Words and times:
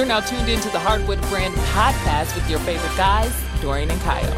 You're 0.00 0.08
now 0.08 0.20
tuned 0.20 0.48
into 0.48 0.70
the 0.70 0.78
Hardwood 0.78 1.20
Brand 1.28 1.52
podcast 1.56 2.34
with 2.34 2.48
your 2.48 2.58
favorite 2.60 2.96
guys, 2.96 3.38
Dorian 3.60 3.90
and 3.90 4.00
Kyle. 4.00 4.32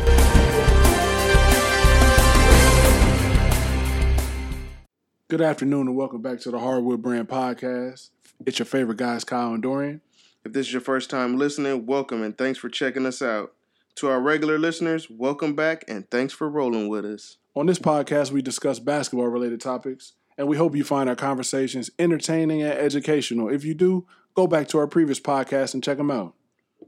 Good 5.29 5.41
afternoon 5.41 5.87
and 5.87 5.97
welcome 5.97 6.21
back 6.21 6.41
to 6.41 6.51
the 6.51 6.59
Hardwood 6.59 7.01
Brand 7.01 7.29
Podcast. 7.29 8.11
It's 8.45 8.59
your 8.59 8.67
favorite 8.67 8.97
guys, 8.97 9.23
Kyle 9.23 9.55
and 9.55 9.63
Dorian. 9.63 10.01
If 10.45 10.53
this 10.53 10.67
is 10.67 10.73
your 10.73 10.83
first 10.83 11.11
time 11.11 11.39
listening, 11.39 11.87
welcome 11.87 12.25
and 12.25 12.37
thanks 12.37 12.59
for 12.59 12.69
checking 12.69 13.07
us 13.07 13.23
out. 13.23 13.53
To 13.95 14.09
our 14.09 14.21
regular 14.21 14.59
listeners, 14.59 15.09
welcome 15.09 15.55
back 15.55 15.85
and 15.87 16.11
thanks 16.11 16.33
for 16.35 16.51
rolling 16.51 16.89
with 16.89 17.05
us. 17.05 17.37
On 17.55 17.67
this 17.67 17.79
podcast, 17.79 18.33
we 18.33 18.43
discuss 18.43 18.81
basketball 18.81 19.29
related 19.29 19.61
topics, 19.61 20.15
and 20.37 20.49
we 20.49 20.57
hope 20.57 20.75
you 20.75 20.83
find 20.83 21.09
our 21.09 21.15
conversations 21.15 21.89
entertaining 22.01 22.63
and 22.63 22.73
educational. 22.73 23.49
If 23.49 23.65
you 23.65 23.75
do, 23.75 24.09
go 24.35 24.47
back 24.47 24.69
to 24.69 24.79
our 24.79 24.87
previous 24.87 25.21
podcast 25.21 25.75
and 25.75 25.83
check 25.83 25.99
them 25.99 26.11
out. 26.11 26.35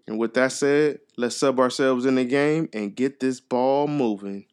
And 0.06 0.18
with 0.18 0.34
that 0.34 0.52
said, 0.52 1.00
let's 1.16 1.36
sub 1.36 1.58
ourselves 1.58 2.06
in 2.06 2.14
the 2.14 2.24
game 2.24 2.68
and 2.72 2.94
get 2.94 3.20
this 3.20 3.40
ball 3.40 3.86
moving. 3.86 4.46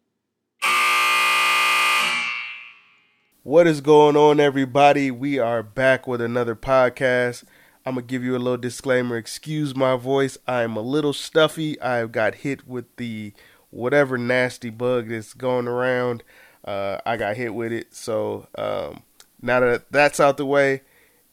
What 3.44 3.66
is 3.66 3.82
going 3.82 4.16
on, 4.16 4.40
everybody? 4.40 5.10
We 5.10 5.40
are 5.40 5.64
back 5.64 6.06
with 6.06 6.22
another 6.22 6.56
podcast. 6.56 7.44
I'm 7.86 7.96
gonna 7.96 8.06
give 8.06 8.24
you 8.24 8.36
a 8.36 8.38
little 8.38 8.58
disclaimer. 8.58 9.18
Excuse 9.18 9.76
my 9.76 9.96
voice. 9.96 10.38
I'm 10.48 10.78
a 10.78 10.82
little 10.82 11.14
stuffy. 11.14 11.82
I 11.82 12.06
got 12.06 12.36
hit 12.36 12.68
with 12.68 12.96
the 12.98 13.34
whatever 13.72 14.20
nasty 14.20 14.70
bug 14.70 15.10
that's 15.10 15.34
going 15.34 15.68
around. 15.68 16.24
Uh, 16.64 17.00
I 17.04 17.18
got 17.18 17.36
hit 17.36 17.56
with 17.56 17.72
it. 17.72 17.96
So 17.96 18.48
um, 18.56 19.02
now 19.42 19.60
that 19.62 19.92
that's 19.92 20.20
out 20.20 20.38
the 20.38 20.46
way, 20.46 20.82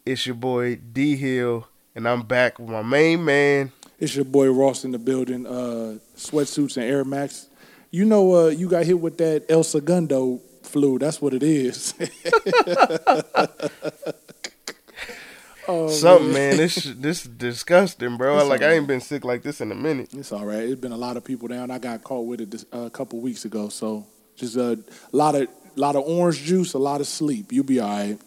it's 0.09 0.27
your 0.27 0.35
boy 0.35 0.77
D 0.77 1.17
Hill, 1.17 1.69
and 1.95 2.09
I'm 2.09 2.23
back 2.23 2.59
with 2.59 2.71
my 2.71 2.83
main 2.83 3.25
man. 3.25 3.73
It's 4.01 4.17
your 4.17 4.25
boy 4.25 4.51
Ross 4.51 4.85
in 4.85 4.93
the 4.93 4.99
building, 4.99 5.47
uh, 5.47 5.99
sweatsuits 6.17 6.77
and 6.77 6.87
Air 6.87 7.05
Max. 7.05 7.49
You 7.91 8.05
know, 8.05 8.35
uh, 8.35 8.49
you 8.49 8.69
got 8.69 8.87
hit 8.87 8.99
with 8.99 9.19
that 9.19 9.45
El 9.49 9.65
Segundo 9.65 10.41
flu. 10.63 10.99
That's 10.99 11.21
what 11.21 11.35
it 11.35 11.43
is. 11.43 11.95
oh, 15.69 15.89
Something, 15.89 16.33
man. 16.33 16.57
This 16.57 16.77
this 16.97 17.25
disgusting, 17.25 18.17
bro. 18.17 18.39
It's 18.39 18.49
like 18.49 18.63
I 18.63 18.73
ain't 18.75 18.87
been 18.87 19.01
sick 19.01 19.25
like 19.25 19.43
this 19.43 19.61
in 19.61 19.71
a 19.73 19.75
minute. 19.75 20.15
It's 20.15 20.33
all 20.33 20.47
right. 20.47 20.63
It's 20.63 20.81
been 20.81 20.93
a 20.93 20.97
lot 20.97 21.19
of 21.19 21.25
people 21.25 21.49
down. 21.49 21.71
I 21.71 21.79
got 21.79 22.03
caught 22.03 22.27
with 22.27 22.41
it 22.41 22.51
this, 22.51 22.65
uh, 22.73 22.81
a 22.81 22.91
couple 22.91 23.21
weeks 23.21 23.45
ago. 23.45 23.69
So 23.69 24.07
just 24.37 24.57
a 24.57 24.79
lot 25.13 25.35
of 25.35 25.49
lot 25.77 25.97
of 25.97 26.05
orange 26.07 26.43
juice, 26.43 26.73
a 26.73 26.79
lot 26.79 27.03
of 27.03 27.07
sleep. 27.07 27.53
You'll 27.53 27.65
be 27.65 27.81
all 27.81 27.89
right. 27.89 28.19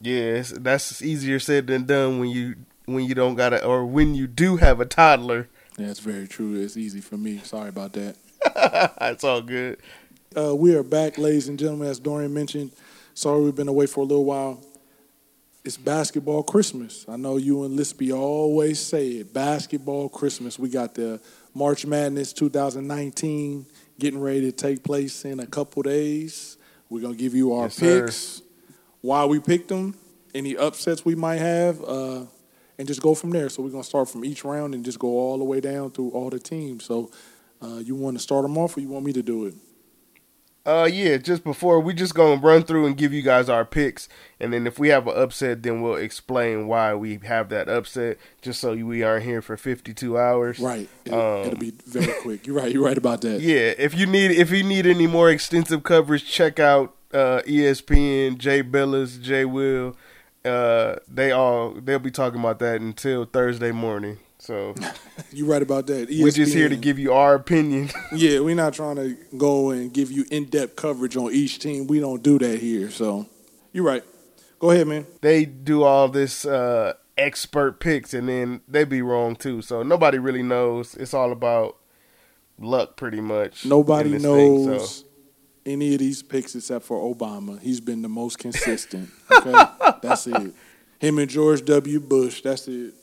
Yeah, 0.00 0.42
that's 0.42 1.02
easier 1.02 1.38
said 1.38 1.66
than 1.66 1.86
done 1.86 2.20
when 2.20 2.30
you 2.30 2.56
when 2.84 3.04
you 3.04 3.14
don't 3.14 3.34
got 3.34 3.50
to 3.50 3.64
or 3.64 3.84
when 3.84 4.14
you 4.14 4.26
do 4.26 4.56
have 4.56 4.80
a 4.80 4.84
toddler. 4.84 5.48
It's 5.78 6.00
very 6.00 6.26
true. 6.26 6.54
It's 6.60 6.76
easy 6.76 7.00
for 7.00 7.16
me. 7.16 7.38
Sorry 7.38 7.68
about 7.68 7.92
that. 7.94 8.16
it's 9.00 9.24
all 9.24 9.42
good. 9.42 9.78
Uh, 10.36 10.54
we 10.54 10.74
are 10.74 10.82
back, 10.82 11.18
ladies 11.18 11.48
and 11.48 11.58
gentlemen, 11.58 11.88
as 11.88 11.98
Dorian 11.98 12.32
mentioned. 12.32 12.72
Sorry 13.14 13.42
we've 13.42 13.54
been 13.54 13.68
away 13.68 13.86
for 13.86 14.00
a 14.00 14.04
little 14.04 14.24
while. 14.24 14.62
It's 15.64 15.76
basketball 15.76 16.42
Christmas. 16.42 17.04
I 17.08 17.16
know 17.16 17.38
you 17.38 17.64
and 17.64 17.78
Lispy 17.78 18.14
always 18.16 18.78
say 18.78 19.08
it. 19.08 19.34
Basketball 19.34 20.08
Christmas. 20.08 20.58
We 20.58 20.68
got 20.68 20.94
the 20.94 21.20
March 21.54 21.84
Madness 21.84 22.32
2019 22.34 23.66
getting 23.98 24.20
ready 24.20 24.42
to 24.42 24.52
take 24.52 24.84
place 24.84 25.24
in 25.24 25.40
a 25.40 25.46
couple 25.46 25.82
days. 25.82 26.56
We're 26.88 27.00
gonna 27.00 27.14
give 27.14 27.34
you 27.34 27.54
our 27.54 27.64
Yes, 27.64 27.74
sir. 27.74 28.45
Why 29.06 29.24
we 29.24 29.38
picked 29.40 29.68
them, 29.68 29.94
any 30.34 30.56
upsets 30.56 31.04
we 31.04 31.14
might 31.14 31.36
have, 31.36 31.82
uh, 31.84 32.24
and 32.78 32.86
just 32.88 33.00
go 33.00 33.14
from 33.14 33.30
there. 33.30 33.48
So 33.48 33.62
we're 33.62 33.70
gonna 33.70 33.84
start 33.84 34.08
from 34.10 34.24
each 34.24 34.44
round 34.44 34.74
and 34.74 34.84
just 34.84 34.98
go 34.98 35.08
all 35.08 35.38
the 35.38 35.44
way 35.44 35.60
down 35.60 35.92
through 35.92 36.10
all 36.10 36.28
the 36.28 36.38
teams. 36.40 36.84
So 36.84 37.10
uh, 37.62 37.76
you 37.76 37.94
want 37.94 38.16
to 38.16 38.22
start 38.22 38.42
them 38.42 38.58
off, 38.58 38.76
or 38.76 38.80
you 38.80 38.88
want 38.88 39.04
me 39.04 39.12
to 39.14 39.22
do 39.22 39.46
it? 39.46 39.54
Uh, 40.66 40.88
yeah. 40.92 41.16
Just 41.16 41.44
before 41.44 41.78
we 41.78 41.94
just 41.94 42.12
gonna 42.16 42.40
run 42.40 42.64
through 42.64 42.86
and 42.86 42.96
give 42.96 43.12
you 43.12 43.22
guys 43.22 43.48
our 43.48 43.64
picks, 43.64 44.08
and 44.40 44.52
then 44.52 44.66
if 44.66 44.80
we 44.80 44.88
have 44.88 45.06
an 45.06 45.16
upset, 45.16 45.62
then 45.62 45.80
we'll 45.80 45.94
explain 45.94 46.66
why 46.66 46.92
we 46.92 47.18
have 47.18 47.48
that 47.50 47.68
upset, 47.68 48.18
just 48.42 48.60
so 48.60 48.74
we 48.74 49.04
aren't 49.04 49.24
here 49.24 49.40
for 49.40 49.56
52 49.56 50.18
hours. 50.18 50.58
Right. 50.58 50.88
It, 51.04 51.12
Um, 51.12 51.46
it'll 51.46 51.58
be 51.60 51.70
very 51.86 52.12
quick. 52.20 52.44
You're 52.44 52.56
right. 52.56 52.72
You're 52.72 52.82
right 52.84 52.98
about 52.98 53.20
that. 53.20 53.40
Yeah, 53.52 53.74
if 53.78 53.94
you 53.96 54.06
need 54.06 54.32
if 54.32 54.50
you 54.50 54.64
need 54.64 54.84
any 54.84 55.06
more 55.06 55.30
extensive 55.30 55.84
coverage, 55.84 56.24
check 56.28 56.58
out 56.58 56.95
uh, 57.12 57.42
ESPN, 57.46 58.38
Jay 58.38 58.62
Bilas, 58.62 59.20
Jay 59.20 59.44
Will. 59.44 59.96
Uh, 60.44 60.96
they 61.08 61.32
all 61.32 61.72
they'll 61.72 61.98
be 61.98 62.10
talking 62.10 62.38
about 62.38 62.58
that 62.60 62.80
until 62.80 63.24
Thursday 63.24 63.72
morning. 63.72 64.18
So 64.38 64.74
You're 65.32 65.48
right 65.48 65.62
about 65.62 65.86
that. 65.88 66.08
we're 66.08 66.30
just 66.30 66.54
here 66.54 66.68
to 66.68 66.76
give 66.76 66.98
you 66.98 67.12
our 67.12 67.34
opinion. 67.34 67.90
Yeah, 68.12 68.40
we're 68.40 68.54
not 68.54 68.74
trying 68.74 68.96
to 68.96 69.16
go 69.36 69.70
and 69.70 69.92
give 69.92 70.12
you 70.12 70.24
in-depth 70.30 70.76
coverage 70.76 71.16
on 71.16 71.32
each 71.32 71.58
team. 71.58 71.86
We 71.86 71.98
don't 72.00 72.22
do 72.22 72.38
that 72.38 72.60
here. 72.60 72.90
So 72.90 73.26
you're 73.72 73.84
right. 73.84 74.04
Go 74.58 74.70
ahead, 74.70 74.86
man. 74.86 75.06
they 75.20 75.44
do 75.44 75.82
all 75.82 76.08
this 76.08 76.44
uh, 76.46 76.94
expert 77.18 77.80
picks, 77.80 78.14
and 78.14 78.28
then 78.28 78.60
they 78.68 78.84
be 78.84 79.02
wrong 79.02 79.36
too. 79.36 79.62
So 79.62 79.82
nobody 79.82 80.18
really 80.18 80.42
knows. 80.42 80.94
It's 80.94 81.12
all 81.12 81.32
about 81.32 81.76
luck, 82.58 82.96
pretty 82.96 83.20
much. 83.20 83.66
Nobody 83.66 84.10
this 84.12 84.22
thing, 84.22 84.66
knows 84.66 84.98
so. 84.98 85.05
Any 85.66 85.92
of 85.94 85.98
these 86.00 86.22
picks 86.22 86.54
except 86.54 86.84
for 86.84 86.96
Obama. 87.14 87.60
He's 87.60 87.80
been 87.80 88.02
the 88.02 88.08
most 88.08 88.38
consistent. 88.38 89.10
Okay, 89.32 89.52
that's 90.02 90.26
it. 90.28 90.54
Him 90.98 91.18
and 91.18 91.28
George 91.28 91.64
W. 91.64 92.00
Bush. 92.00 92.40
That's 92.42 92.66
it. 92.68 92.94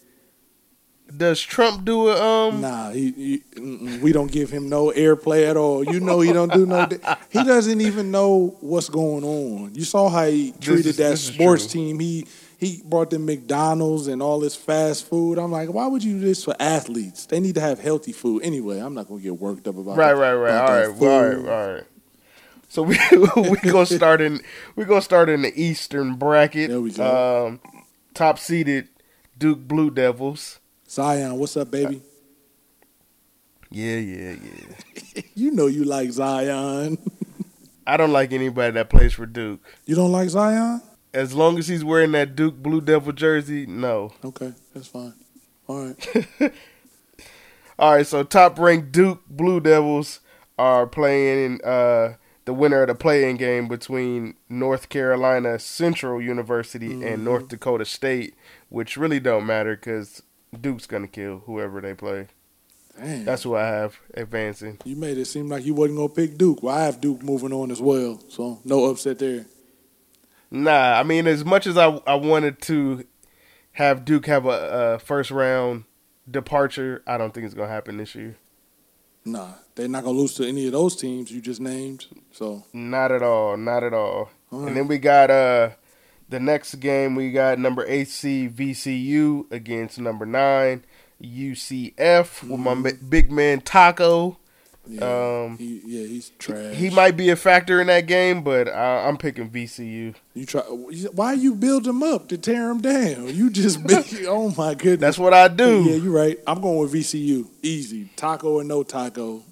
Does 1.16 1.40
Trump 1.42 1.86
do 1.86 2.10
it? 2.10 2.18
Um, 2.18 2.62
Nah, 2.62 2.90
he, 2.92 3.12
he 3.56 3.98
we 4.02 4.12
don't 4.14 4.32
give 4.32 4.50
him 4.50 4.68
no 4.70 4.90
airplay 4.92 5.48
at 5.50 5.58
all. 5.58 5.84
You 5.84 6.00
know 6.00 6.22
he 6.22 6.32
don't 6.34 6.52
do 6.52 6.66
no. 6.66 6.88
He 7.30 7.44
doesn't 7.44 7.82
even 7.82 8.10
know 8.10 8.56
what's 8.62 8.90
going 8.90 9.24
on. 9.24 9.76
You 9.76 9.84
saw 9.84 10.10
how 10.10 10.26
he 10.26 10.54
treated 10.60 10.88
is- 10.88 10.98
that 10.98 11.18
sports 11.18 11.68
team. 11.68 12.00
He 12.00 12.26
he 12.58 12.82
brought 12.86 13.10
them 13.10 13.26
McDonald's 13.26 14.08
and 14.08 14.22
all 14.24 14.40
this 14.40 14.56
fast 14.56 15.06
food. 15.08 15.38
I'm 15.38 15.52
like, 15.52 15.70
why 15.72 15.86
would 15.86 16.04
you 16.04 16.14
do 16.14 16.20
this 16.22 16.46
for 16.46 16.56
athletes? 16.60 17.26
They 17.26 17.42
need 17.42 17.56
to 17.56 17.62
have 17.62 17.80
healthy 17.80 18.14
food 18.14 18.42
anyway. 18.44 18.80
I'm 18.80 18.94
not 18.94 19.08
gonna 19.10 19.22
get 19.22 19.38
worked 19.38 19.68
up 19.68 19.78
about 19.78 19.98
Right, 19.98 20.14
that- 20.16 20.20
right, 20.20 20.34
right. 20.34 20.50
about 20.52 20.70
All 20.70 20.76
right, 20.76 21.02
all 21.02 21.22
right, 21.44 21.50
all 21.68 21.74
right. 21.74 21.84
So 22.74 22.82
we 22.82 22.98
we 23.36 23.58
gonna 23.58 23.86
start 23.86 24.20
in 24.20 24.42
we 24.76 24.86
gonna 24.86 25.00
start 25.00 25.30
in 25.30 25.44
the 25.44 25.54
Eastern 25.56 26.16
bracket. 26.16 26.72
There 26.72 26.82
we 26.82 26.90
go. 26.90 27.46
Um, 27.46 27.60
top 28.16 28.40
seeded 28.40 28.90
Duke 29.38 29.60
Blue 29.60 29.92
Devils. 29.92 30.60
Zion, 30.90 31.38
what's 31.38 31.56
up, 31.56 31.70
baby? 31.70 32.02
Yeah, 33.70 33.98
yeah, 33.98 34.36
yeah. 34.42 35.22
You 35.36 35.52
know 35.52 35.68
you 35.68 35.84
like 35.84 36.10
Zion. 36.14 36.98
I 37.86 37.96
don't 37.96 38.12
like 38.12 38.34
anybody 38.34 38.72
that 38.72 38.90
plays 38.90 39.14
for 39.14 39.28
Duke. 39.28 39.62
You 39.86 39.94
don't 39.94 40.12
like 40.12 40.30
Zion? 40.30 40.82
As 41.14 41.36
long 41.36 41.60
as 41.60 41.68
he's 41.68 41.84
wearing 41.84 42.14
that 42.14 42.36
Duke 42.36 42.56
Blue 42.56 42.82
Devil 42.82 43.14
jersey, 43.14 43.68
no. 43.68 44.14
Okay, 44.26 44.52
that's 44.74 44.88
fine. 44.88 45.14
All 45.68 45.86
right. 45.86 46.54
All 47.78 47.94
right, 47.94 48.08
so 48.08 48.24
top 48.24 48.58
ranked 48.58 48.92
Duke 48.92 49.22
Blue 49.28 49.60
Devils 49.60 50.22
are 50.58 50.88
playing 50.88 51.64
uh, 51.64 52.16
the 52.46 52.54
winner 52.54 52.82
of 52.82 52.88
the 52.88 52.96
play-in 52.96 53.38
game 53.38 53.68
between 53.68 54.36
North 54.50 54.90
Carolina 54.90 55.58
Central 55.60 56.22
University 56.22 56.90
Mm-hmm. 56.90 57.04
and 57.08 57.24
North 57.26 57.48
Dakota 57.48 57.86
State, 57.86 58.36
which 58.70 58.98
really 58.98 59.20
don't 59.20 59.46
matter 59.46 59.76
because 59.76 60.22
Duke's 60.60 60.86
gonna 60.86 61.08
kill 61.08 61.40
whoever 61.46 61.80
they 61.82 61.94
play. 61.94 62.28
Damn. 63.00 63.26
That's 63.26 63.42
who 63.44 63.56
I 63.56 63.66
have 63.66 63.98
advancing. 64.14 64.78
You 64.86 64.96
made 64.96 65.18
it 65.18 65.26
seem 65.26 65.48
like 65.50 65.66
you 65.66 65.74
wasn't 65.74 65.98
gonna 65.98 66.10
pick 66.10 66.38
Duke. 66.38 66.62
Well, 66.62 66.76
I 66.78 66.84
have 66.84 67.02
Duke 67.02 67.24
moving 67.24 67.52
on 67.54 67.72
as 67.72 67.82
well, 67.82 68.20
so 68.30 68.60
no 68.66 68.86
upset 68.86 69.18
there. 69.20 69.46
Nah, 70.52 71.00
I 71.00 71.04
mean, 71.04 71.26
as 71.26 71.44
much 71.44 71.66
as 71.66 71.78
I 71.78 71.88
I 72.06 72.14
wanted 72.16 72.62
to 72.64 73.06
have 73.72 74.06
Duke 74.06 74.28
have 74.28 74.46
a, 74.46 74.94
a 74.96 75.00
first 75.00 75.32
round 75.32 75.86
departure, 76.30 77.02
I 77.08 77.18
don't 77.18 77.34
think 77.34 77.46
it's 77.46 77.56
gonna 77.56 77.70
happen 77.72 77.98
this 77.98 78.14
year. 78.14 78.36
Nah, 79.26 79.54
they're 79.76 79.88
not 79.88 80.04
gonna 80.04 80.18
lose 80.18 80.34
to 80.36 80.48
any 80.48 80.66
of 80.68 80.72
those 80.72 80.96
teams 80.96 81.32
you 81.32 81.42
just 81.42 81.62
named. 81.62 82.06
So 82.32 82.64
Not 82.74 83.12
at 83.12 83.22
all. 83.24 83.58
Not 83.58 83.84
at 83.84 83.94
all. 83.94 84.30
All 84.52 84.68
and 84.68 84.76
then 84.78 84.88
we 84.88 84.98
got 85.00 85.30
uh 85.32 85.70
the 86.30 86.40
next 86.40 86.76
game 86.76 87.16
we 87.16 87.32
got 87.32 87.60
number 87.60 87.86
eight 87.88 88.08
seed 88.08 88.56
VCU 88.56 89.52
against 89.52 90.00
number 90.00 90.26
nine 90.26 90.84
UCF 91.22 92.48
with 92.48 92.60
my 92.60 92.74
Mm-hmm. 92.74 93.10
big 93.10 93.32
man 93.32 93.62
Tacko. 93.62 94.38
yeah, 94.88 95.44
Um, 95.46 95.58
he, 95.58 95.82
yeah, 95.86 96.06
he's 96.08 96.32
trash. 96.40 96.76
He 96.76 96.90
might 96.90 97.16
be 97.16 97.30
a 97.30 97.36
factor 97.36 97.80
in 97.80 97.88
that 97.88 98.06
game, 98.08 98.42
but 98.44 98.68
I, 98.68 99.08
I'm 99.08 99.18
picking 99.18 99.50
VCU. 99.50 100.16
You 100.34 100.46
try. 100.46 100.62
Why 100.62 101.34
you 101.34 101.56
build 101.56 101.88
him 101.88 102.04
up 102.04 102.28
to 102.30 102.38
tear 102.38 102.70
him 102.70 102.82
down? 102.82 103.34
You 103.34 103.50
just 103.50 103.80
oh 104.28 104.54
my 104.58 104.74
goodness. 104.74 105.00
That's 105.02 105.20
what 105.20 105.34
I 105.34 105.48
do. 105.48 105.84
Yeah, 105.84 105.96
you're 105.96 106.12
right. 106.12 106.38
I'm 106.48 106.62
going 106.62 106.80
with 106.80 106.94
VCU. 106.94 107.48
Easy. 107.62 108.10
Tacko 108.18 108.46
or 108.56 108.64
no 108.64 108.84
taco. 108.84 109.44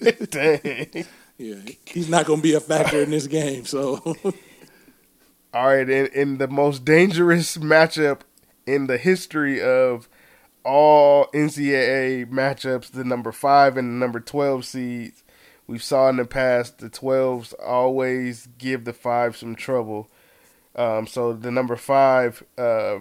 Dang. 0.30 1.06
Yeah, 1.38 1.56
he's 1.86 2.08
not 2.08 2.26
going 2.26 2.40
to 2.40 2.42
be 2.42 2.54
a 2.54 2.60
factor 2.60 3.02
in 3.02 3.10
this 3.10 3.26
game. 3.26 3.64
So 3.64 4.02
All 5.54 5.66
right, 5.66 5.88
in, 5.88 6.06
in 6.08 6.38
the 6.38 6.48
most 6.48 6.84
dangerous 6.84 7.56
matchup 7.56 8.20
in 8.66 8.86
the 8.86 8.98
history 8.98 9.62
of 9.62 10.08
all 10.64 11.26
NCAA 11.32 12.26
matchups, 12.30 12.90
the 12.90 13.04
number 13.04 13.32
five 13.32 13.76
and 13.78 13.88
the 13.88 14.04
number 14.04 14.20
twelve 14.20 14.66
seeds, 14.66 15.24
we've 15.66 15.82
saw 15.82 16.10
in 16.10 16.16
the 16.16 16.26
past 16.26 16.78
the 16.78 16.90
twelves 16.90 17.54
always 17.54 18.48
give 18.58 18.84
the 18.84 18.92
five 18.92 19.36
some 19.36 19.54
trouble. 19.54 20.10
Um, 20.76 21.06
so 21.06 21.32
the 21.32 21.50
number 21.50 21.76
five 21.76 22.42
uh, 22.58 22.98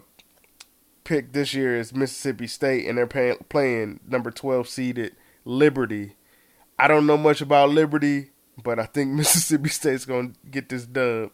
pick 1.03 1.33
this 1.33 1.53
year 1.53 1.77
is 1.77 1.93
Mississippi 1.93 2.47
State, 2.47 2.87
and 2.87 2.97
they're 2.97 3.07
pay- 3.07 3.37
playing 3.49 3.99
number 4.07 4.31
twelve 4.31 4.69
seeded 4.69 5.15
Liberty. 5.43 6.16
I 6.79 6.87
don't 6.87 7.07
know 7.07 7.17
much 7.17 7.41
about 7.41 7.69
Liberty, 7.69 8.29
but 8.61 8.79
I 8.79 8.85
think 8.85 9.11
Mississippi 9.13 9.69
State's 9.69 10.05
gonna 10.05 10.31
get 10.49 10.69
this 10.69 10.85
dub. 10.85 11.31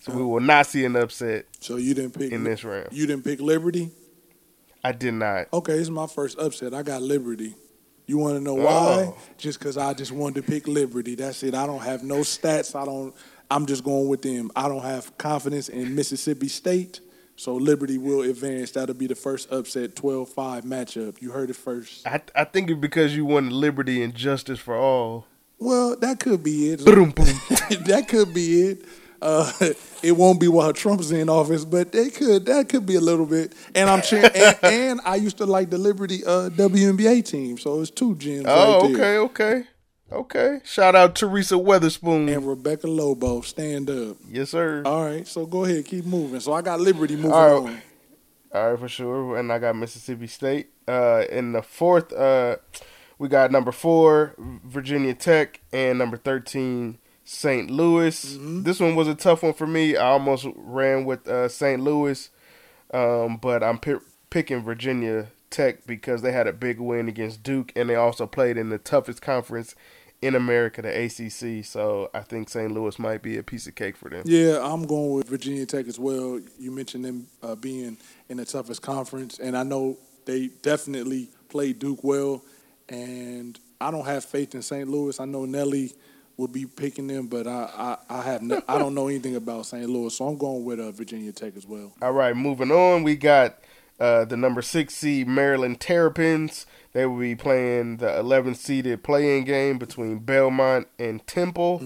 So 0.00 0.12
we 0.12 0.22
will 0.22 0.40
not 0.40 0.66
see 0.66 0.84
an 0.84 0.94
upset 0.94 1.46
So 1.58 1.76
you 1.76 1.94
didn't 1.94 2.12
pick 2.12 2.30
in 2.32 2.44
this 2.44 2.64
round. 2.64 2.88
You 2.92 3.06
didn't 3.06 3.24
pick 3.24 3.40
Liberty. 3.40 3.90
I 4.84 4.92
did 4.92 5.14
not. 5.14 5.48
Okay, 5.52 5.72
this 5.72 5.82
is 5.82 5.90
my 5.90 6.06
first 6.06 6.38
upset. 6.38 6.74
I 6.74 6.82
got 6.82 7.02
Liberty. 7.02 7.54
You 8.06 8.18
want 8.18 8.36
to 8.36 8.40
know 8.42 8.54
why? 8.54 9.06
Oh. 9.08 9.18
Just 9.38 9.58
because 9.58 9.76
I 9.76 9.94
just 9.94 10.10
wanted 10.10 10.44
to 10.44 10.50
pick 10.50 10.66
Liberty. 10.66 11.14
That's 11.14 11.42
it. 11.42 11.54
I 11.54 11.66
don't 11.66 11.82
have 11.82 12.02
no 12.02 12.18
stats. 12.18 12.74
I 12.74 12.84
don't. 12.84 13.14
I'm 13.50 13.66
just 13.66 13.84
going 13.84 14.08
with 14.08 14.22
them. 14.22 14.50
I 14.56 14.68
don't 14.68 14.82
have 14.82 15.16
confidence 15.18 15.68
in 15.68 15.94
Mississippi 15.94 16.48
State, 16.48 17.00
so 17.40 17.54
Liberty 17.54 17.96
will 17.96 18.20
advance. 18.20 18.70
That'll 18.72 18.94
be 18.94 19.06
the 19.06 19.14
first 19.14 19.50
upset 19.50 19.94
12-5 19.94 20.62
matchup. 20.64 21.22
You 21.22 21.30
heard 21.30 21.48
it 21.48 21.56
first. 21.56 22.06
I 22.06 22.20
I 22.34 22.44
think 22.44 22.68
it's 22.68 22.78
because 22.78 23.16
you 23.16 23.24
wanted 23.24 23.52
liberty 23.52 24.02
and 24.02 24.14
justice 24.14 24.58
for 24.58 24.76
all. 24.76 25.26
Well, 25.58 25.96
that 25.96 26.20
could 26.20 26.42
be 26.42 26.70
it. 26.70 26.80
That 27.86 28.08
could 28.08 28.34
be 28.34 28.60
it. 28.62 28.84
Uh, 29.22 29.50
it 30.02 30.12
won't 30.12 30.38
be 30.38 30.48
while 30.48 30.74
Trump's 30.74 31.12
in 31.12 31.30
office, 31.30 31.64
but 31.64 31.92
they 31.92 32.10
could. 32.10 32.44
That 32.44 32.68
could 32.68 32.84
be 32.84 32.96
a 32.96 33.00
little 33.00 33.26
bit. 33.26 33.54
And 33.74 33.88
I'm 33.88 34.02
cheering. 34.02 34.30
and, 34.34 34.56
and 34.62 35.00
I 35.06 35.16
used 35.16 35.38
to 35.38 35.46
like 35.46 35.70
the 35.70 35.78
Liberty 35.78 36.22
uh, 36.24 36.50
WNBA 36.50 37.24
team, 37.24 37.56
so 37.56 37.80
it's 37.80 37.90
two 37.90 38.16
gems. 38.16 38.44
Oh, 38.46 38.82
right 38.82 38.92
there. 38.92 39.16
okay, 39.16 39.16
okay, 39.18 39.68
okay. 40.12 40.60
Shout 40.64 40.94
out 40.94 41.14
Teresa 41.14 41.54
Weatherspoon. 41.54 42.34
And 42.34 42.46
Rebecca 42.46 42.86
Lobo, 42.86 43.40
stand 43.42 43.90
up. 43.90 44.16
yes, 44.28 44.50
sir. 44.50 44.82
All 44.84 45.04
right, 45.04 45.26
so 45.26 45.46
go 45.46 45.64
ahead, 45.64 45.84
keep 45.84 46.04
moving. 46.04 46.40
So 46.40 46.52
I 46.52 46.62
got 46.62 46.80
Liberty 46.80 47.16
moving 47.16 47.32
All 47.32 47.60
right. 47.64 47.70
on. 47.74 47.82
All 48.52 48.70
right, 48.70 48.78
for 48.80 48.88
sure. 48.88 49.36
And 49.36 49.52
I 49.52 49.58
got 49.58 49.76
Mississippi 49.76 50.26
State. 50.26 50.70
Uh, 50.88 51.24
in 51.30 51.52
the 51.52 51.62
fourth, 51.62 52.12
uh, 52.12 52.56
we 53.18 53.28
got 53.28 53.52
number 53.52 53.70
four, 53.70 54.34
Virginia 54.64 55.14
Tech, 55.14 55.60
and 55.72 55.98
number 55.98 56.16
13, 56.16 56.98
St. 57.24 57.70
Louis. 57.70 58.36
This 58.40 58.80
one 58.80 58.96
was 58.96 59.06
a 59.06 59.14
tough 59.14 59.44
one 59.44 59.52
for 59.52 59.66
me. 59.68 59.96
I 59.96 60.08
almost 60.08 60.46
ran 60.56 61.04
with 61.04 61.28
uh, 61.28 61.48
St. 61.48 61.80
Louis, 61.80 62.28
um, 62.92 63.36
but 63.36 63.62
I'm 63.62 63.78
pi- 63.78 64.00
picking 64.30 64.64
Virginia 64.64 65.28
Tech 65.50 65.86
because 65.86 66.22
they 66.22 66.32
had 66.32 66.48
a 66.48 66.52
big 66.52 66.80
win 66.80 67.08
against 67.08 67.44
Duke, 67.44 67.72
and 67.76 67.88
they 67.88 67.94
also 67.94 68.26
played 68.26 68.56
in 68.56 68.70
the 68.70 68.78
toughest 68.78 69.22
conference 69.22 69.76
in 70.22 70.34
America, 70.34 70.82
the 70.82 71.04
ACC. 71.04 71.64
So 71.64 72.10
I 72.12 72.20
think 72.20 72.48
St. 72.48 72.70
Louis 72.70 72.98
might 72.98 73.22
be 73.22 73.38
a 73.38 73.42
piece 73.42 73.66
of 73.66 73.74
cake 73.74 73.96
for 73.96 74.10
them. 74.10 74.22
Yeah, 74.26 74.60
I'm 74.62 74.86
going 74.86 75.12
with 75.12 75.28
Virginia 75.28 75.66
Tech 75.66 75.86
as 75.88 75.98
well. 75.98 76.40
You 76.58 76.70
mentioned 76.70 77.04
them 77.04 77.26
uh, 77.42 77.54
being 77.54 77.96
in 78.28 78.36
the 78.36 78.44
toughest 78.44 78.82
conference, 78.82 79.38
and 79.38 79.56
I 79.56 79.62
know 79.62 79.96
they 80.26 80.48
definitely 80.62 81.28
played 81.48 81.78
Duke 81.78 82.04
well. 82.04 82.42
And 82.88 83.58
I 83.80 83.90
don't 83.90 84.04
have 84.04 84.24
faith 84.24 84.54
in 84.54 84.62
St. 84.62 84.88
Louis. 84.88 85.18
I 85.20 85.24
know 85.24 85.44
Nelly 85.44 85.92
will 86.36 86.48
be 86.48 86.66
picking 86.66 87.06
them, 87.06 87.26
but 87.26 87.46
I 87.46 87.96
I, 88.08 88.18
I 88.18 88.22
have 88.22 88.42
no, 88.42 88.60
I 88.68 88.78
don't 88.78 88.94
know 88.94 89.08
anything 89.08 89.36
about 89.36 89.66
St. 89.66 89.88
Louis, 89.88 90.14
so 90.14 90.26
I'm 90.26 90.36
going 90.36 90.64
with 90.64 90.80
uh, 90.80 90.90
Virginia 90.90 91.32
Tech 91.32 91.56
as 91.56 91.66
well. 91.66 91.92
All 92.02 92.12
right, 92.12 92.36
moving 92.36 92.70
on, 92.72 93.04
we 93.04 93.14
got 93.14 93.58
uh, 94.00 94.24
the 94.24 94.36
number 94.36 94.62
six 94.62 94.94
seed 94.94 95.28
Maryland 95.28 95.80
Terrapins. 95.80 96.66
They 96.92 97.06
will 97.06 97.20
be 97.20 97.36
playing 97.36 97.98
the 97.98 98.18
11 98.18 98.56
seeded 98.56 99.04
play-in 99.04 99.44
game 99.44 99.78
between 99.78 100.18
Belmont 100.18 100.88
and 100.98 101.24
Temple, 101.26 101.80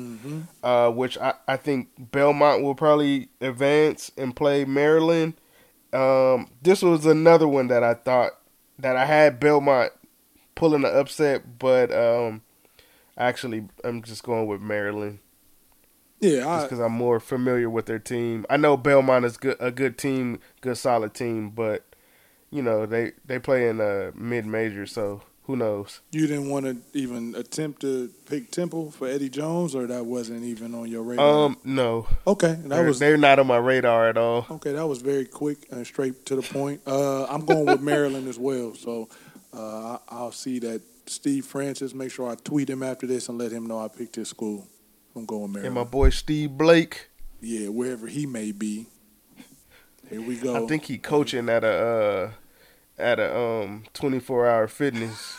uh, 0.63 0.91
which 0.91 1.19
I, 1.19 1.35
I 1.47 1.57
think 1.59 1.89
Belmont 1.99 2.63
will 2.63 2.75
probably 2.75 3.29
advance 3.41 4.11
and 4.17 4.35
play 4.35 4.65
Maryland. 4.65 5.35
Um, 5.93 6.49
this 6.63 6.81
was 6.83 7.05
another 7.05 7.47
one 7.47 7.69
that 7.69 7.85
I 7.85 7.95
thought 7.95 8.33
that 8.79 8.97
I 8.97 9.05
had 9.05 9.39
Belmont 9.39 9.93
pulling 10.55 10.83
the 10.83 10.89
upset, 10.89 11.59
but 11.59 11.93
um, 11.93 12.41
actually 13.19 13.67
I'm 13.85 14.03
just 14.03 14.23
going 14.23 14.47
with 14.47 14.61
Maryland 14.63 15.19
Yeah, 16.21 16.41
just 16.41 16.67
because 16.67 16.81
I'm 16.81 16.93
more 16.93 17.21
familiar 17.21 17.69
with 17.69 17.87
their 17.87 17.99
team. 17.99 18.47
I 18.49 18.57
know 18.57 18.77
Belmont 18.77 19.25
is 19.25 19.37
good, 19.37 19.57
a 19.61 19.71
good 19.71 19.99
team, 19.99 20.41
good 20.63 20.79
solid 20.79 21.13
team, 21.15 21.51
but 21.51 21.85
you 22.55 22.63
know 22.63 22.87
they 22.87 23.13
they 23.27 23.39
play 23.39 23.69
in 23.69 23.81
a 23.81 24.13
mid 24.15 24.47
major, 24.47 24.87
so 24.87 25.23
who 25.47 25.57
knows? 25.57 26.01
you 26.13 26.27
didn't 26.27 26.49
want 26.49 26.65
to 26.67 26.77
even 26.99 27.35
attempt 27.35 27.81
to 27.83 28.09
pick 28.27 28.51
Temple 28.51 28.91
for 28.93 29.07
Eddie 29.09 29.29
Jones, 29.29 29.75
or 29.75 29.87
that 29.89 30.07
wasn't 30.07 30.45
even 30.45 30.75
on 30.75 30.89
your 30.89 31.03
radar. 31.03 31.47
Um, 31.47 31.59
no, 31.65 32.07
okay, 32.27 32.53
that 32.55 32.69
they're, 32.69 32.85
was 32.85 32.99
they're 33.01 33.17
not 33.19 33.39
on 33.41 33.47
my 33.49 33.57
radar 33.59 34.09
at 34.09 34.17
all. 34.17 34.47
Okay, 34.51 34.73
that 34.73 34.87
was 34.87 35.03
very 35.03 35.25
quick 35.27 35.67
and 35.71 35.85
straight 35.87 36.25
to 36.27 36.37
the 36.37 36.43
point. 36.43 36.81
Uh, 36.87 37.25
I'm 37.27 37.45
going 37.45 37.67
with 37.67 37.81
Maryland 37.83 38.29
as 38.29 38.39
well, 38.39 38.75
so 38.75 39.09
uh, 39.53 39.97
I- 39.97 39.99
I'll 40.09 40.33
see 40.33 40.61
that 40.61 40.81
Steve 41.07 41.45
Francis. 41.45 41.93
Make 41.93 42.13
sure 42.13 42.31
I 42.31 42.37
tweet 42.37 42.71
him 42.71 42.83
after 42.85 43.07
this 43.09 43.29
and 43.29 43.37
let 43.37 43.51
him 43.51 43.67
know 43.67 43.81
I 43.81 43.89
picked 43.89 44.15
his 44.17 44.29
school. 44.29 44.67
I'm 45.17 45.27
going 45.27 45.53
Maryland. 45.53 45.67
And 45.67 45.75
my 45.75 45.85
boy 45.85 46.11
Steve 46.11 46.53
Blake, 46.53 47.11
yeah, 47.41 47.69
wherever 47.69 48.07
he 48.07 48.27
may 48.27 48.53
be. 48.53 48.87
Here 50.11 50.21
we 50.23 50.37
go. 50.37 50.63
I 50.65 50.67
think 50.67 50.85
he 50.85 50.99
coaching 50.99 51.49
at 51.49 51.65
a 51.65 51.69
uh, 51.69 52.31
at 52.99 53.19
a 53.19 53.37
um 53.37 53.85
24 53.95 54.47
hour 54.47 54.69
fitness. 54.69 55.37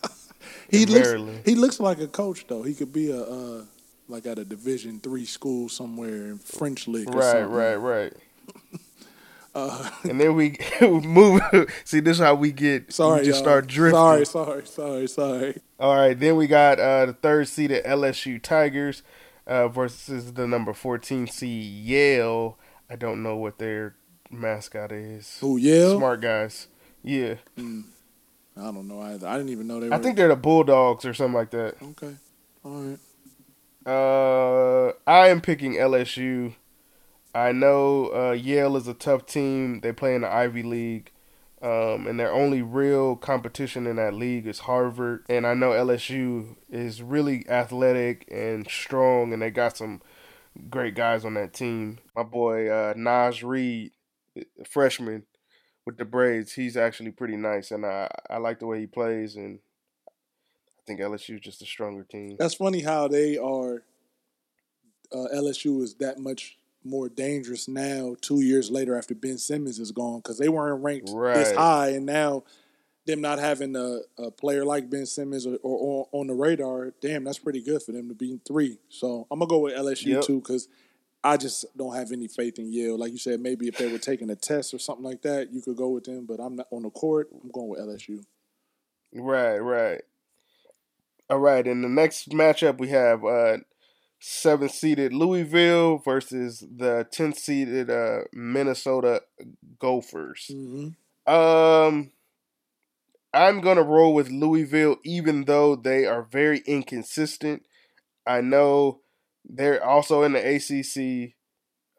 he 0.70 0.86
looks 0.86 1.06
Maryland. 1.08 1.42
he 1.44 1.54
looks 1.54 1.80
like 1.80 1.98
a 2.00 2.06
coach 2.08 2.46
though. 2.48 2.62
He 2.62 2.74
could 2.74 2.92
be 2.92 3.10
a 3.10 3.22
uh, 3.22 3.64
like 4.08 4.26
at 4.26 4.38
a 4.38 4.44
Division 4.44 5.00
three 5.00 5.24
school 5.24 5.68
somewhere 5.68 6.26
in 6.26 6.38
French 6.38 6.86
League. 6.88 7.08
Or 7.08 7.18
Right, 7.18 7.32
something. 7.32 7.50
right, 7.52 7.76
right. 7.76 8.12
Uh, 9.54 9.90
And 10.08 10.18
then 10.18 10.34
we 10.34 10.56
move. 10.80 11.42
See, 11.84 12.00
this 12.00 12.16
is 12.18 12.22
how 12.24 12.34
we 12.34 12.52
get. 12.52 12.90
sorry, 12.90 13.20
we 13.20 13.26
just 13.26 13.40
y'all. 13.40 13.44
start 13.44 13.66
drifting. 13.66 13.98
Sorry, 13.98 14.24
sorry, 14.24 14.66
sorry, 14.66 15.06
sorry. 15.08 15.60
All 15.78 15.94
right, 15.94 16.18
then 16.18 16.36
we 16.36 16.46
got 16.46 16.80
uh, 16.80 17.04
the 17.04 17.12
third 17.12 17.48
seeded 17.48 17.84
LSU 17.84 18.40
Tigers 18.42 19.02
uh, 19.46 19.68
versus 19.68 20.32
the 20.32 20.46
number 20.46 20.72
14 20.72 21.26
seed 21.26 21.64
Yale. 21.84 22.56
I 22.88 22.96
don't 22.96 23.22
know 23.22 23.36
what 23.36 23.58
their 23.58 23.94
mascot 24.30 24.90
is. 24.90 25.36
Who 25.42 25.58
Yale? 25.58 25.98
Smart 25.98 26.22
guys. 26.22 26.68
Yeah. 27.02 27.34
I 27.58 28.60
don't 28.60 28.86
know 28.86 29.00
either. 29.00 29.26
I 29.26 29.36
didn't 29.36 29.50
even 29.50 29.66
know 29.66 29.80
they 29.80 29.88
were. 29.88 29.94
I 29.94 29.98
think 29.98 30.16
they're 30.16 30.28
the 30.28 30.36
Bulldogs 30.36 31.04
or 31.04 31.14
something 31.14 31.34
like 31.34 31.50
that. 31.50 31.76
okay. 31.82 32.14
All 32.64 32.80
right. 32.80 32.98
Uh, 33.84 34.92
I 35.06 35.28
am 35.28 35.40
picking 35.40 35.74
LSU. 35.74 36.54
I 37.34 37.52
know 37.52 38.12
uh, 38.14 38.32
Yale 38.32 38.76
is 38.76 38.86
a 38.86 38.94
tough 38.94 39.26
team. 39.26 39.80
They 39.80 39.92
play 39.92 40.14
in 40.14 40.20
the 40.20 40.32
Ivy 40.32 40.62
League. 40.62 41.10
Um, 41.62 42.08
and 42.08 42.18
their 42.18 42.32
only 42.32 42.60
real 42.60 43.14
competition 43.14 43.86
in 43.86 43.96
that 43.96 44.14
league 44.14 44.46
is 44.48 44.60
Harvard. 44.60 45.24
And 45.28 45.46
I 45.46 45.54
know 45.54 45.70
LSU 45.70 46.56
is 46.68 47.02
really 47.02 47.48
athletic 47.48 48.26
and 48.30 48.68
strong, 48.68 49.32
and 49.32 49.40
they 49.40 49.50
got 49.50 49.76
some 49.76 50.02
great 50.68 50.96
guys 50.96 51.24
on 51.24 51.34
that 51.34 51.54
team. 51.54 51.98
My 52.16 52.24
boy 52.24 52.68
uh, 52.68 52.94
Naz 52.96 53.44
Reid, 53.44 53.92
freshman 54.68 55.22
with 55.86 55.96
the 55.96 56.04
braids, 56.04 56.52
he's 56.52 56.76
actually 56.76 57.10
pretty 57.10 57.36
nice, 57.36 57.70
and 57.70 57.84
I 57.84 58.08
I 58.30 58.38
like 58.38 58.58
the 58.58 58.66
way 58.66 58.80
he 58.80 58.86
plays, 58.86 59.36
and 59.36 59.58
I 60.08 60.82
think 60.86 61.00
LSU 61.00 61.34
is 61.36 61.40
just 61.40 61.62
a 61.62 61.66
stronger 61.66 62.04
team. 62.04 62.36
That's 62.38 62.54
funny 62.54 62.80
how 62.80 63.08
they 63.08 63.36
are. 63.38 63.82
Uh, 65.12 65.28
LSU 65.34 65.82
is 65.82 65.94
that 65.94 66.18
much 66.18 66.56
more 66.84 67.08
dangerous 67.08 67.68
now, 67.68 68.16
two 68.20 68.40
years 68.40 68.70
later 68.70 68.96
after 68.96 69.14
Ben 69.14 69.38
Simmons 69.38 69.78
is 69.78 69.92
gone, 69.92 70.18
because 70.18 70.38
they 70.38 70.48
weren't 70.48 70.82
ranked 70.82 71.06
this 71.34 71.54
high, 71.54 71.90
and 71.90 72.06
now 72.06 72.44
them 73.06 73.20
not 73.20 73.38
having 73.38 73.74
a, 73.76 74.00
a 74.18 74.30
player 74.30 74.64
like 74.64 74.88
Ben 74.88 75.06
Simmons 75.06 75.46
or, 75.46 75.56
or, 75.62 75.78
or 75.78 76.08
on 76.12 76.28
the 76.28 76.34
radar, 76.34 76.92
damn, 77.00 77.24
that's 77.24 77.38
pretty 77.38 77.60
good 77.60 77.82
for 77.82 77.92
them 77.92 78.08
to 78.08 78.14
be 78.14 78.30
in 78.30 78.40
three. 78.46 78.78
So 78.88 79.26
I'm 79.30 79.40
gonna 79.40 79.48
go 79.48 79.58
with 79.58 79.74
LSU 79.74 80.06
Yep. 80.06 80.22
too, 80.22 80.40
because 80.40 80.68
I 81.24 81.36
just 81.36 81.64
don't 81.76 81.94
have 81.94 82.10
any 82.10 82.26
faith 82.26 82.58
in 82.58 82.72
Yale. 82.72 82.98
Like 82.98 83.12
you 83.12 83.18
said, 83.18 83.40
maybe 83.40 83.68
if 83.68 83.78
they 83.78 83.90
were 83.90 83.98
taking 83.98 84.30
a 84.30 84.36
test 84.36 84.74
or 84.74 84.78
something 84.78 85.04
like 85.04 85.22
that, 85.22 85.52
you 85.52 85.62
could 85.62 85.76
go 85.76 85.90
with 85.90 86.04
them. 86.04 86.26
But 86.26 86.40
I'm 86.40 86.56
not 86.56 86.66
on 86.70 86.82
the 86.82 86.90
court. 86.90 87.28
I'm 87.32 87.50
going 87.50 87.68
with 87.68 87.80
LSU. 87.80 88.24
Right, 89.14 89.58
right. 89.58 90.02
All 91.30 91.38
right, 91.38 91.66
in 91.66 91.82
the 91.82 91.88
next 91.88 92.30
matchup 92.30 92.78
we 92.78 92.88
have 92.88 93.24
uh 93.24 93.58
seven 94.18 94.68
seeded 94.68 95.12
Louisville 95.12 95.98
versus 95.98 96.64
the 96.76 97.06
ten 97.10 97.32
seeded 97.32 97.88
uh 97.88 98.22
Minnesota 98.32 99.22
Gophers. 99.78 100.50
Mm-hmm. 100.52 101.32
Um 101.32 102.10
I'm 103.32 103.60
gonna 103.60 103.82
roll 103.82 104.12
with 104.12 104.28
Louisville 104.28 104.96
even 105.04 105.44
though 105.44 105.76
they 105.76 106.04
are 106.04 106.22
very 106.22 106.58
inconsistent. 106.66 107.64
I 108.26 108.40
know 108.40 109.01
they're 109.44 109.84
also 109.84 110.22
in 110.22 110.32
the 110.32 110.40
ACC. 110.56 111.34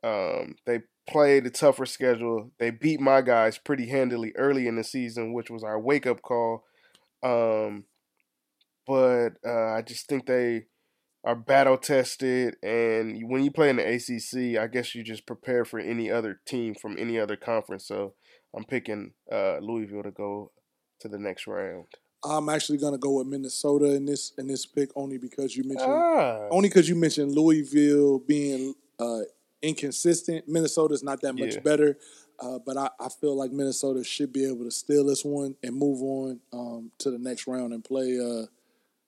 Um 0.04 0.56
they 0.66 0.82
played 1.08 1.46
a 1.46 1.50
tougher 1.50 1.86
schedule. 1.86 2.52
They 2.60 2.72
beat 2.72 3.00
my 3.00 3.22
guys 3.22 3.58
pretty 3.58 3.88
handily 3.88 4.34
early 4.36 4.68
in 4.68 4.76
the 4.76 4.84
season, 4.84 5.34
which 5.34 5.50
was 5.50 5.64
our 5.64 5.80
wake 5.80 6.06
up 6.06 6.22
call. 6.22 6.64
Um, 7.22 7.86
but 8.88 9.32
uh, 9.46 9.74
I 9.74 9.82
just 9.82 10.08
think 10.08 10.26
they 10.26 10.66
are 11.24 11.36
battle 11.36 11.78
tested, 11.78 12.58
and 12.62 13.30
when 13.30 13.44
you 13.46 13.52
play 13.52 13.70
in 13.70 13.78
the 13.78 13.94
ACC, 13.94 14.62
I 14.62 14.68
guess 14.68 14.94
you 14.94 15.04
just 15.04 15.26
prepare 15.26 15.64
for 15.64 15.80
any 15.80 16.12
other 16.12 16.42
team 16.46 16.76
from 16.76 16.98
any 17.00 17.18
other 17.18 17.38
conference. 17.38 17.88
So 17.88 18.14
I'm 18.56 18.66
picking 18.66 19.14
uh, 19.32 19.60
Louisville 19.60 20.04
to 20.04 20.12
go 20.12 20.52
to 21.00 21.08
the 21.08 21.18
next 21.18 21.48
round. 21.48 21.86
I'm 22.26 22.48
actually 22.50 22.78
gonna 22.78 22.98
go 22.98 23.12
with 23.18 23.28
Minnesota 23.28 23.94
in 23.94 24.06
this 24.06 24.32
in 24.38 24.48
this 24.48 24.66
pick 24.66 24.90
only 24.96 25.18
because 25.18 25.56
you 25.56 25.64
mentioned 25.64 25.92
Ah, 25.92 26.48
only 26.52 26.70
because 26.70 26.88
you 26.88 26.96
mentioned 26.96 27.32
Louisville 27.34 28.20
being 28.20 28.74
uh, 29.00 29.22
inconsistent. 29.62 30.48
Minnesota's 30.48 31.04
not 31.04 31.22
that 31.22 31.34
much 31.34 31.56
Yeah. 31.56 31.60
better, 31.62 31.98
uh, 32.40 32.60
but 32.66 32.78
I, 32.78 32.90
I 33.00 33.10
feel 33.10 33.36
like 33.36 33.52
Minnesota 33.52 34.04
should 34.04 34.32
be 34.32 34.46
able 34.46 34.64
to 34.66 34.72
steal 34.72 35.06
this 35.06 35.24
one 35.26 35.56
and 35.64 35.76
move 35.76 36.02
on 36.02 36.40
um, 36.54 36.92
to 37.00 37.12
the 37.12 37.18
next 37.20 37.48
round 37.48 37.74
and 37.74 37.84
play. 37.84 38.18
Uh, 38.20 38.46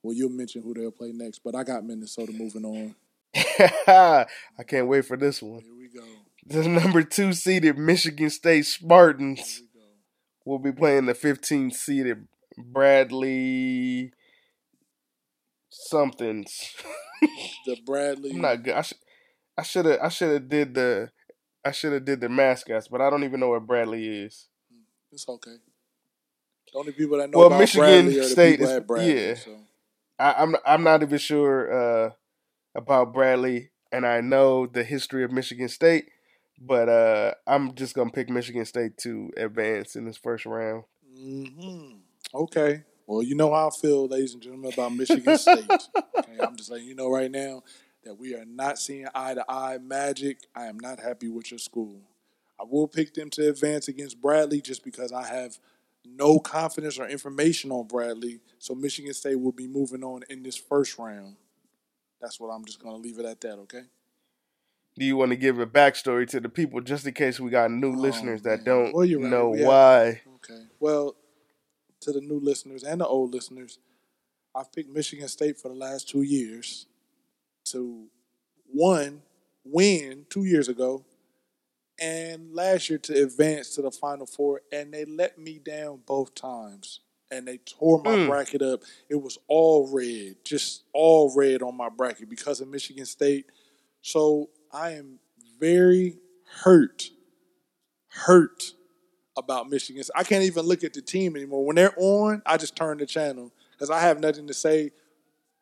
well, 0.03 0.13
you'll 0.13 0.29
mention 0.29 0.61
who 0.61 0.73
they'll 0.73 0.91
play 0.91 1.11
next, 1.13 1.39
but 1.43 1.55
I 1.55 1.63
got 1.63 1.83
Minnesota 1.85 2.31
moving 2.31 2.63
on. 2.65 2.95
I 3.87 4.63
can't 4.67 4.87
wait 4.87 5.05
for 5.05 5.17
this 5.17 5.41
one. 5.41 5.61
Here 5.61 5.75
we 5.75 5.87
go. 5.87 6.05
The 6.47 6.67
number 6.67 7.01
two 7.03 7.33
seeded 7.33 7.77
Michigan 7.77 8.29
State 8.29 8.65
Spartans 8.65 9.63
will 10.45 10.59
be 10.59 10.71
playing 10.71 11.05
the 11.05 11.15
15 11.15 11.71
seeded 11.71 12.27
Bradley 12.57 14.11
somethings. 15.69 16.73
The 17.65 17.77
Bradley. 17.85 18.31
I'm 18.31 18.41
not 18.41 18.63
good. 18.63 18.73
I 18.75 18.81
should 18.81 18.97
I 19.57 19.63
should 19.63 19.85
have 19.85 19.99
I 20.01 20.09
should 20.09 20.31
have 20.33 20.49
did 20.49 20.73
the 20.73 21.11
I 21.65 21.71
should 21.71 21.93
have 21.93 22.05
did 22.05 22.21
the 22.21 22.29
mascots, 22.29 22.87
but 22.87 23.01
I 23.01 23.09
don't 23.09 23.23
even 23.23 23.39
know 23.39 23.49
where 23.49 23.59
Bradley 23.59 24.07
is. 24.07 24.47
It's 25.11 25.27
okay. 25.27 25.55
The 26.73 26.79
only 26.79 26.91
people 26.91 27.17
that 27.17 27.29
know 27.29 27.39
Well, 27.39 27.47
about 27.47 27.59
Michigan 27.59 28.09
Bradley 28.11 28.23
State 28.27 28.59
is- 28.59 28.79
Bradley. 28.81 29.13
yeah. 29.29 29.35
So. 29.35 29.57
I, 30.19 30.33
I'm 30.37 30.55
I'm 30.65 30.83
not 30.83 31.01
even 31.03 31.17
sure 31.17 32.05
uh, 32.07 32.11
about 32.75 33.13
Bradley, 33.13 33.69
and 33.91 34.05
I 34.05 34.21
know 34.21 34.65
the 34.65 34.83
history 34.83 35.23
of 35.23 35.31
Michigan 35.31 35.67
State, 35.69 36.05
but 36.59 36.87
uh, 36.89 37.33
I'm 37.47 37.75
just 37.75 37.95
gonna 37.95 38.11
pick 38.11 38.29
Michigan 38.29 38.65
State 38.65 38.97
to 38.99 39.31
advance 39.37 39.95
in 39.95 40.05
this 40.05 40.17
first 40.17 40.45
round. 40.45 40.83
hmm 41.17 41.91
Okay. 42.35 42.83
Well, 43.07 43.21
you 43.23 43.35
know 43.35 43.53
how 43.53 43.67
I 43.67 43.71
feel, 43.71 44.07
ladies 44.07 44.33
and 44.33 44.41
gentlemen, 44.41 44.73
about 44.73 44.93
Michigan 44.93 45.37
State. 45.37 45.69
Okay, 45.69 46.37
I'm 46.41 46.55
just 46.55 46.69
letting 46.71 46.87
you 46.87 46.95
know 46.95 47.09
right 47.09 47.29
now 47.31 47.63
that 48.03 48.17
we 48.17 48.35
are 48.35 48.45
not 48.45 48.77
seeing 48.79 49.07
eye 49.13 49.35
to 49.35 49.45
eye 49.49 49.77
magic. 49.77 50.39
I 50.55 50.65
am 50.65 50.79
not 50.79 50.99
happy 50.99 51.27
with 51.29 51.51
your 51.51 51.57
school. 51.59 52.01
I 52.59 52.63
will 52.67 52.87
pick 52.87 53.13
them 53.13 53.29
to 53.31 53.49
advance 53.49 53.87
against 53.87 54.21
Bradley 54.21 54.61
just 54.61 54.83
because 54.83 55.11
I 55.11 55.25
have 55.27 55.57
no 56.05 56.39
confidence 56.39 56.97
or 56.99 57.07
information 57.07 57.71
on 57.71 57.87
Bradley. 57.87 58.39
So 58.59 58.75
Michigan 58.75 59.13
State 59.13 59.39
will 59.39 59.51
be 59.51 59.67
moving 59.67 60.03
on 60.03 60.23
in 60.29 60.43
this 60.43 60.55
first 60.55 60.97
round. 60.97 61.35
That's 62.21 62.39
what 62.39 62.49
I'm 62.49 62.65
just 62.65 62.79
going 62.81 62.95
to 62.95 63.01
leave 63.01 63.19
it 63.19 63.25
at 63.25 63.41
that, 63.41 63.59
okay? 63.59 63.83
Do 64.97 65.05
you 65.05 65.17
want 65.17 65.31
to 65.31 65.35
give 65.35 65.59
a 65.59 65.65
backstory 65.67 66.27
to 66.29 66.39
the 66.39 66.47
people, 66.49 66.79
just 66.81 67.05
in 67.05 67.13
case 67.13 67.39
we 67.39 67.49
got 67.49 67.69
new 67.71 67.91
oh, 67.93 67.99
listeners 67.99 68.41
that 68.43 68.59
man. 68.59 68.65
don't 68.65 68.93
Well, 68.93 69.05
right. 69.07 69.19
know 69.19 69.49
We 69.49 69.59
have- 69.59 69.67
why? 69.67 70.21
Okay. 70.35 70.63
Well, 70.79 71.15
to 72.01 72.11
the 72.11 72.21
new 72.21 72.39
listeners 72.39 72.83
and 72.83 73.01
the 73.01 73.07
old 73.07 73.33
listeners, 73.33 73.79
I've 74.53 74.71
picked 74.71 74.89
Michigan 74.89 75.27
State 75.27 75.57
for 75.57 75.69
the 75.69 75.75
last 75.75 76.07
two 76.09 76.21
years 76.21 76.85
to 77.65 78.07
one 78.71 79.21
win 79.63 80.25
two 80.29 80.45
years 80.45 80.69
ago, 80.69 81.03
and 81.99 82.53
last 82.53 82.89
year 82.89 82.99
to 82.99 83.23
advance 83.23 83.69
to 83.75 83.81
the 83.81 83.91
Final 83.91 84.25
Four, 84.25 84.61
and 84.71 84.93
they 84.93 85.05
let 85.05 85.37
me 85.37 85.59
down 85.59 86.01
both 86.05 86.35
times. 86.35 87.01
And 87.31 87.47
they 87.47 87.57
tore 87.57 88.01
my 88.03 88.15
Mm. 88.15 88.27
bracket 88.27 88.61
up. 88.61 88.83
It 89.09 89.15
was 89.15 89.39
all 89.47 89.87
red, 89.87 90.35
just 90.45 90.83
all 90.93 91.33
red 91.35 91.63
on 91.63 91.75
my 91.75 91.89
bracket 91.89 92.29
because 92.29 92.61
of 92.61 92.67
Michigan 92.67 93.05
State. 93.05 93.47
So 94.03 94.51
I 94.71 94.91
am 94.91 95.19
very 95.59 96.19
hurt, 96.45 97.09
hurt 98.09 98.75
about 99.37 99.69
Michigan. 99.69 100.03
I 100.15 100.23
can't 100.23 100.43
even 100.43 100.65
look 100.65 100.83
at 100.83 100.93
the 100.93 101.01
team 101.01 101.35
anymore. 101.35 101.65
When 101.65 101.75
they're 101.75 101.93
on, 101.97 102.41
I 102.45 102.57
just 102.57 102.75
turn 102.75 102.97
the 102.97 103.05
channel 103.05 103.51
because 103.71 103.89
I 103.89 103.99
have 103.99 104.19
nothing 104.19 104.47
to 104.47 104.53
say 104.53 104.91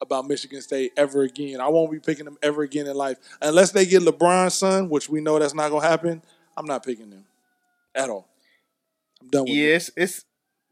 about 0.01 0.27
Michigan 0.27 0.61
State 0.61 0.91
ever 0.97 1.23
again. 1.23 1.61
I 1.61 1.67
won't 1.67 1.91
be 1.91 1.99
picking 1.99 2.25
them 2.25 2.37
ever 2.43 2.63
again 2.63 2.87
in 2.87 2.95
life 2.95 3.17
unless 3.41 3.71
they 3.71 3.85
get 3.85 4.03
LeBron's 4.03 4.53
son, 4.53 4.89
which 4.89 5.09
we 5.09 5.21
know 5.21 5.39
that's 5.39 5.53
not 5.53 5.71
gonna 5.71 5.87
happen. 5.87 6.21
I'm 6.55 6.65
not 6.65 6.85
picking 6.85 7.09
them 7.09 7.25
at 7.95 8.09
all. 8.09 8.27
I'm 9.21 9.29
done 9.29 9.43
with 9.43 9.51
it. 9.51 9.55
Yes, 9.55 9.91
it's 9.95 10.25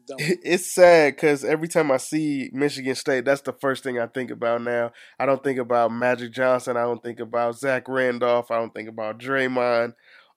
Done 0.08 0.18
it's 0.20 0.74
sad 0.74 1.16
because 1.16 1.44
every 1.44 1.68
time 1.68 1.92
I 1.92 1.98
see 1.98 2.50
Michigan 2.54 2.96
State, 2.96 3.26
that's 3.26 3.42
the 3.42 3.54
first 3.54 3.84
thing 3.84 4.00
I 4.00 4.08
think 4.08 4.32
about 4.32 4.62
now. 4.62 4.92
I 5.20 5.26
don't 5.26 5.44
think 5.44 5.60
about 5.60 5.92
Magic 5.92 6.32
Johnson. 6.32 6.78
I 6.78 6.84
don't 6.84 7.02
think 7.02 7.20
about 7.20 7.58
Zach 7.58 7.88
Randolph. 7.88 8.52
I 8.52 8.58
don't 8.58 8.74
think 8.74 8.90
about 8.90 9.20
Draymond. 9.20 9.94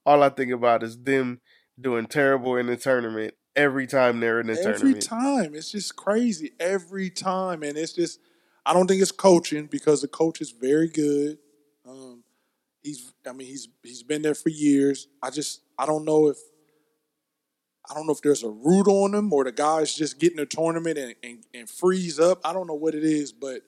All 0.06 0.22
I 0.22 0.28
think 0.28 0.52
about 0.52 0.82
is 0.82 0.98
them 0.98 1.40
doing 1.80 2.06
terrible 2.06 2.56
in 2.56 2.66
the 2.66 2.76
tournament 2.76 3.34
every 3.56 3.86
time 3.86 4.20
they're 4.20 4.40
in 4.40 4.46
the 4.46 4.52
Every 4.52 4.64
tournament. 4.64 4.96
Every 4.96 5.00
time. 5.00 5.54
It's 5.54 5.70
just 5.70 5.96
crazy. 5.96 6.52
Every 6.58 7.10
time. 7.10 7.62
And 7.62 7.76
it's 7.76 7.92
just 7.92 8.20
I 8.66 8.72
don't 8.72 8.86
think 8.86 9.02
it's 9.02 9.12
coaching 9.12 9.66
because 9.66 10.02
the 10.02 10.08
coach 10.08 10.40
is 10.40 10.50
very 10.50 10.88
good. 10.88 11.38
Um, 11.86 12.24
he's 12.82 13.12
I 13.28 13.32
mean 13.32 13.48
he's 13.48 13.68
he's 13.82 14.02
been 14.02 14.22
there 14.22 14.34
for 14.34 14.48
years. 14.48 15.08
I 15.22 15.30
just 15.30 15.60
I 15.78 15.86
don't 15.86 16.04
know 16.04 16.28
if 16.28 16.38
I 17.90 17.94
don't 17.94 18.06
know 18.06 18.12
if 18.12 18.22
there's 18.22 18.42
a 18.42 18.48
root 18.48 18.86
on 18.88 19.14
him 19.14 19.32
or 19.32 19.44
the 19.44 19.52
guy's 19.52 19.94
just 19.94 20.18
getting 20.18 20.38
a 20.38 20.46
tournament 20.46 20.96
and, 20.96 21.14
and, 21.22 21.44
and 21.52 21.68
freeze 21.68 22.18
up. 22.18 22.40
I 22.42 22.54
don't 22.54 22.66
know 22.66 22.74
what 22.74 22.94
it 22.94 23.04
is, 23.04 23.30
but 23.30 23.60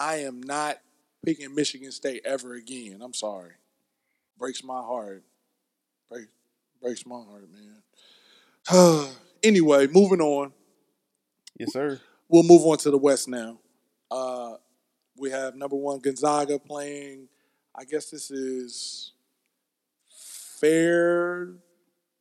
I 0.00 0.16
am 0.20 0.42
not 0.42 0.78
picking 1.22 1.54
Michigan 1.54 1.92
State 1.92 2.22
ever 2.24 2.54
again. 2.54 3.00
I'm 3.02 3.12
sorry. 3.12 3.52
Breaks 4.38 4.64
my 4.64 4.80
heart. 4.80 5.22
Break, 6.10 6.28
breaks 6.80 7.04
my 7.06 7.16
heart, 7.16 7.48
man. 7.52 9.08
anyway, 9.42 9.86
moving 9.86 10.20
on. 10.20 10.52
Yes, 11.58 11.72
sir. 11.72 12.00
We'll 12.28 12.42
move 12.42 12.62
on 12.66 12.78
to 12.78 12.90
the 12.90 12.98
West 12.98 13.28
now. 13.28 13.58
Uh, 14.10 14.56
we 15.16 15.30
have 15.30 15.56
number 15.56 15.76
one 15.76 15.98
Gonzaga 15.98 16.58
playing. 16.58 17.28
I 17.74 17.84
guess 17.84 18.10
this 18.10 18.30
is 18.30 19.12
Fair. 20.60 21.52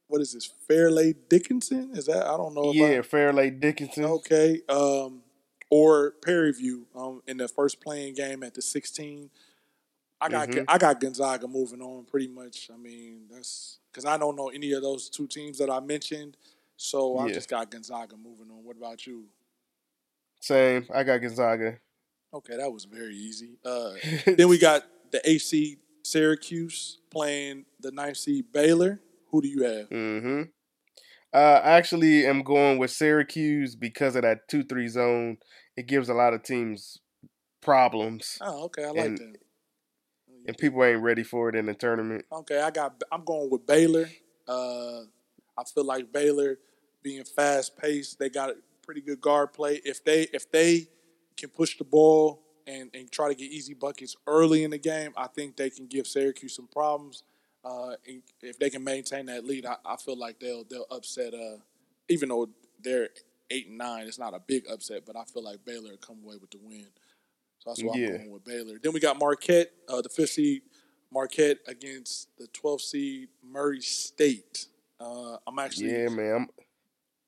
What 0.07 0.21
is 0.21 0.33
this? 0.33 0.49
Fairleigh 0.67 1.13
Dickinson? 1.27 1.91
Is 1.93 2.05
that? 2.05 2.25
I 2.25 2.37
don't 2.37 2.53
know. 2.53 2.69
If 2.69 2.75
Yeah, 2.75 3.01
Fairleigh 3.01 3.49
Dickinson. 3.49 4.05
Okay. 4.05 4.61
Um, 4.69 5.23
or 5.69 6.11
Prairie 6.21 6.53
View. 6.53 6.87
Um, 6.95 7.21
in 7.27 7.37
the 7.37 7.47
first 7.47 7.81
play-in 7.81 8.13
game 8.13 8.43
at 8.43 8.53
the 8.53 8.61
16. 8.61 9.29
I 10.21 10.29
got 10.29 10.49
Mhm. 10.49 10.65
I 10.67 10.77
got 10.77 10.99
Gonzaga 10.99 11.47
moving 11.47 11.81
on 11.81 12.05
pretty 12.05 12.27
much. 12.27 12.71
I 12.73 12.77
mean 12.77 13.27
that's 13.29 13.79
because 13.97 14.05
I 14.05 14.15
don't 14.19 14.35
know 14.35 14.49
any 14.49 14.73
of 14.73 14.83
those 14.83 15.09
two 15.09 15.25
teams 15.25 15.57
that 15.57 15.71
I 15.71 15.79
mentioned, 15.79 16.37
so 16.75 17.17
I 17.17 17.25
Yeah. 17.27 17.33
just 17.33 17.49
got 17.49 17.71
Gonzaga 17.71 18.15
moving 18.15 18.51
on. 18.51 18.63
What 18.63 18.77
about 18.77 19.07
you? 19.07 19.25
Same. 20.39 20.85
I 20.93 21.03
got 21.03 21.17
Gonzaga. 21.17 21.79
Okay, 22.31 22.57
that 22.57 22.71
was 22.71 22.85
very 22.85 23.15
easy. 23.15 23.57
Uh, 23.65 23.93
then 24.27 24.49
we 24.49 24.59
got 24.59 24.83
the 25.09 25.19
AC 25.27 25.79
Syracuse 26.03 26.99
playing 27.09 27.65
the 27.79 27.89
ninth 27.91 28.17
seed 28.17 28.51
Baylor. 28.53 29.01
Who 29.31 29.41
do 29.41 29.47
you 29.47 29.63
have? 29.63 29.89
Mm-hmm. 29.89 30.41
Uh, 31.33 31.37
I 31.63 31.71
actually 31.71 32.27
am 32.27 32.43
going 32.43 32.77
with 32.77 32.91
Syracuse 32.91 33.75
because 33.75 34.15
of 34.15 34.21
that 34.21 34.47
two 34.47 34.63
three 34.63 34.87
zone. 34.89 35.37
It 35.75 35.87
gives 35.87 36.07
a 36.07 36.13
lot 36.13 36.35
of 36.35 36.43
teams 36.43 36.99
problems, 37.61 38.37
Oh, 38.41 38.65
okay, 38.65 38.83
I 38.83 38.89
like 38.89 39.05
And- 39.05 39.17
that. 39.17 39.35
And 40.47 40.57
people 40.57 40.83
ain't 40.83 41.01
ready 41.01 41.23
for 41.23 41.49
it 41.49 41.55
in 41.55 41.65
the 41.65 41.73
tournament. 41.73 42.25
Okay, 42.31 42.61
I 42.61 42.71
got. 42.71 43.01
I'm 43.11 43.23
going 43.23 43.49
with 43.49 43.67
Baylor. 43.67 44.09
Uh, 44.47 45.01
I 45.57 45.63
feel 45.73 45.83
like 45.83 46.11
Baylor, 46.11 46.57
being 47.03 47.23
fast 47.25 47.77
paced, 47.77 48.17
they 48.17 48.29
got 48.29 48.51
pretty 48.81 49.01
good 49.01 49.19
guard 49.19 49.53
play. 49.53 49.81
If 49.83 50.03
they 50.03 50.23
if 50.33 50.49
they 50.51 50.87
can 51.35 51.49
push 51.49 51.77
the 51.77 51.83
ball 51.83 52.41
and 52.65 52.89
and 52.93 53.11
try 53.11 53.27
to 53.27 53.35
get 53.35 53.51
easy 53.51 53.73
buckets 53.73 54.15
early 54.25 54.63
in 54.63 54.71
the 54.71 54.77
game, 54.77 55.11
I 55.17 55.27
think 55.27 55.57
they 55.57 55.69
can 55.69 55.87
give 55.87 56.07
Syracuse 56.07 56.55
some 56.55 56.67
problems. 56.67 57.23
Uh, 57.65 57.95
if 58.41 58.57
they 58.57 58.69
can 58.69 58.83
maintain 58.83 59.25
that 59.25 59.43
lead, 59.43 59.65
I, 59.65 59.75
I 59.85 59.97
feel 59.97 60.17
like 60.17 60.39
they'll 60.39 60.63
they'll 60.63 60.87
upset. 60.89 61.33
Uh, 61.33 61.57
even 62.07 62.29
though 62.29 62.49
they're 62.81 63.09
eight 63.49 63.67
and 63.67 63.77
nine, 63.77 64.07
it's 64.07 64.19
not 64.19 64.33
a 64.33 64.39
big 64.39 64.63
upset, 64.71 65.03
but 65.05 65.17
I 65.17 65.25
feel 65.25 65.43
like 65.43 65.65
Baylor 65.65 65.97
come 65.97 66.19
away 66.23 66.37
with 66.39 66.51
the 66.51 66.59
win. 66.63 66.87
That's 67.67 67.83
why 67.83 67.97
Yeah. 67.97 68.07
I'm 68.07 68.17
going 68.17 68.31
with 68.31 68.45
Baylor. 68.45 68.79
Then 68.81 68.93
we 68.93 68.99
got 68.99 69.19
Marquette, 69.19 69.71
uh, 69.89 70.01
the 70.01 70.09
fifth 70.09 70.31
seed 70.31 70.61
Marquette 71.11 71.59
against 71.67 72.29
the 72.37 72.47
12th 72.47 72.81
seed 72.81 73.29
Murray 73.43 73.81
State. 73.81 74.67
Uh, 74.99 75.37
I'm 75.45 75.59
actually, 75.59 75.91
Yeah, 75.91 76.09
man. 76.09 76.35
I'm, 76.35 76.49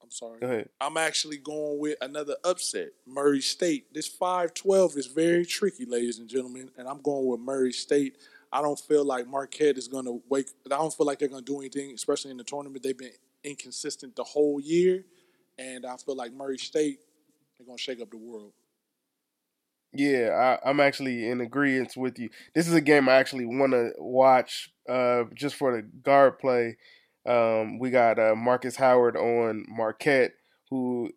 I'm 0.01 0.11
sorry. 0.11 0.39
go 0.39 0.47
ahead. 0.47 0.69
I'm 0.81 0.97
actually 0.97 1.37
going 1.37 1.79
with 1.79 1.97
another 2.01 2.35
upset, 2.43 2.89
Murray 3.05 3.41
State. 3.41 3.93
This 3.93 4.09
5-12 4.09 4.97
is 4.97 5.07
very 5.07 5.45
tricky, 5.45 5.85
ladies 5.85 6.19
and 6.19 6.27
gentlemen, 6.27 6.71
and 6.77 6.87
I'm 6.87 7.01
going 7.01 7.27
with 7.27 7.39
Murray 7.41 7.71
State. 7.73 8.17
I 8.51 8.61
don't 8.61 8.79
feel 8.79 9.05
like 9.05 9.27
Marquette 9.27 9.77
is 9.77 9.87
going 9.87 10.05
to 10.05 10.23
wake. 10.29 10.47
I 10.65 10.69
don't 10.69 10.93
feel 10.93 11.05
like 11.05 11.19
they're 11.19 11.27
going 11.27 11.45
to 11.45 11.53
do 11.53 11.59
anything, 11.59 11.91
especially 11.93 12.31
in 12.31 12.37
the 12.37 12.43
tournament. 12.43 12.81
They've 12.81 12.97
been 12.97 13.11
inconsistent 13.43 14.15
the 14.15 14.23
whole 14.23 14.59
year, 14.59 15.03
and 15.59 15.85
I 15.85 15.97
feel 15.97 16.15
like 16.15 16.33
Murray 16.33 16.57
State 16.57 16.99
they're 17.57 17.65
going 17.65 17.77
to 17.77 17.83
shake 17.83 18.01
up 18.01 18.09
the 18.09 18.17
world. 18.17 18.53
Yeah, 19.91 20.57
I, 20.63 20.69
am 20.69 20.79
actually 20.79 21.27
in 21.27 21.41
agreement 21.41 21.93
with 21.97 22.19
you. 22.19 22.29
This 22.53 22.67
is 22.67 22.73
a 22.73 22.81
game 22.81 23.09
I 23.09 23.13
actually 23.13 23.45
want 23.45 23.71
to 23.71 23.91
watch 23.97 24.71
uh, 24.87 25.23
just 25.33 25.55
for 25.55 25.75
the 25.75 25.81
guard 25.81 26.37
play. 26.39 26.77
Um, 27.25 27.79
we 27.79 27.89
got 27.89 28.19
uh, 28.19 28.35
Marcus 28.35 28.75
Howard 28.75 29.17
on 29.17 29.65
Marquette, 29.67 30.33
who 30.69 31.09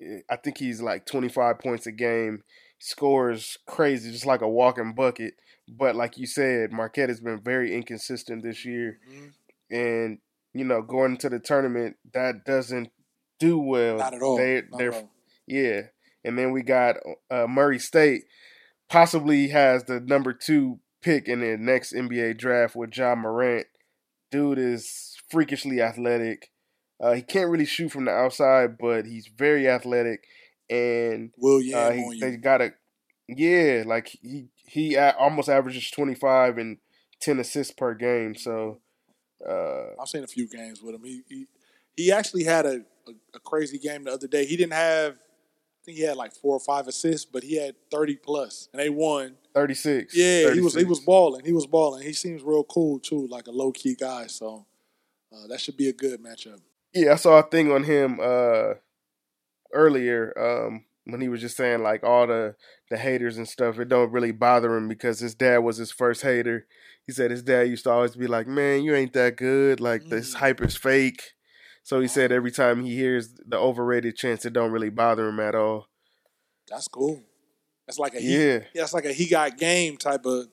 eh, 0.00 0.20
I 0.30 0.36
think 0.36 0.58
he's 0.58 0.80
like 0.80 1.06
25 1.06 1.58
points 1.58 1.86
a 1.86 1.92
game, 1.92 2.42
scores 2.78 3.58
crazy, 3.66 4.12
just 4.12 4.26
like 4.26 4.42
a 4.42 4.48
walking 4.48 4.94
bucket. 4.94 5.34
But 5.68 5.96
like 5.96 6.16
you 6.16 6.26
said, 6.26 6.72
Marquette 6.72 7.08
has 7.08 7.20
been 7.20 7.40
very 7.40 7.74
inconsistent 7.74 8.42
this 8.42 8.64
year, 8.64 8.98
mm-hmm. 9.08 9.74
and 9.74 10.18
you 10.52 10.64
know 10.64 10.82
going 10.82 11.12
into 11.12 11.28
the 11.28 11.38
tournament 11.38 11.96
that 12.12 12.44
doesn't 12.44 12.90
do 13.38 13.58
well. 13.58 13.98
Not 13.98 14.14
at 14.14 14.22
all. 14.22 14.36
They, 14.36 14.62
Not 14.70 14.78
they're, 14.78 14.92
at 14.92 15.02
all. 15.02 15.10
yeah, 15.46 15.80
and 16.24 16.38
then 16.38 16.52
we 16.52 16.62
got 16.62 16.96
uh, 17.30 17.46
Murray 17.46 17.78
State, 17.78 18.24
possibly 18.88 19.48
has 19.48 19.84
the 19.84 20.00
number 20.00 20.32
two 20.32 20.80
pick 21.02 21.28
in 21.28 21.40
the 21.40 21.56
next 21.56 21.92
NBA 21.92 22.38
draft 22.38 22.76
with 22.76 22.96
Ja 22.96 23.14
Morant. 23.14 23.66
Dude 24.30 24.58
is 24.58 25.16
freakishly 25.30 25.80
athletic. 25.80 26.50
Uh, 27.00 27.14
he 27.14 27.22
can't 27.22 27.50
really 27.50 27.64
shoot 27.64 27.90
from 27.90 28.04
the 28.04 28.10
outside, 28.10 28.76
but 28.78 29.06
he's 29.06 29.26
very 29.26 29.68
athletic. 29.68 30.24
And 30.68 31.32
Will 31.38 31.60
yeah, 31.60 31.78
uh, 31.78 31.92
he, 31.92 32.20
they 32.20 32.36
got 32.36 32.60
a 32.60 32.70
yeah, 33.26 33.84
like 33.86 34.08
he 34.22 34.48
he 34.66 34.96
almost 34.96 35.48
averages 35.48 35.90
twenty 35.90 36.14
five 36.14 36.58
and 36.58 36.78
ten 37.20 37.40
assists 37.40 37.72
per 37.72 37.94
game. 37.94 38.34
So 38.34 38.78
uh, 39.48 40.00
I've 40.00 40.08
seen 40.08 40.22
a 40.22 40.28
few 40.28 40.48
games 40.48 40.82
with 40.82 40.94
him. 40.94 41.04
He 41.04 41.22
he, 41.28 41.46
he 41.96 42.12
actually 42.12 42.44
had 42.44 42.66
a, 42.66 42.82
a, 43.08 43.12
a 43.34 43.40
crazy 43.40 43.78
game 43.78 44.04
the 44.04 44.12
other 44.12 44.28
day. 44.28 44.44
He 44.44 44.56
didn't 44.56 44.74
have 44.74 45.16
think 45.90 45.98
he 45.98 46.06
had 46.06 46.16
like 46.16 46.32
four 46.32 46.56
or 46.56 46.60
five 46.60 46.86
assists, 46.88 47.24
but 47.24 47.42
he 47.42 47.56
had 47.56 47.74
thirty 47.90 48.16
plus, 48.16 48.68
and 48.72 48.80
they 48.80 48.90
won. 48.90 49.36
Thirty 49.54 49.74
six. 49.74 50.16
Yeah, 50.16 50.44
36. 50.44 50.54
he 50.54 50.60
was 50.60 50.74
he 50.74 50.84
was 50.84 51.00
balling. 51.00 51.44
He 51.44 51.52
was 51.52 51.66
balling. 51.66 52.02
He 52.02 52.12
seems 52.12 52.42
real 52.42 52.64
cool 52.64 52.98
too, 52.98 53.26
like 53.28 53.46
a 53.46 53.50
low 53.50 53.72
key 53.72 53.94
guy. 53.94 54.26
So 54.26 54.66
uh, 55.32 55.46
that 55.48 55.60
should 55.60 55.76
be 55.76 55.88
a 55.88 55.92
good 55.92 56.22
matchup. 56.22 56.60
Yeah, 56.94 57.12
I 57.12 57.16
saw 57.16 57.38
a 57.38 57.42
thing 57.42 57.70
on 57.72 57.84
him 57.84 58.18
uh, 58.20 58.74
earlier 59.72 60.32
um, 60.38 60.84
when 61.04 61.20
he 61.20 61.28
was 61.28 61.40
just 61.40 61.56
saying 61.56 61.82
like 61.82 62.04
all 62.04 62.26
the 62.26 62.54
the 62.90 62.96
haters 62.96 63.36
and 63.36 63.48
stuff. 63.48 63.78
It 63.78 63.88
don't 63.88 64.12
really 64.12 64.32
bother 64.32 64.76
him 64.76 64.88
because 64.88 65.20
his 65.20 65.34
dad 65.34 65.58
was 65.58 65.76
his 65.76 65.90
first 65.90 66.22
hater. 66.22 66.66
He 67.06 67.12
said 67.12 67.30
his 67.32 67.42
dad 67.42 67.62
used 67.62 67.84
to 67.84 67.90
always 67.90 68.14
be 68.14 68.28
like, 68.28 68.46
"Man, 68.46 68.84
you 68.84 68.94
ain't 68.94 69.12
that 69.14 69.36
good. 69.36 69.80
Like 69.80 70.02
mm. 70.02 70.10
this 70.10 70.34
hype 70.34 70.60
is 70.60 70.76
fake." 70.76 71.34
So 71.82 72.00
he 72.00 72.08
said 72.08 72.30
every 72.32 72.50
time 72.50 72.84
he 72.84 72.94
hears 72.94 73.34
the 73.46 73.56
overrated 73.56 74.16
chants, 74.16 74.44
it 74.44 74.52
don't 74.52 74.72
really 74.72 74.90
bother 74.90 75.28
him 75.28 75.40
at 75.40 75.54
all. 75.54 75.88
That's 76.68 76.88
cool. 76.88 77.22
That's 77.86 77.98
like 77.98 78.14
a 78.14 78.20
he, 78.20 78.36
yeah. 78.36 78.58
That's 78.74 78.94
like 78.94 79.04
a 79.04 79.12
he 79.12 79.28
got 79.28 79.58
game 79.58 79.96
type 79.96 80.24
of 80.24 80.46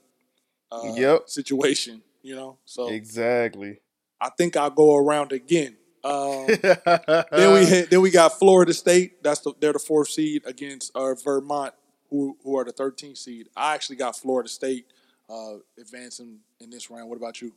uh, 0.72 0.94
yep. 0.96 1.30
situation. 1.30 2.02
You 2.24 2.36
know. 2.36 2.58
So 2.66 2.90
exactly. 2.90 3.80
I 4.20 4.30
think 4.30 4.58
I'll 4.58 4.70
go 4.70 4.96
around 4.96 5.32
again. 5.32 5.78
Um, 6.04 6.48
then 7.32 7.54
we 7.54 7.66
hit, 7.66 7.90
then 7.90 8.02
we 8.02 8.10
got 8.10 8.40
Florida 8.40 8.74
State. 8.74 9.22
That's 9.24 9.42
the, 9.42 9.54
they're 9.60 9.74
the 9.74 9.80
fourth 9.80 10.10
seed 10.10 10.44
against 10.46 10.96
uh, 10.96 11.14
Vermont, 11.16 11.74
who 12.10 12.38
who 12.44 12.58
are 12.58 12.64
the 12.64 12.74
13th 12.74 13.18
seed. 13.18 13.50
I 13.56 13.76
actually 13.76 13.98
got 13.98 14.16
Florida 14.16 14.50
State 14.50 14.88
uh, 15.30 15.56
advancing 15.80 16.40
in 16.60 16.70
this 16.70 16.90
round. 16.90 17.10
What 17.10 17.18
about 17.18 17.42
you? 17.42 17.54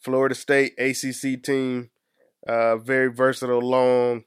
Florida 0.00 0.34
State 0.34 0.74
ACC 0.78 1.42
team, 1.42 1.90
uh, 2.46 2.76
very 2.76 3.10
versatile, 3.12 3.60
long 3.60 4.24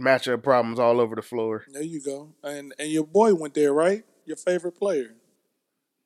matchup 0.00 0.42
problems 0.42 0.78
all 0.78 1.00
over 1.00 1.14
the 1.14 1.22
floor. 1.22 1.64
There 1.68 1.82
you 1.82 2.00
go. 2.00 2.34
And 2.42 2.74
and 2.78 2.90
your 2.90 3.06
boy 3.06 3.34
went 3.34 3.54
there, 3.54 3.72
right? 3.72 4.04
Your 4.24 4.36
favorite 4.36 4.72
player. 4.72 5.14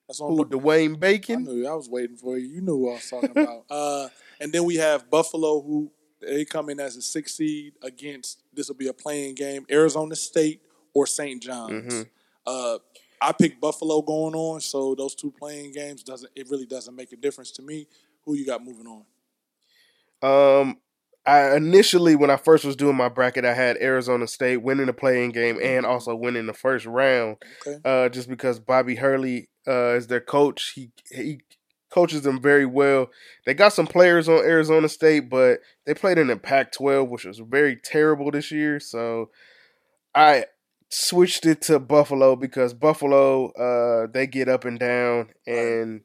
That's 0.08 0.20
on 0.20 0.36
Who, 0.36 0.44
Dwayne 0.44 0.98
Bacon? 0.98 1.48
I 1.48 1.52
knew 1.52 1.66
I 1.66 1.74
was 1.74 1.88
waiting 1.88 2.16
for 2.16 2.38
you. 2.38 2.46
You 2.46 2.60
knew 2.60 2.76
what 2.76 2.90
I 2.90 2.94
was 2.94 3.10
talking 3.10 3.30
about. 3.30 3.64
Uh, 3.70 4.08
and 4.40 4.52
then 4.52 4.64
we 4.64 4.76
have 4.76 5.10
Buffalo, 5.10 5.60
who 5.60 5.90
they 6.20 6.44
come 6.44 6.70
in 6.70 6.78
as 6.78 6.96
a 6.96 7.02
six 7.02 7.34
seed 7.34 7.74
against. 7.82 8.42
This 8.52 8.68
will 8.68 8.76
be 8.76 8.88
a 8.88 8.92
play-in 8.92 9.34
game. 9.34 9.66
Arizona 9.70 10.14
State 10.14 10.60
or 10.94 11.06
St. 11.06 11.42
John's. 11.42 11.92
Mm-hmm. 11.92 12.02
Uh, 12.46 12.78
I 13.20 13.32
picked 13.32 13.60
Buffalo 13.60 14.02
going 14.02 14.34
on, 14.34 14.60
so 14.60 14.94
those 14.94 15.14
two 15.14 15.32
play-in 15.32 15.72
games 15.72 16.02
doesn't. 16.02 16.30
It 16.36 16.48
really 16.50 16.66
doesn't 16.66 16.94
make 16.94 17.12
a 17.12 17.16
difference 17.16 17.50
to 17.52 17.62
me. 17.62 17.88
Who 18.24 18.34
you 18.34 18.46
got 18.46 18.64
moving 18.64 18.86
on? 18.86 19.04
Um, 20.22 20.78
I 21.26 21.56
initially 21.56 22.14
when 22.14 22.30
I 22.30 22.36
first 22.36 22.64
was 22.64 22.76
doing 22.76 22.96
my 22.96 23.08
bracket, 23.08 23.44
I 23.44 23.54
had 23.54 23.78
Arizona 23.78 24.28
State 24.28 24.58
winning 24.58 24.86
the 24.86 24.92
play-in 24.92 25.30
game 25.30 25.56
and 25.56 25.84
mm-hmm. 25.84 25.86
also 25.86 26.14
winning 26.14 26.46
the 26.46 26.54
first 26.54 26.86
round. 26.86 27.36
Okay. 27.66 27.80
Uh, 27.84 28.08
just 28.08 28.28
because 28.28 28.60
Bobby 28.60 28.94
Hurley 28.94 29.48
uh, 29.66 29.94
is 29.94 30.06
their 30.06 30.20
coach, 30.20 30.72
he 30.74 30.92
he 31.10 31.40
coaches 31.90 32.22
them 32.22 32.40
very 32.40 32.66
well. 32.66 33.10
They 33.44 33.54
got 33.54 33.72
some 33.72 33.86
players 33.86 34.28
on 34.28 34.38
Arizona 34.38 34.88
State, 34.88 35.28
but 35.28 35.58
they 35.84 35.94
played 35.94 36.18
in 36.18 36.28
the 36.28 36.36
Pac-12, 36.36 37.08
which 37.08 37.24
was 37.24 37.38
very 37.38 37.76
terrible 37.76 38.30
this 38.30 38.52
year. 38.52 38.78
So 38.78 39.30
I 40.14 40.46
switched 40.90 41.46
it 41.46 41.62
to 41.62 41.78
Buffalo 41.80 42.36
because 42.36 42.72
Buffalo 42.72 43.50
uh, 43.50 44.06
they 44.12 44.26
get 44.26 44.48
up 44.48 44.64
and 44.64 44.78
down 44.78 45.30
and 45.46 46.02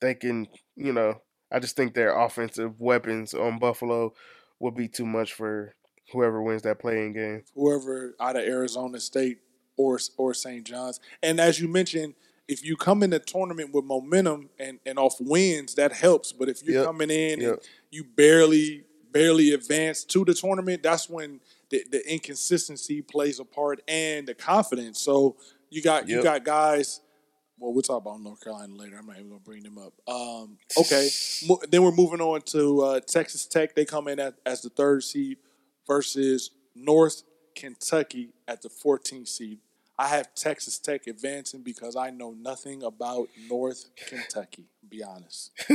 they 0.00 0.14
can 0.14 0.46
you 0.76 0.92
know 0.92 1.14
I 1.50 1.60
just 1.60 1.76
think 1.76 1.94
their 1.94 2.18
offensive 2.18 2.80
weapons 2.80 3.32
on 3.32 3.58
Buffalo 3.58 4.12
would 4.58 4.74
be 4.74 4.88
too 4.88 5.06
much 5.06 5.32
for 5.32 5.74
whoever 6.12 6.42
wins 6.42 6.62
that 6.62 6.78
play-in 6.78 7.12
game. 7.12 7.42
Whoever 7.54 8.14
out 8.20 8.36
of 8.36 8.42
Arizona 8.42 9.00
State 9.00 9.38
or 9.76 9.98
or 10.16 10.34
St. 10.34 10.64
John's. 10.64 11.00
And 11.22 11.40
as 11.40 11.60
you 11.60 11.68
mentioned, 11.68 12.14
if 12.46 12.64
you 12.64 12.76
come 12.76 13.02
in 13.02 13.10
the 13.10 13.18
tournament 13.18 13.72
with 13.72 13.84
momentum 13.84 14.50
and, 14.58 14.78
and 14.84 14.98
off 14.98 15.16
wins, 15.20 15.74
that 15.74 15.92
helps. 15.92 16.32
But 16.32 16.48
if 16.48 16.62
you're 16.62 16.76
yep. 16.76 16.86
coming 16.86 17.10
in 17.10 17.40
yep. 17.40 17.52
and 17.52 17.58
you 17.90 18.04
barely 18.04 18.84
barely 19.12 19.52
advance 19.52 20.04
to 20.04 20.24
the 20.24 20.34
tournament, 20.34 20.82
that's 20.82 21.08
when 21.08 21.40
the, 21.70 21.84
the 21.90 22.12
inconsistency 22.12 23.00
plays 23.00 23.38
a 23.38 23.44
part 23.44 23.80
and 23.88 24.26
the 24.26 24.34
confidence. 24.34 25.00
So 25.00 25.36
you 25.70 25.82
got 25.82 26.08
yep. 26.08 26.18
you 26.18 26.22
got 26.22 26.44
guys 26.44 27.00
well, 27.58 27.72
we'll 27.72 27.82
talk 27.82 28.02
about 28.02 28.20
North 28.20 28.42
Carolina 28.42 28.74
later. 28.74 28.96
I'm 28.98 29.06
not 29.06 29.16
even 29.16 29.28
going 29.28 29.40
to 29.40 29.44
bring 29.44 29.62
them 29.62 29.78
up. 29.78 29.92
Um, 30.08 30.58
okay, 30.78 31.08
then 31.70 31.82
we're 31.82 31.92
moving 31.92 32.20
on 32.20 32.42
to 32.42 32.80
uh, 32.82 33.00
Texas 33.00 33.46
Tech. 33.46 33.74
They 33.74 33.84
come 33.84 34.08
in 34.08 34.18
at, 34.18 34.34
as 34.44 34.62
the 34.62 34.70
third 34.70 35.04
seed 35.04 35.38
versus 35.86 36.50
North 36.74 37.22
Kentucky 37.54 38.30
at 38.48 38.62
the 38.62 38.68
14th 38.68 39.28
seed. 39.28 39.58
I 39.96 40.08
have 40.08 40.34
Texas 40.34 40.78
Tech 40.80 41.06
advancing 41.06 41.62
because 41.62 41.94
I 41.94 42.10
know 42.10 42.32
nothing 42.32 42.82
about 42.82 43.28
North 43.48 43.90
Kentucky. 44.08 44.66
Be 44.88 45.04
honest. 45.04 45.52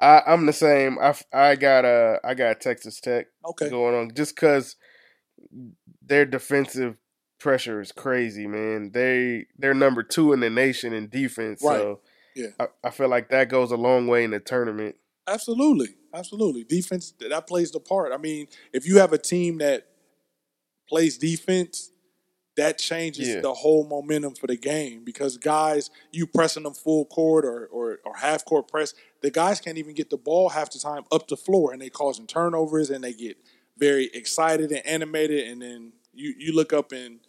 I, 0.00 0.22
am 0.26 0.46
the 0.46 0.52
same. 0.52 0.98
I, 0.98 1.14
I 1.32 1.54
got 1.54 1.84
uh 1.84 2.18
I 2.24 2.34
got 2.34 2.60
Texas 2.60 3.00
Tech 3.00 3.28
okay. 3.44 3.70
going 3.70 3.94
on 3.94 4.10
just 4.14 4.34
because 4.34 4.74
their 6.04 6.26
defensive 6.26 6.96
pressure 7.38 7.80
is 7.80 7.92
crazy, 7.92 8.46
man. 8.46 8.90
They 8.92 9.46
they're 9.58 9.74
number 9.74 10.02
two 10.02 10.32
in 10.32 10.40
the 10.40 10.50
nation 10.50 10.92
in 10.92 11.08
defense. 11.08 11.62
Right. 11.62 11.78
So 11.78 12.00
yeah, 12.34 12.48
I, 12.58 12.66
I, 12.82 12.90
feel 12.90 13.08
like 13.08 13.28
that 13.30 13.48
goes 13.48 13.70
a 13.70 13.76
long 13.76 14.06
way 14.06 14.24
in 14.24 14.30
the 14.30 14.40
tournament. 14.40 14.96
Absolutely, 15.26 15.88
absolutely. 16.12 16.64
Defense 16.64 17.14
that 17.20 17.46
plays 17.46 17.70
the 17.70 17.80
part. 17.80 18.12
I 18.12 18.16
mean, 18.16 18.48
if 18.72 18.86
you 18.86 18.98
have 18.98 19.12
a 19.12 19.18
team 19.18 19.58
that 19.58 19.86
plays 20.88 21.16
defense, 21.16 21.90
that 22.56 22.78
changes 22.78 23.28
yeah. 23.28 23.40
the 23.40 23.52
whole 23.52 23.86
momentum 23.86 24.34
for 24.34 24.46
the 24.46 24.56
game 24.56 25.04
because 25.04 25.36
guys, 25.36 25.90
you 26.12 26.26
pressing 26.26 26.62
them 26.62 26.74
full 26.74 27.04
court 27.06 27.44
or, 27.44 27.66
or 27.66 27.98
or 28.04 28.16
half 28.16 28.44
court 28.44 28.68
press, 28.68 28.94
the 29.22 29.30
guys 29.30 29.60
can't 29.60 29.78
even 29.78 29.94
get 29.94 30.10
the 30.10 30.16
ball 30.16 30.50
half 30.50 30.70
the 30.70 30.78
time 30.78 31.02
up 31.12 31.28
the 31.28 31.36
floor, 31.36 31.72
and 31.72 31.80
they 31.80 31.90
causing 31.90 32.26
turnovers, 32.26 32.90
and 32.90 33.02
they 33.02 33.12
get 33.12 33.36
very 33.78 34.10
excited 34.14 34.70
and 34.70 34.86
animated, 34.86 35.48
and 35.48 35.62
then 35.62 35.92
you 36.14 36.34
you 36.38 36.54
look 36.54 36.72
up 36.72 36.92
and 36.92 37.20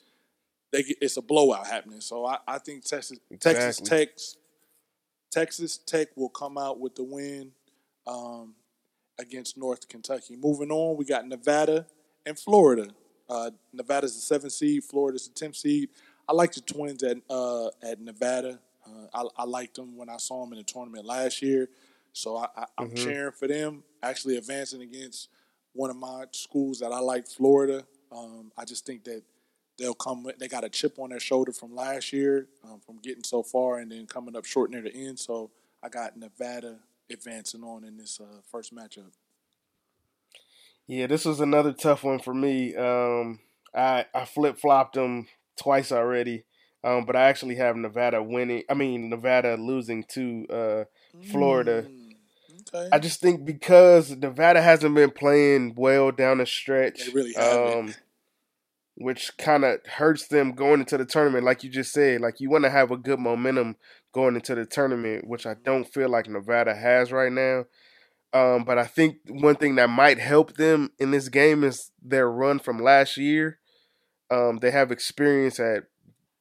they 0.72 0.84
get, 0.84 0.98
it's 1.02 1.18
a 1.18 1.22
blowout 1.22 1.68
happening. 1.68 2.02
So 2.02 2.26
I, 2.26 2.38
I 2.48 2.58
think 2.58 2.84
Texas 2.84 3.20
exactly. 3.30 3.62
Texas 3.62 3.90
Tech 3.90 4.10
Texas 5.32 5.78
Tech 5.78 6.10
will 6.16 6.30
come 6.30 6.58
out 6.58 6.80
with 6.80 6.96
the 6.96 7.04
win 7.04 7.52
um, 8.08 8.56
against 9.20 9.58
North 9.58 9.88
Kentucky. 9.88 10.36
Moving 10.36 10.72
on, 10.72 10.98
we 10.98 11.06
got 11.06 11.28
Nevada 11.28 11.86
and 12.26 12.38
Florida. 12.38 12.90
Uh, 13.30 13.52
Nevada's 13.74 14.16
the 14.16 14.22
seventh 14.22 14.54
seed, 14.54 14.84
Florida's 14.84 15.28
the 15.28 15.34
tenth 15.34 15.56
seed. 15.56 15.90
I 16.28 16.34
like 16.34 16.54
the 16.54 16.62
Twins 16.62 17.04
at 17.04 17.18
uh, 17.30 17.68
at 17.84 18.00
Nevada. 18.00 18.60
Uh, 18.86 19.08
I, 19.14 19.42
I, 19.42 19.46
liked 19.46 19.76
them 19.76 19.98
when 19.98 20.10
I 20.10 20.18
saw 20.18 20.44
them 20.44 20.54
in 20.54 20.60
the 20.60 20.64
tournament 20.64 21.06
last 21.06 21.42
year, 21.42 21.70
so 22.14 22.38
I, 22.38 22.66
am 22.78 22.90
mm-hmm. 22.90 22.96
cheering 22.96 23.32
for 23.32 23.48
them. 23.48 23.84
Actually, 24.04 24.38
advancing 24.38 24.84
against 24.84 25.30
one 25.74 25.90
of 25.90 25.96
my 25.96 26.26
schools 26.32 26.80
that 26.80 26.92
I 26.92 27.00
like, 27.00 27.28
Florida. 27.28 27.86
Um, 28.16 28.52
I 28.58 28.66
just 28.66 28.86
think 28.86 29.04
that 29.06 29.24
they'll 29.78 29.94
come. 29.94 30.26
They 30.40 30.48
got 30.48 30.64
a 30.64 30.70
chip 30.70 30.98
on 31.00 31.10
their 31.10 31.20
shoulder 31.20 31.52
from 31.52 31.76
last 31.76 32.14
year, 32.14 32.48
um, 32.64 32.80
from 32.86 32.98
getting 33.00 33.24
so 33.24 33.44
far, 33.44 33.80
and 33.80 33.92
then 33.92 34.06
coming 34.08 34.36
up 34.36 34.46
short 34.46 34.72
near 34.72 34.82
the 34.82 34.94
end. 34.96 35.20
So 35.20 35.52
I 35.84 35.90
got 35.90 36.18
Nevada 36.18 36.78
advancing 37.12 37.64
on 37.64 37.84
in 37.84 37.98
this 37.98 38.20
uh, 38.22 38.42
first 38.52 38.74
matchup. 38.74 39.12
Yeah, 40.88 41.08
this 41.08 41.26
was 41.26 41.40
another 41.40 41.74
tough 41.74 42.04
one 42.04 42.20
for 42.20 42.34
me. 42.34 42.76
Um, 42.76 43.40
I 43.74 44.06
I 44.14 44.26
flip 44.26 44.58
flopped 44.58 44.96
them 44.96 45.28
twice 45.58 45.92
already, 45.92 46.44
um, 46.84 47.06
but 47.06 47.16
I 47.16 47.24
actually 47.24 47.56
have 47.56 47.76
Nevada 47.76 48.22
winning. 48.22 48.64
I 48.70 48.76
mean 48.76 49.10
Nevada 49.10 49.56
losing 49.58 50.04
to 50.10 50.46
uh, 50.50 50.84
Florida. 51.32 51.88
Mm, 51.90 52.12
okay. 52.74 52.90
I 52.92 53.00
just 53.00 53.20
think 53.20 53.46
because 53.46 54.12
Nevada 54.12 54.62
hasn't 54.62 54.94
been 54.94 55.10
playing 55.12 55.74
well 55.76 56.12
down 56.12 56.38
the 56.38 56.46
stretch, 56.46 57.08
They 57.08 57.12
really 57.14 57.34
haven't. 57.34 57.80
um, 57.90 57.96
which 58.96 59.38
kind 59.38 59.64
of 59.66 59.80
hurts 59.86 60.28
them 60.28 60.54
going 60.54 60.80
into 60.80 60.98
the 60.98 61.06
tournament. 61.06 61.44
Like 61.44 61.64
you 61.64 61.70
just 61.70 61.92
said, 61.92 62.22
like 62.22 62.40
you 62.40 62.50
want 62.50 62.64
to 62.64 62.70
have 62.70 62.92
a 62.92 62.98
good 62.98 63.20
momentum 63.20 63.76
going 64.14 64.36
into 64.36 64.56
the 64.56 64.66
tournament, 64.66 65.28
which 65.28 65.46
I 65.46 65.56
don't 65.64 65.92
feel 65.92 66.10
like 66.10 66.30
Nevada 66.30 66.74
has 66.74 67.12
right 67.12 67.32
now. 67.32 67.66
Um, 68.34 68.64
but 68.64 68.78
I 68.78 68.86
think 68.86 69.18
one 69.28 69.56
thing 69.56 69.76
that 69.76 69.90
might 69.90 70.20
help 70.20 70.56
them 70.56 70.92
in 71.00 71.12
this 71.12 71.30
game 71.30 71.64
is 71.64 71.92
their 72.02 72.30
run 72.30 72.60
from 72.60 72.82
last 72.82 73.18
year. 73.18 73.60
Um, 74.32 74.60
they 74.62 74.72
have 74.72 74.92
experience 74.92 75.60
at 75.60 75.84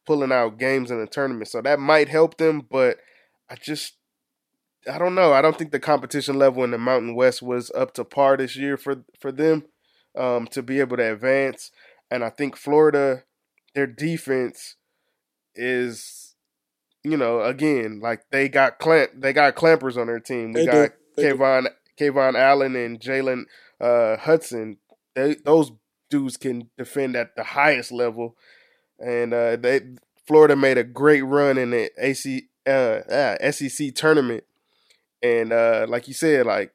pulling 0.06 0.32
out 0.32 0.58
games 0.58 0.90
in 0.90 1.00
the 1.00 1.06
tournament, 1.06 1.48
so 1.48 1.60
that 1.62 1.78
might 1.78 2.08
help 2.08 2.36
them. 2.36 2.66
But 2.68 2.98
I 3.48 3.56
just 3.56 3.94
I 4.90 4.98
don't 4.98 5.14
know. 5.14 5.32
I 5.32 5.42
don't 5.42 5.56
think 5.56 5.70
the 5.70 5.80
competition 5.80 6.38
level 6.38 6.64
in 6.64 6.70
the 6.70 6.78
Mountain 6.78 7.14
West 7.14 7.42
was 7.42 7.70
up 7.72 7.94
to 7.94 8.04
par 8.04 8.36
this 8.36 8.56
year 8.56 8.76
for 8.76 9.04
for 9.20 9.32
them 9.32 9.64
um, 10.16 10.46
to 10.48 10.62
be 10.62 10.80
able 10.80 10.96
to 10.96 11.12
advance. 11.12 11.70
And 12.10 12.24
I 12.24 12.30
think 12.30 12.56
Florida, 12.56 13.24
their 13.74 13.86
defense 13.86 14.76
is, 15.54 16.34
you 17.02 17.16
know, 17.16 17.40
again 17.42 18.00
like 18.00 18.22
they 18.30 18.48
got 18.48 18.78
clamp 18.78 19.10
they 19.14 19.32
got 19.32 19.54
clampers 19.54 19.96
on 19.96 20.06
their 20.06 20.20
team. 20.20 20.52
We 20.52 20.60
They 20.60 20.66
got 20.66 20.90
do. 21.16 21.22
KeVaughn 21.22 21.66
KeVaughn 21.98 22.34
Allen 22.38 22.76
and 22.76 23.00
Jalen 23.00 23.44
uh, 23.80 24.16
Hudson. 24.16 24.78
They, 25.14 25.34
those 25.34 25.72
dudes 26.10 26.36
can 26.36 26.70
defend 26.76 27.16
at 27.16 27.36
the 27.36 27.44
highest 27.44 27.92
level, 27.92 28.36
and 28.98 29.32
uh, 29.32 29.56
they 29.56 29.80
Florida 30.26 30.56
made 30.56 30.78
a 30.78 30.84
great 30.84 31.22
run 31.22 31.58
in 31.58 31.70
the 31.70 31.90
AC 31.98 32.48
uh, 32.66 32.70
uh, 32.70 33.50
SEC 33.50 33.94
tournament, 33.94 34.44
and 35.22 35.52
uh, 35.52 35.86
like 35.88 36.08
you 36.08 36.14
said, 36.14 36.46
like 36.46 36.73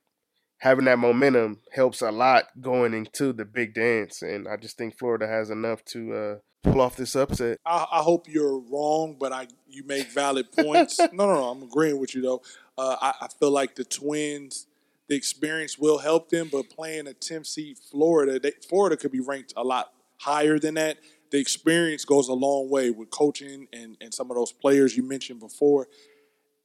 having 0.60 0.86
that 0.86 1.00
momentum 1.00 1.60
helps 1.72 2.02
a 2.02 2.12
lot 2.12 2.46
going 2.62 2.94
into 2.94 3.34
the 3.34 3.46
big 3.46 3.74
dance, 3.74 4.22
and 4.22 4.48
I 4.48 4.58
just 4.58 4.78
think 4.78 4.98
Florida 4.98 5.28
has 5.28 5.50
enough 5.50 5.84
to 5.86 6.14
uh, 6.14 6.36
pull 6.64 6.82
off 6.82 6.96
this 6.96 7.16
upset. 7.16 7.58
I, 7.66 7.86
I 7.92 8.02
hope 8.02 8.28
you're 8.30 8.60
wrong, 8.60 9.18
but 9.20 9.32
I 9.32 9.48
you 9.68 9.84
make 9.86 10.08
valid 10.08 10.52
points. 10.52 11.00
no, 11.14 11.28
no, 11.28 11.34
no. 11.34 11.50
I'm 11.50 11.64
agreeing 11.64 12.00
with 12.00 12.14
you 12.16 12.22
though. 12.22 12.42
Uh, 12.78 12.96
I, 13.02 13.14
I 13.22 13.28
feel 13.40 13.52
like 13.52 13.76
the 13.76 13.84
Twins, 13.84 14.68
the 15.08 15.16
experience 15.16 15.78
will 15.78 16.00
help 16.00 16.30
them, 16.30 16.50
but 16.52 16.70
playing 16.70 17.08
a 17.08 17.12
10th 17.12 17.48
seed 17.48 17.78
Florida, 17.78 18.40
they, 18.40 18.52
Florida 18.68 18.96
could 18.96 19.12
be 19.12 19.20
ranked 19.20 19.54
a 19.58 19.64
lot 19.64 19.92
higher 20.18 20.60
than 20.60 20.76
that. 20.76 20.98
The 21.32 21.40
experience 21.40 22.06
goes 22.06 22.28
a 22.28 22.34
long 22.34 22.70
way 22.70 22.90
with 22.90 23.10
coaching 23.10 23.68
and, 23.72 23.98
and 24.02 24.14
some 24.14 24.32
of 24.32 24.36
those 24.36 24.52
players 24.52 24.98
you 24.98 25.04
mentioned 25.04 25.40
before. 25.40 25.88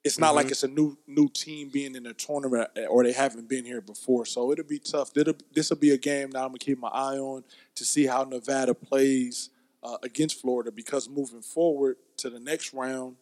It's 0.05 0.19
not 0.19 0.35
like 0.35 0.51
it's 0.51 0.63
a 0.63 0.69
new 0.69 0.99
new 1.07 1.29
team 1.31 1.71
being 1.71 1.95
in 1.95 2.07
a 2.07 2.13
tournament 2.13 2.69
uh, 2.77 2.83
or 2.83 3.03
they 3.05 3.13
haven't 3.13 3.49
been 3.49 3.65
here 3.65 3.81
before, 3.81 4.27
so 4.27 4.53
it'll 4.53 4.65
be 4.65 4.79
tough. 4.79 5.13
This 5.15 5.71
will 5.71 5.79
be 5.79 5.93
a 5.93 5.99
game 5.99 6.31
that 6.33 6.41
I'm 6.41 6.49
gonna 6.49 6.59
keep 6.59 6.79
my 6.79 6.89
eye 6.89 7.17
on 7.17 7.43
to 7.75 7.85
see 7.85 8.07
how 8.07 8.25
Nevada 8.25 8.75
plays 8.75 9.51
uh, 9.83 9.97
against 10.03 10.41
Florida 10.41 10.71
because 10.71 11.09
moving 11.09 11.43
forward 11.43 11.97
to 12.19 12.31
the 12.31 12.39
next 12.39 12.75
round, 12.75 13.17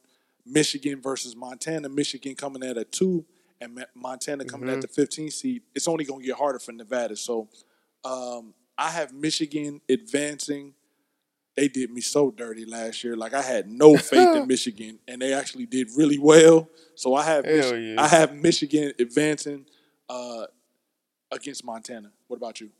Michigan 0.44 1.00
versus 1.00 1.36
Montana, 1.36 1.88
Michigan 1.88 2.34
coming 2.34 2.62
at 2.62 2.76
a 2.76 2.84
two, 2.84 3.24
and 3.60 3.84
Montana 3.94 4.44
coming 4.44 4.68
at 4.68 4.80
the 4.80 4.88
15 4.88 5.30
seed. 5.30 5.62
It's 5.74 5.88
only 5.88 6.04
going 6.04 6.20
to 6.20 6.26
get 6.26 6.36
harder 6.36 6.58
for 6.58 6.72
Nevada. 6.72 7.16
So 7.16 7.48
um, 8.04 8.54
I 8.76 8.90
have 8.90 9.12
Michigan 9.12 9.80
advancing. 9.88 10.74
They 11.56 11.68
did 11.68 11.90
me 11.90 12.00
so 12.00 12.30
dirty 12.30 12.64
last 12.64 13.04
year. 13.04 13.16
Like 13.16 13.34
I 13.34 13.42
had 13.42 13.68
no 13.68 13.96
faith 13.96 14.34
in 14.34 14.46
Michigan, 14.48 14.98
and 15.06 15.20
they 15.20 15.34
actually 15.34 15.66
did 15.66 15.88
really 15.96 16.18
well. 16.18 16.68
So 16.94 17.14
I 17.14 17.24
have 17.24 17.44
Mich- 17.44 17.72
yeah. 17.72 17.94
I 17.98 18.08
have 18.08 18.34
Michigan 18.34 18.92
advancing 18.98 19.66
uh, 20.08 20.46
against 21.30 21.64
Montana. 21.64 22.10
What 22.28 22.36
about 22.38 22.60
you? 22.60 22.70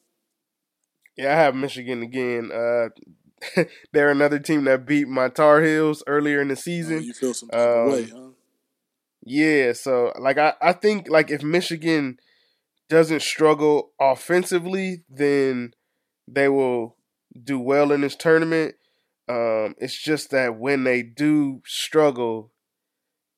Yeah, 1.16 1.32
I 1.32 1.36
have 1.36 1.54
Michigan 1.54 2.02
again. 2.02 2.50
Uh, 2.50 2.88
they're 3.92 4.10
another 4.10 4.38
team 4.38 4.64
that 4.64 4.86
beat 4.86 5.06
my 5.08 5.28
Tar 5.28 5.60
Heels 5.62 6.02
earlier 6.06 6.40
in 6.40 6.48
the 6.48 6.54
Oh, 6.54 6.56
season. 6.56 7.02
you 7.02 7.12
feel 7.12 7.34
some 7.34 7.50
Um, 7.52 7.90
way, 7.90 8.08
huh? 8.08 8.28
Yeah, 9.24 9.72
so 9.72 10.12
like 10.18 10.38
I, 10.38 10.54
I 10.62 10.72
think 10.72 11.08
like 11.08 11.30
if 11.30 11.42
Michigan 11.42 12.16
doesn't 12.88 13.22
struggle 13.22 13.92
offensively, 14.00 15.04
then 15.08 15.74
they 16.26 16.48
will 16.48 16.96
do 17.40 17.58
well 17.58 17.92
in 17.92 18.00
this 18.00 18.16
tournament. 18.16 18.74
Um, 19.28 19.74
it's 19.78 20.00
just 20.00 20.30
that 20.30 20.56
when 20.56 20.84
they 20.84 21.02
do 21.02 21.62
struggle, 21.64 22.52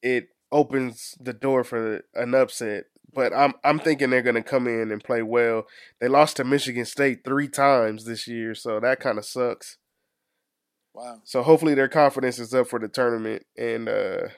it 0.02 0.28
opens 0.50 1.14
the 1.20 1.32
door 1.32 1.64
for 1.64 2.02
an 2.14 2.34
upset. 2.34 2.84
But 3.12 3.32
I'm 3.32 3.54
I'm 3.62 3.78
thinking 3.78 4.10
they're 4.10 4.22
gonna 4.22 4.42
come 4.42 4.66
in 4.66 4.90
and 4.90 5.02
play 5.02 5.22
well. 5.22 5.66
They 6.00 6.08
lost 6.08 6.36
to 6.36 6.44
Michigan 6.44 6.84
State 6.84 7.24
three 7.24 7.48
times 7.48 8.04
this 8.04 8.26
year, 8.26 8.54
so 8.54 8.80
that 8.80 8.98
kind 8.98 9.18
of 9.18 9.24
sucks. 9.24 9.76
Wow. 10.94 11.20
So 11.24 11.42
hopefully 11.42 11.74
their 11.74 11.88
confidence 11.88 12.38
is 12.38 12.54
up 12.54 12.68
for 12.68 12.78
the 12.78 12.88
tournament 12.88 13.44
and 13.56 13.88
uh 13.88 14.28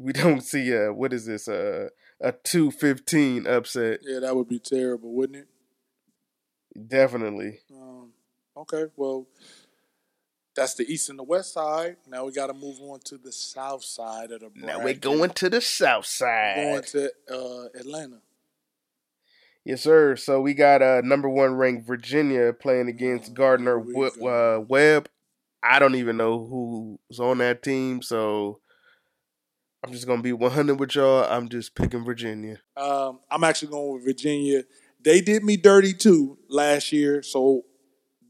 we 0.00 0.12
don't 0.14 0.42
see 0.42 0.72
a 0.72 0.92
what 0.92 1.12
is 1.12 1.26
this 1.26 1.46
uh, 1.46 1.88
a 2.20 2.32
215 2.32 3.46
upset. 3.46 4.00
Yeah, 4.02 4.20
that 4.20 4.34
would 4.34 4.48
be 4.48 4.58
terrible, 4.58 5.12
wouldn't 5.12 5.38
it? 5.38 5.48
Definitely. 6.88 7.58
Um, 7.72 8.12
okay, 8.56 8.84
well, 8.96 9.26
that's 10.54 10.74
the 10.74 10.84
east 10.90 11.08
and 11.08 11.18
the 11.18 11.22
west 11.22 11.52
side. 11.52 11.96
Now 12.08 12.24
we 12.24 12.32
got 12.32 12.48
to 12.48 12.54
move 12.54 12.78
on 12.80 13.00
to 13.04 13.18
the 13.18 13.32
south 13.32 13.84
side 13.84 14.30
of 14.32 14.40
the 14.40 14.50
bracket. 14.50 14.66
Now 14.66 14.84
we're 14.84 14.94
going 14.94 15.30
to 15.30 15.48
the 15.48 15.60
south 15.60 16.06
side. 16.06 16.56
going 16.56 16.82
to 16.82 17.12
uh, 17.30 17.78
Atlanta. 17.78 18.18
Yes, 19.64 19.82
sir. 19.82 20.16
So 20.16 20.40
we 20.40 20.54
got 20.54 20.82
uh 20.82 21.02
number 21.04 21.28
one 21.28 21.54
ranked 21.54 21.86
Virginia 21.86 22.52
playing 22.52 22.88
against 22.88 23.30
Oh, 23.30 23.34
Gardner 23.34 23.78
we 23.78 23.94
uh, 24.26 24.60
Webb. 24.60 25.08
I 25.62 25.78
don't 25.78 25.94
even 25.96 26.16
know 26.16 26.46
who's 26.46 27.20
on 27.20 27.38
that 27.38 27.62
team, 27.62 28.00
so 28.00 28.60
I'm 29.84 29.92
just 29.92 30.06
gonna 30.06 30.22
be 30.22 30.32
100 30.32 30.80
with 30.80 30.94
y'all. 30.94 31.24
I'm 31.24 31.48
just 31.48 31.74
picking 31.74 32.04
Virginia. 32.04 32.58
Um, 32.76 33.20
I'm 33.30 33.44
actually 33.44 33.70
going 33.72 33.94
with 33.94 34.04
Virginia. 34.04 34.62
They 35.02 35.20
did 35.20 35.42
me 35.44 35.56
dirty 35.56 35.92
too 35.94 36.38
last 36.48 36.92
year, 36.92 37.22
so 37.22 37.64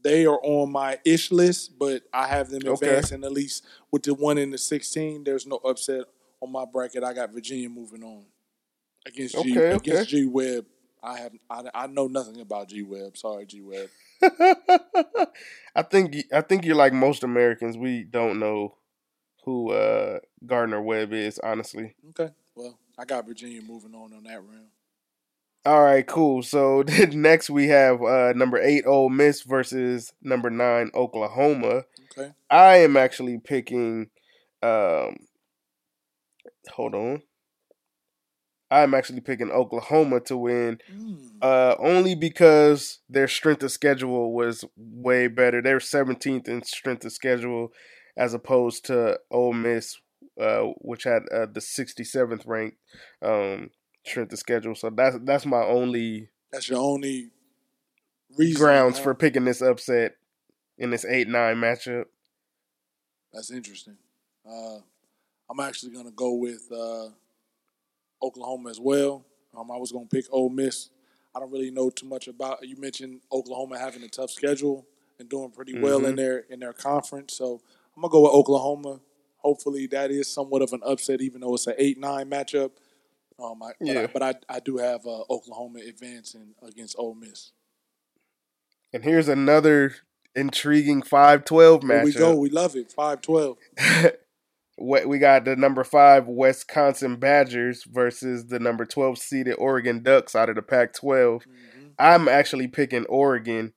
they 0.03 0.25
are 0.25 0.39
on 0.43 0.71
my 0.71 0.99
ish 1.05 1.31
list, 1.31 1.77
but 1.79 2.03
I 2.13 2.27
have 2.27 2.49
them 2.49 2.65
Okay. 2.65 2.75
advancing 2.91 3.23
at 3.23 3.31
least 3.31 3.65
with 3.91 4.03
the 4.03 4.13
one 4.13 4.37
in 4.37 4.51
the 4.51 4.57
16. 4.57 5.23
There's 5.23 5.45
no 5.45 5.57
upset 5.57 6.05
on 6.41 6.51
my 6.51 6.65
bracket. 6.65 7.03
I 7.03 7.13
got 7.13 7.31
Virginia 7.33 7.69
moving 7.69 8.03
on 8.03 8.25
against 9.05 9.37
G 9.37 9.57
Okay, 9.57 9.71
against 9.71 10.03
okay. 10.03 10.09
G 10.09 10.25
Webb. 10.25 10.65
I 11.03 11.17
have 11.19 11.33
I, 11.49 11.63
I 11.73 11.87
know 11.87 12.07
nothing 12.07 12.41
about 12.41 12.69
G 12.69 12.83
Webb. 12.83 13.17
Sorry, 13.17 13.45
G 13.45 13.61
Webb. 13.61 13.89
I 15.75 15.81
think 15.83 16.15
I 16.33 16.41
think 16.41 16.65
you're 16.65 16.75
like 16.75 16.93
most 16.93 17.23
Americans. 17.23 17.77
We 17.77 18.03
don't 18.03 18.39
know 18.39 18.75
who 19.45 19.71
uh 19.71 20.19
Gardner 20.45 20.81
Webb 20.81 21.13
is, 21.13 21.39
honestly. 21.39 21.95
Okay, 22.09 22.31
well 22.55 22.77
I 22.97 23.05
got 23.05 23.25
Virginia 23.27 23.61
moving 23.61 23.95
on 23.95 24.13
on 24.13 24.23
that 24.23 24.41
round. 24.43 24.67
All 25.65 25.83
right, 25.83 26.05
cool. 26.05 26.41
So 26.41 26.83
next 27.11 27.49
we 27.49 27.67
have 27.67 28.01
uh 28.01 28.33
number 28.33 28.57
eight 28.57 28.85
Ole 28.85 29.09
Miss 29.09 29.43
versus 29.43 30.11
number 30.21 30.49
nine 30.49 30.89
Oklahoma. 30.95 31.83
Okay, 32.17 32.31
I 32.49 32.77
am 32.77 32.97
actually 32.97 33.37
picking. 33.37 34.09
Um, 34.63 35.17
hold 36.71 36.95
on. 36.95 37.21
I'm 38.71 38.93
actually 38.93 39.19
picking 39.19 39.51
Oklahoma 39.51 40.21
to 40.21 40.37
win, 40.37 40.79
uh, 41.41 41.75
only 41.77 42.15
because 42.15 42.99
their 43.09 43.27
strength 43.27 43.63
of 43.63 43.71
schedule 43.71 44.31
was 44.33 44.63
way 44.77 45.27
better. 45.27 45.61
They're 45.61 45.79
17th 45.79 46.47
in 46.47 46.63
strength 46.63 47.03
of 47.03 47.11
schedule, 47.11 47.73
as 48.15 48.33
opposed 48.33 48.85
to 48.85 49.19
Ole 49.29 49.51
Miss, 49.51 49.97
uh, 50.39 50.67
which 50.77 51.03
had 51.03 51.23
uh, 51.33 51.47
the 51.51 51.59
67th 51.59 52.47
ranked 52.47 52.77
um, 53.21 53.71
strength 54.05 54.29
the 54.29 54.37
schedule. 54.37 54.75
So 54.75 54.89
that's 54.89 55.17
that's 55.23 55.45
my 55.45 55.63
only 55.63 56.29
that's 56.51 56.69
your 56.69 56.79
only 56.79 57.29
reason 58.37 58.61
grounds 58.61 58.97
huh? 58.97 59.03
for 59.03 59.15
picking 59.15 59.45
this 59.45 59.61
upset 59.61 60.15
in 60.77 60.89
this 60.89 61.05
eight 61.05 61.27
nine 61.27 61.57
matchup. 61.57 62.05
That's 63.33 63.51
interesting. 63.51 63.97
Uh, 64.47 64.79
I'm 65.49 65.59
actually 65.59 65.93
gonna 65.93 66.11
go 66.11 66.33
with 66.33 66.69
uh, 66.71 67.09
Oklahoma 68.21 68.69
as 68.69 68.79
well. 68.79 69.25
Um, 69.57 69.71
I 69.71 69.77
was 69.77 69.91
gonna 69.91 70.05
pick 70.05 70.25
Ole 70.31 70.49
Miss. 70.49 70.89
I 71.33 71.39
don't 71.39 71.51
really 71.51 71.71
know 71.71 71.89
too 71.89 72.07
much 72.07 72.27
about. 72.27 72.67
You 72.67 72.75
mentioned 72.77 73.21
Oklahoma 73.31 73.77
having 73.77 74.03
a 74.03 74.09
tough 74.09 74.31
schedule 74.31 74.85
and 75.19 75.29
doing 75.29 75.51
pretty 75.51 75.79
well 75.79 76.05
in 76.05 76.15
their 76.15 76.39
in 76.49 76.59
their 76.59 76.73
conference. 76.73 77.35
So 77.35 77.61
I'm 77.95 78.01
gonna 78.01 78.11
go 78.11 78.21
with 78.21 78.33
Oklahoma. 78.33 78.99
Hopefully 79.37 79.87
that 79.87 80.11
is 80.11 80.27
somewhat 80.27 80.61
of 80.61 80.73
an 80.73 80.81
upset, 80.85 81.21
even 81.21 81.41
though 81.41 81.53
it's 81.53 81.67
an 81.67 81.75
eight 81.77 81.97
nine 81.97 82.29
matchup. 82.29 82.71
Um, 83.41 83.63
I, 83.63 83.71
Yeah. 83.81 84.07
but, 84.13 84.21
I, 84.21 84.33
but 84.33 84.45
I 84.51 84.55
I 84.57 84.59
do 84.59 84.77
have 84.77 85.05
uh, 85.05 85.23
Oklahoma 85.29 85.79
advancing 85.87 86.53
against 86.61 86.95
Ole 86.97 87.15
Miss. 87.15 87.51
And 88.93 89.03
here's 89.03 89.29
another 89.29 89.95
intriguing 90.35 91.01
5-12 91.01 91.83
Here 91.83 92.03
we 92.03 92.11
go. 92.13 92.35
We 92.35 92.49
love 92.49 92.75
it. 92.75 92.91
Five 92.91 93.21
twelve. 93.21 93.57
What 94.77 95.07
we 95.07 95.19
got 95.19 95.45
the 95.45 95.55
number 95.55 95.83
five 95.83 96.27
Wisconsin 96.27 97.17
Badgers 97.17 97.83
versus 97.83 98.47
the 98.47 98.57
number 98.57 98.83
twelve 98.83 99.19
seeded 99.19 99.55
Oregon 99.59 100.01
Ducks 100.01 100.35
out 100.35 100.49
of 100.49 100.55
the 100.55 100.63
Pac 100.63 100.93
12 100.93 101.43
I'm 101.99 102.27
actually 102.27 102.67
picking 102.67 103.05
Oregon 103.05 103.73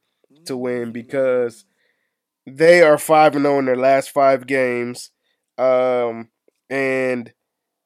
to 0.47 0.57
win 0.57 0.93
because 0.93 1.67
they 2.47 2.81
are 2.81 2.97
five 2.97 3.37
and 3.37 3.45
zero 3.45 3.59
in 3.59 3.67
their 3.67 3.77
last 3.77 4.11
five 4.13 4.47
games, 4.47 5.11
um, 5.59 6.29
and 6.71 7.33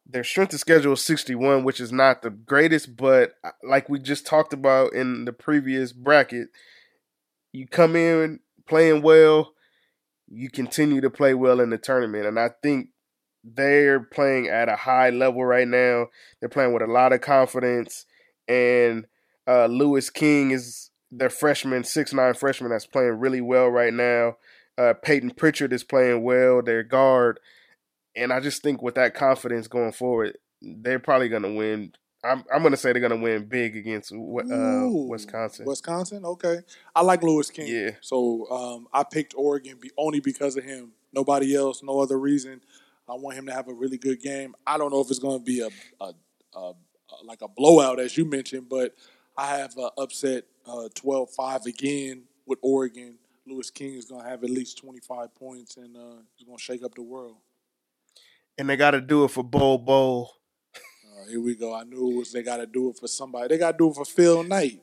their 0.08 0.24
strength 0.24 0.54
of 0.54 0.60
schedule 0.60 0.94
is 0.94 1.04
sixty 1.04 1.34
one, 1.34 1.64
which 1.64 1.80
is 1.80 1.92
not 1.92 2.22
the 2.22 2.30
greatest, 2.30 2.96
but 2.96 3.34
uh, 3.44 3.50
like 3.62 3.88
we 3.88 3.98
just 3.98 4.26
talked 4.26 4.52
about 4.52 4.94
in 4.94 5.26
the 5.26 5.32
previous 5.32 5.92
bracket, 5.92 6.48
you 7.52 7.66
come 7.66 7.94
in 7.94 8.40
playing 8.66 9.02
well, 9.02 9.52
you 10.28 10.50
continue 10.50 11.00
to 11.00 11.10
play 11.10 11.34
well 11.34 11.60
in 11.60 11.70
the 11.70 11.78
tournament, 11.78 12.26
and 12.26 12.38
I 12.38 12.50
think 12.62 12.88
they're 13.44 14.00
playing 14.00 14.48
at 14.48 14.68
a 14.68 14.76
high 14.76 15.10
level 15.10 15.44
right 15.44 15.68
now. 15.68 16.06
They're 16.40 16.48
playing 16.48 16.72
with 16.72 16.82
a 16.82 16.86
lot 16.86 17.12
of 17.12 17.20
confidence, 17.20 18.06
and 18.46 19.06
uh, 19.46 19.66
Louis 19.66 20.10
King 20.10 20.50
is 20.50 20.90
their 21.10 21.30
freshman, 21.30 21.84
six 21.84 22.12
nine 22.12 22.34
freshman 22.34 22.70
that's 22.70 22.86
playing 22.86 23.18
really 23.18 23.40
well 23.40 23.68
right 23.68 23.92
now. 23.92 24.36
Uh, 24.76 24.94
Payton 24.94 25.32
Pritchard 25.32 25.72
is 25.72 25.82
playing 25.82 26.22
well, 26.22 26.62
their 26.62 26.82
guard, 26.82 27.40
and 28.16 28.32
I 28.32 28.40
just 28.40 28.62
think 28.62 28.82
with 28.82 28.96
that 28.96 29.14
confidence 29.14 29.68
going 29.68 29.92
forward, 29.92 30.38
they're 30.60 30.98
probably 30.98 31.28
going 31.28 31.42
to 31.42 31.52
win. 31.52 31.92
I'm 32.24 32.44
I'm 32.52 32.62
going 32.62 32.72
to 32.72 32.76
say 32.76 32.92
they're 32.92 33.00
going 33.00 33.18
to 33.18 33.22
win 33.22 33.46
big 33.46 33.76
against 33.76 34.12
uh, 34.12 34.16
Wisconsin. 34.16 35.66
Wisconsin, 35.66 36.24
okay. 36.24 36.58
I 36.94 37.02
like 37.02 37.22
Louis 37.22 37.48
King. 37.50 37.68
Yeah. 37.68 37.90
So 38.00 38.50
um, 38.50 38.88
I 38.92 39.04
picked 39.04 39.34
Oregon 39.36 39.78
be, 39.80 39.90
only 39.96 40.20
because 40.20 40.56
of 40.56 40.64
him. 40.64 40.92
Nobody 41.12 41.54
else, 41.54 41.82
no 41.82 42.00
other 42.00 42.18
reason. 42.18 42.60
I 43.08 43.14
want 43.14 43.36
him 43.38 43.46
to 43.46 43.54
have 43.54 43.68
a 43.68 43.72
really 43.72 43.96
good 43.96 44.20
game. 44.20 44.54
I 44.66 44.76
don't 44.76 44.92
know 44.92 45.00
if 45.00 45.08
it's 45.08 45.18
going 45.18 45.38
to 45.38 45.44
be 45.44 45.60
a, 45.60 45.68
a, 46.04 46.12
a, 46.58 46.72
like 47.24 47.40
a 47.40 47.48
blowout 47.48 47.98
as 47.98 48.16
you 48.18 48.26
mentioned, 48.26 48.68
but 48.68 48.94
I 49.36 49.56
have 49.56 49.78
uh, 49.78 49.90
upset 49.96 50.44
uh, 50.66 50.88
12-5 50.94 51.66
again 51.66 52.24
with 52.44 52.58
Oregon. 52.60 53.18
Louis 53.46 53.70
King 53.70 53.94
is 53.94 54.04
going 54.04 54.22
to 54.22 54.28
have 54.28 54.44
at 54.44 54.50
least 54.50 54.78
25 54.78 55.34
points 55.34 55.76
and 55.78 55.96
uh, 55.96 56.20
he's 56.34 56.46
going 56.46 56.58
to 56.58 56.62
shake 56.62 56.82
up 56.82 56.94
the 56.94 57.02
world. 57.02 57.36
And 58.58 58.68
they 58.68 58.76
got 58.76 58.90
to 58.92 59.00
do 59.00 59.24
it 59.24 59.30
for 59.30 59.44
Bo 59.44 59.78
Bo. 59.78 60.24
Uh, 60.74 61.28
here 61.30 61.40
we 61.40 61.54
go. 61.54 61.74
I 61.74 61.84
knew 61.84 62.10
it 62.12 62.16
was 62.16 62.32
they 62.32 62.42
got 62.42 62.56
to 62.58 62.66
do 62.66 62.90
it 62.90 62.98
for 62.98 63.06
somebody. 63.06 63.48
They 63.48 63.58
got 63.58 63.72
to 63.72 63.78
do 63.78 63.90
it 63.90 63.94
for 63.94 64.04
Phil 64.04 64.42
Knight. 64.42 64.80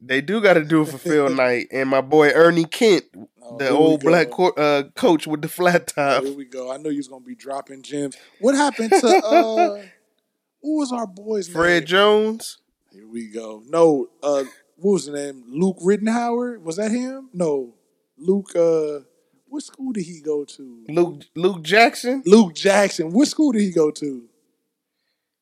They 0.00 0.20
do 0.20 0.40
got 0.40 0.54
to 0.54 0.64
do 0.64 0.82
it 0.82 0.88
for 0.88 0.98
Phil 0.98 1.28
Knight 1.34 1.66
and 1.72 1.88
my 1.88 2.00
boy 2.00 2.30
Ernie 2.30 2.64
Kent, 2.64 3.04
Oh, 3.42 3.56
the 3.58 3.70
old 3.70 4.02
black 4.02 4.30
co- 4.30 4.50
uh, 4.50 4.84
coach 4.94 5.26
with 5.26 5.42
the 5.42 5.48
flat 5.48 5.88
top. 5.88 6.22
Here 6.22 6.32
we 6.36 6.44
go. 6.44 6.70
I 6.70 6.76
knew 6.76 6.90
you 6.90 6.98
was 6.98 7.08
gonna 7.08 7.24
be 7.24 7.34
dropping 7.34 7.82
gems. 7.82 8.16
What 8.40 8.54
happened 8.54 8.92
to 8.92 9.06
uh 9.08 9.82
who 10.62 10.78
was 10.78 10.92
our 10.92 11.06
boy's 11.06 11.48
Fred 11.48 11.80
name? 11.80 11.86
Jones. 11.86 12.58
Here 12.92 13.08
we 13.08 13.28
go. 13.28 13.62
No, 13.66 14.08
uh 14.22 14.44
what 14.76 14.92
was 14.92 15.06
the 15.06 15.12
name? 15.12 15.44
Luke 15.48 15.78
Ridnour? 15.82 16.60
Was 16.60 16.76
that 16.76 16.90
him? 16.90 17.30
No. 17.32 17.74
Luke 18.18 18.54
uh 18.54 19.00
what 19.48 19.62
school 19.62 19.92
did 19.92 20.04
he 20.04 20.20
go 20.20 20.44
to? 20.44 20.84
Luke 20.88 21.22
Luke 21.34 21.62
Jackson. 21.62 22.22
Luke 22.26 22.54
Jackson. 22.54 23.10
What 23.12 23.28
school 23.28 23.52
did 23.52 23.62
he 23.62 23.70
go 23.72 23.90
to? 23.90 24.24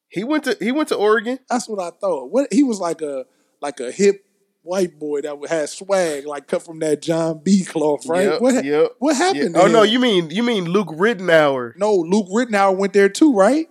He 0.09 0.25
went 0.25 0.45
to 0.45 0.57
he 0.61 0.73
went 0.73 0.88
to 0.90 0.97
Oregon. 0.97 1.38
That's 1.51 1.69
what 1.69 1.81
I 1.81 1.90
thought. 1.97 2.31
What 2.31 2.53
he 2.53 2.62
was 2.62 2.81
like 2.81 3.03
a 3.03 3.25
like 3.61 3.81
a 3.81 3.90
hip 3.90 4.25
white 4.62 4.99
boy 4.99 5.21
that 5.23 5.37
had 5.49 5.69
swag, 5.69 6.27
like 6.27 6.47
cut 6.49 6.62
from 6.62 6.79
that 6.81 7.01
Jon 7.03 7.40
B. 7.42 7.64
cloth, 7.64 8.07
right? 8.07 8.25
Yep, 8.31 8.40
what, 8.40 8.64
yep, 8.64 8.92
what 8.99 9.16
happened? 9.16 9.55
to 9.55 9.62
Oh 9.62 9.66
no, 9.69 9.83
him? 9.83 9.90
you 9.92 9.99
mean 10.01 10.31
you 10.31 10.42
mean 10.42 10.64
Luke 10.66 10.88
Ridnour? 10.88 11.75
no, 11.77 11.95
Luke 11.95 12.27
Ridnour 12.29 12.77
went 12.77 12.92
there 12.92 13.09
too, 13.09 13.33
right? 13.35 13.69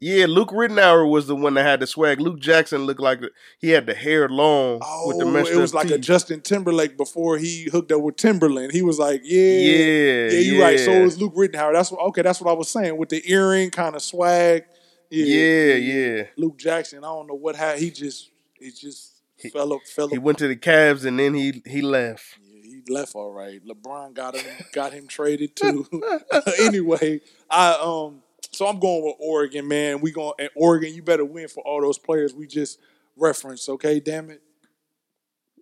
Yeah, 0.00 0.26
Luke 0.28 0.50
Ridnour 0.50 1.10
was 1.10 1.26
the 1.26 1.34
one 1.34 1.54
that 1.54 1.64
had 1.64 1.80
the 1.80 1.86
swag. 1.86 2.20
Luke 2.20 2.38
Jackson 2.38 2.82
looked 2.84 3.00
like 3.00 3.20
he 3.58 3.70
had 3.70 3.86
the 3.86 3.94
hair 3.94 4.28
long 4.28 4.78
Oh, 4.82 5.08
with 5.08 5.18
the 5.18 5.26
messed 5.26 5.50
it 5.50 5.56
was 5.56 5.74
like 5.74 5.90
a. 5.90 5.98
Justin 5.98 6.40
Timberlake 6.40 6.96
before 6.96 7.36
he 7.36 7.64
hooked 7.72 7.90
up 7.90 8.02
with 8.02 8.14
Timbaland. 8.16 8.70
He 8.72 8.82
was 8.82 8.98
like, 8.98 9.22
yeah, 9.24 9.40
yeah, 9.40 10.30
yeah, 10.30 10.38
you're 10.38 10.62
right. 10.62 10.78
So 10.78 10.92
yeah. 10.92 11.00
it 11.00 11.04
was 11.04 11.20
Luke 11.20 11.34
Ridnour. 11.34 11.72
That's 11.72 11.90
what, 11.90 12.00
okay. 12.08 12.22
That's 12.22 12.40
what 12.40 12.48
I 12.50 12.54
was 12.54 12.68
saying 12.70 12.96
with 12.96 13.08
the 13.08 13.22
earring 13.30 13.70
kind 13.70 13.96
of 13.96 14.02
swag. 14.02 14.64
yeah, 15.10 15.24
yeah. 15.24 15.74
yeah. 15.74 16.22
Luke 16.36 16.58
Jackson. 16.58 16.98
I 16.98 17.08
don't 17.08 17.26
know 17.26 17.34
what 17.34 17.56
had 17.56 17.78
he 17.80 17.90
just 17.90 18.30
he 18.60 18.70
just 18.70 19.20
fell 19.52 19.72
up 19.72 19.80
fell 19.84 20.08
He 20.08 20.16
up. 20.18 20.22
went 20.22 20.38
to 20.38 20.46
the 20.48 20.56
Cavs 20.56 21.04
and 21.06 21.18
then 21.18 21.34
he 21.34 21.60
he 21.66 21.82
left. 21.82 22.38
Yeah, 22.40 22.60
he 22.62 22.92
left 22.92 23.16
all 23.16 23.32
right. 23.32 23.60
LeBron 23.66 24.14
got 24.14 24.36
him 24.36 24.46
got 24.72 24.92
him 24.92 25.08
traded 25.08 25.56
too. 25.56 25.86
anyway, 26.60 27.20
I 27.50 27.72
um 27.82 28.22
so 28.50 28.66
I'm 28.66 28.78
going 28.78 29.04
with 29.04 29.16
Oregon, 29.20 29.68
man. 29.68 30.00
We 30.00 30.10
going 30.10 30.34
and 30.38 30.50
Oregon. 30.54 30.94
You 30.94 31.02
better 31.02 31.24
win 31.24 31.48
for 31.48 31.62
all 31.64 31.80
those 31.80 31.98
players 31.98 32.34
we 32.34 32.46
just 32.46 32.78
referenced. 33.16 33.68
Okay, 33.68 34.00
damn 34.00 34.30
it. 34.30 34.42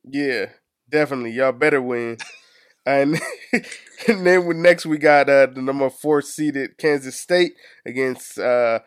Yeah, 0.05 0.47
definitely. 0.89 1.33
Y'all 1.33 1.53
better 1.53 1.83
win. 1.83 2.19
and 2.87 3.21
and 4.09 4.27
then 4.27 4.63
next 4.63 4.87
we 4.87 4.99
got 4.99 5.29
uh, 5.29 5.47
the 5.47 5.61
number 5.63 5.91
four 5.91 6.23
seeded 6.23 6.79
Kansas 6.79 7.21
State 7.21 7.55
against 7.85 8.39
uh, 8.39 8.81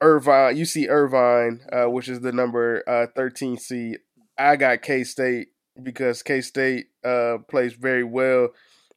Irvine. 0.00 0.56
UC 0.56 0.88
Irvine, 0.88 1.60
uh, 1.72 1.90
which 1.90 2.08
is 2.08 2.20
the 2.20 2.32
number 2.32 2.82
uh, 2.86 3.06
thirteen 3.14 3.58
seed. 3.58 3.98
I 4.38 4.56
got 4.56 4.82
K 4.82 5.04
State 5.04 5.48
because 5.80 6.22
K 6.22 6.40
State 6.40 6.86
uh, 7.04 7.38
plays 7.48 7.74
very 7.74 8.04
well. 8.04 8.48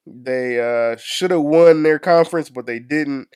They 0.08 0.60
uh, 0.60 0.98
should 0.98 1.32
have 1.32 1.42
won 1.42 1.84
their 1.84 2.00
conference, 2.00 2.50
but 2.50 2.66
they 2.66 2.80
didn't. 2.80 3.28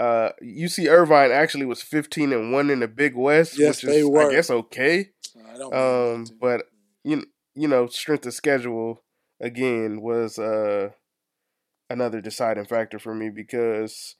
Uh, 0.00 0.32
UC 0.42 0.90
Irvine 0.90 1.30
actually 1.30 1.66
was 1.66 1.82
fifteen 1.82 2.32
and 2.32 2.54
one 2.54 2.70
in 2.70 2.80
the 2.80 2.88
Big 2.88 3.14
West, 3.14 3.58
Yes, 3.58 3.82
which 3.82 3.92
they 3.92 3.98
is 3.98 4.06
were. 4.06 4.30
I 4.30 4.34
guess 4.34 4.48
okay. 4.50 5.10
I 5.52 5.58
don't. 5.58 5.74
Um, 5.74 6.26
but 6.40 6.62
you 7.04 7.24
you 7.54 7.68
know, 7.68 7.86
strength 7.86 8.24
of 8.24 8.32
schedule 8.32 9.02
again 9.40 10.00
was 10.00 10.38
uh 10.38 10.90
another 11.90 12.22
deciding 12.22 12.64
factor 12.64 12.98
for 12.98 13.14
me 13.14 13.28
because 13.28 14.16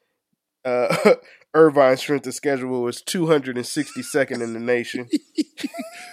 uh 0.65 1.15
Irvine's 1.55 1.99
strength 2.01 2.29
of 2.29 2.35
schedule 2.35 2.83
was 2.83 3.03
262nd 3.03 4.41
in 4.43 4.53
the 4.53 4.61
nation. 4.61 5.09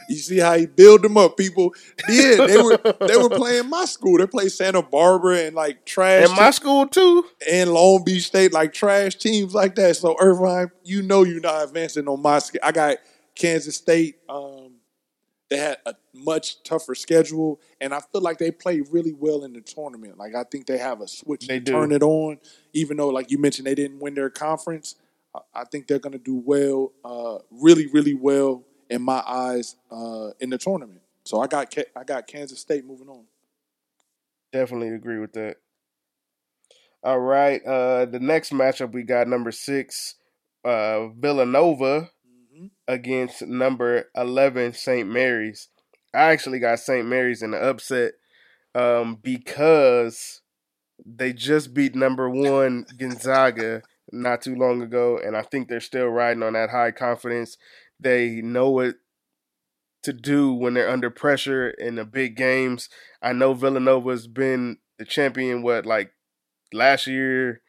You 0.10 0.16
see 0.16 0.38
how 0.40 0.58
he 0.58 0.66
build 0.66 1.02
them 1.02 1.18
up, 1.18 1.36
people. 1.36 1.74
Yeah, 2.08 2.46
they 2.48 2.58
were 2.62 2.78
they 3.08 3.18
were 3.18 3.30
playing 3.36 3.70
my 3.70 3.84
school. 3.86 4.18
They 4.18 4.26
played 4.26 4.52
Santa 4.54 4.82
Barbara 4.82 5.40
and 5.40 5.56
like 5.56 5.86
trash 5.86 6.28
and 6.28 6.36
my 6.38 6.52
school 6.52 6.88
too. 6.88 7.26
and 7.50 7.74
Long 7.74 8.06
Beach 8.06 8.28
State, 8.28 8.54
like 8.54 8.72
trash 8.72 9.16
teams 9.16 9.54
like 9.54 9.76
that. 9.76 9.98
So 9.98 10.16
Irvine, 10.20 10.72
you 10.86 11.02
know 11.02 11.24
you're 11.24 11.42
not 11.42 11.66
advancing 11.68 12.08
on 12.08 12.22
my 12.22 12.40
schedule. 12.40 12.66
I 12.66 12.72
got 12.72 12.98
Kansas 13.36 13.76
State. 13.76 14.16
Um, 14.30 14.77
they 15.50 15.58
had 15.58 15.78
a 15.86 15.96
much 16.14 16.62
tougher 16.64 16.94
schedule, 16.96 17.60
and 17.80 17.94
I 17.94 18.00
feel 18.02 18.22
like 18.22 18.38
they 18.38 18.52
play 18.52 18.82
really 18.82 19.14
well 19.14 19.44
in 19.46 19.54
the 19.54 19.62
tournament. 19.62 20.18
Like 20.18 20.36
I 20.36 20.44
think 20.44 20.66
they 20.66 20.78
have 20.78 21.02
a 21.02 21.08
switch 21.08 21.48
They 21.48 21.60
to 21.60 21.66
do. 21.66 21.72
turn 21.72 21.92
it 21.92 22.04
on, 22.04 22.40
even 22.74 22.98
though, 22.98 23.10
like 23.10 23.32
you 23.32 23.38
mentioned, 23.38 23.66
they 23.68 23.76
didn't 23.76 24.00
win 24.00 24.14
their 24.16 24.30
conference. 24.30 24.96
I- 25.34 25.40
I 25.54 25.64
think 25.66 25.88
they're 25.88 26.00
going 26.00 26.14
to 26.14 26.18
do 26.20 26.36
well, 26.46 26.92
uh, 27.06 27.38
really, 27.52 27.88
really 27.88 28.14
well 28.16 28.64
in 28.90 29.02
my 29.02 29.22
eyes 29.28 29.76
uh, 29.92 30.32
in 30.40 30.50
the 30.50 30.58
tournament. 30.58 31.02
So 31.26 31.40
I 31.42 31.48
got 31.48 31.74
I 31.96 32.04
got 32.04 32.26
Kansas 32.28 32.60
State 32.60 32.86
moving 32.86 33.10
on. 33.10 33.26
Definitely 34.54 34.90
agree 34.90 35.20
with 35.20 35.34
that. 35.34 35.58
All 37.04 37.20
right, 37.20 37.64
uh 37.66 38.06
the 38.06 38.20
next 38.20 38.52
matchup 38.52 38.92
we 38.94 39.04
got 39.04 39.28
number 39.28 39.52
6 39.52 40.16
uh 40.66 41.08
Villanova. 41.10 42.10
Against 42.88 43.42
number 43.42 44.10
11 44.16 44.74
St. 44.74 45.08
Mary's. 45.08 45.70
I 46.14 46.32
actually 46.32 46.60
got 46.60 46.80
St. 46.80 47.06
Mary's 47.06 47.42
in 47.42 47.52
the 47.52 47.58
upset 47.58 48.14
um, 48.74 49.20
because 49.22 50.42
they 51.06 51.34
just 51.34 51.74
beat 51.74 51.96
number 51.96 52.30
one 52.30 52.86
Gonzaga 52.98 53.82
not 54.12 54.42
too 54.42 54.56
long 54.56 54.82
ago, 54.82 55.20
and 55.24 55.36
I 55.36 55.42
think 55.42 55.68
they're 55.68 55.80
still 55.80 56.08
riding 56.08 56.44
on 56.44 56.54
that 56.54 56.70
high 56.70 56.92
confidence. 56.92 57.58
They 58.00 58.42
know 58.42 58.70
what 58.70 58.96
to 60.04 60.14
do 60.14 60.54
when 60.54 60.74
they're 60.74 60.90
under 60.90 61.10
pressure 61.10 61.70
in 61.70 61.96
the 61.96 62.06
big 62.06 62.36
games. 62.38 62.90
I 63.22 63.34
know 63.34 63.54
Villanova's 63.54 64.28
been 64.28 64.78
the 64.98 65.06
champion. 65.06 65.62
What 65.62 65.86
like 65.86 66.12
last 66.72 67.08
year, 67.08 67.62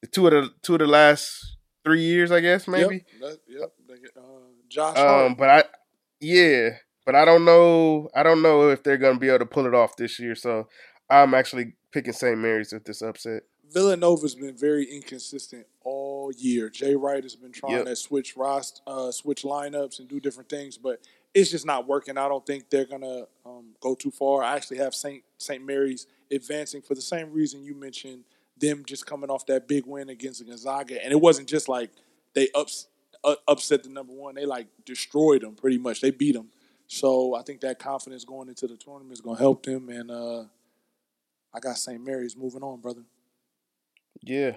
the 0.00 0.08
two 0.08 0.26
of 0.26 0.32
the 0.32 0.50
two 0.62 0.74
of 0.74 0.78
the 0.78 0.86
last 0.86 1.56
three 1.84 2.02
years, 2.02 2.30
I 2.32 2.40
guess 2.40 2.66
maybe. 2.66 3.04
Yep. 3.20 3.20
That, 3.20 3.38
yep. 3.48 3.72
Uh, 4.16 4.22
Josh 4.74 4.96
Hart. 4.96 5.26
Um, 5.26 5.34
but 5.36 5.48
I, 5.50 5.64
yeah, 6.20 6.70
but 7.06 7.14
I 7.14 7.24
don't 7.24 7.44
know. 7.44 8.08
I 8.14 8.22
don't 8.22 8.42
know 8.42 8.68
if 8.70 8.82
they're 8.82 8.96
gonna 8.96 9.18
be 9.18 9.28
able 9.28 9.38
to 9.40 9.46
pull 9.46 9.66
it 9.66 9.74
off 9.74 9.96
this 9.96 10.18
year. 10.18 10.34
So 10.34 10.68
I'm 11.08 11.32
actually 11.34 11.74
picking 11.92 12.12
St. 12.12 12.36
Mary's 12.36 12.72
with 12.72 12.84
this 12.84 13.00
upset. 13.02 13.44
Villanova's 13.72 14.34
been 14.34 14.56
very 14.56 14.84
inconsistent 14.84 15.66
all 15.82 16.30
year. 16.36 16.68
Jay 16.68 16.94
Wright 16.94 17.22
has 17.22 17.34
been 17.36 17.52
trying 17.52 17.72
Yep. 17.72 17.86
to 17.86 17.96
switch 17.96 18.36
rost, 18.36 18.82
uh, 18.86 19.10
switch 19.10 19.42
lineups 19.42 19.98
and 19.98 20.08
do 20.08 20.20
different 20.20 20.48
things, 20.48 20.76
but 20.78 21.00
it's 21.34 21.50
just 21.50 21.66
not 21.66 21.86
working. 21.88 22.16
I 22.16 22.28
don't 22.28 22.44
think 22.46 22.70
they're 22.70 22.84
gonna 22.84 23.26
um, 23.46 23.74
go 23.80 23.94
too 23.94 24.10
far. 24.10 24.42
I 24.42 24.56
actually 24.56 24.78
have 24.78 24.94
Saint 24.94 25.22
Saint 25.38 25.64
Mary's 25.64 26.06
advancing 26.30 26.82
for 26.82 26.94
the 26.94 27.00
same 27.02 27.32
reason 27.32 27.62
you 27.64 27.74
mentioned 27.74 28.24
them 28.56 28.84
just 28.86 29.06
coming 29.06 29.30
off 29.30 29.44
that 29.46 29.66
big 29.66 29.84
win 29.86 30.08
against 30.08 30.44
Gonzaga, 30.46 31.02
and 31.02 31.12
it 31.12 31.20
wasn't 31.20 31.48
just 31.48 31.68
like 31.68 31.90
they 32.34 32.48
ups, 32.54 32.86
upset 33.48 33.82
the 33.82 33.88
number 33.88 34.12
one. 34.12 34.34
They 34.34 34.46
like 34.46 34.68
destroyed 34.84 35.42
them 35.42 35.54
pretty 35.54 35.78
much. 35.78 36.00
They 36.00 36.10
beat 36.10 36.34
them. 36.34 36.48
So 36.86 37.34
I 37.34 37.42
think 37.42 37.60
that 37.60 37.78
confidence 37.78 38.24
going 38.24 38.48
into 38.48 38.66
the 38.66 38.76
tournament 38.76 39.12
is 39.12 39.20
gonna 39.20 39.38
help 39.38 39.64
them. 39.64 39.88
And 39.88 40.10
uh, 40.10 40.44
I 41.52 41.60
got 41.60 41.78
St. 41.78 42.04
Mary's 42.04 42.36
moving 42.36 42.62
on, 42.62 42.80
brother. 42.80 43.02
Yeah. 44.22 44.56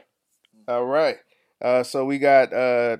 All 0.67 0.86
right. 0.86 1.17
Uh, 1.62 1.84
so 1.84 2.06
we 2.06 2.19
got 2.19 2.53
uh, 2.53 2.97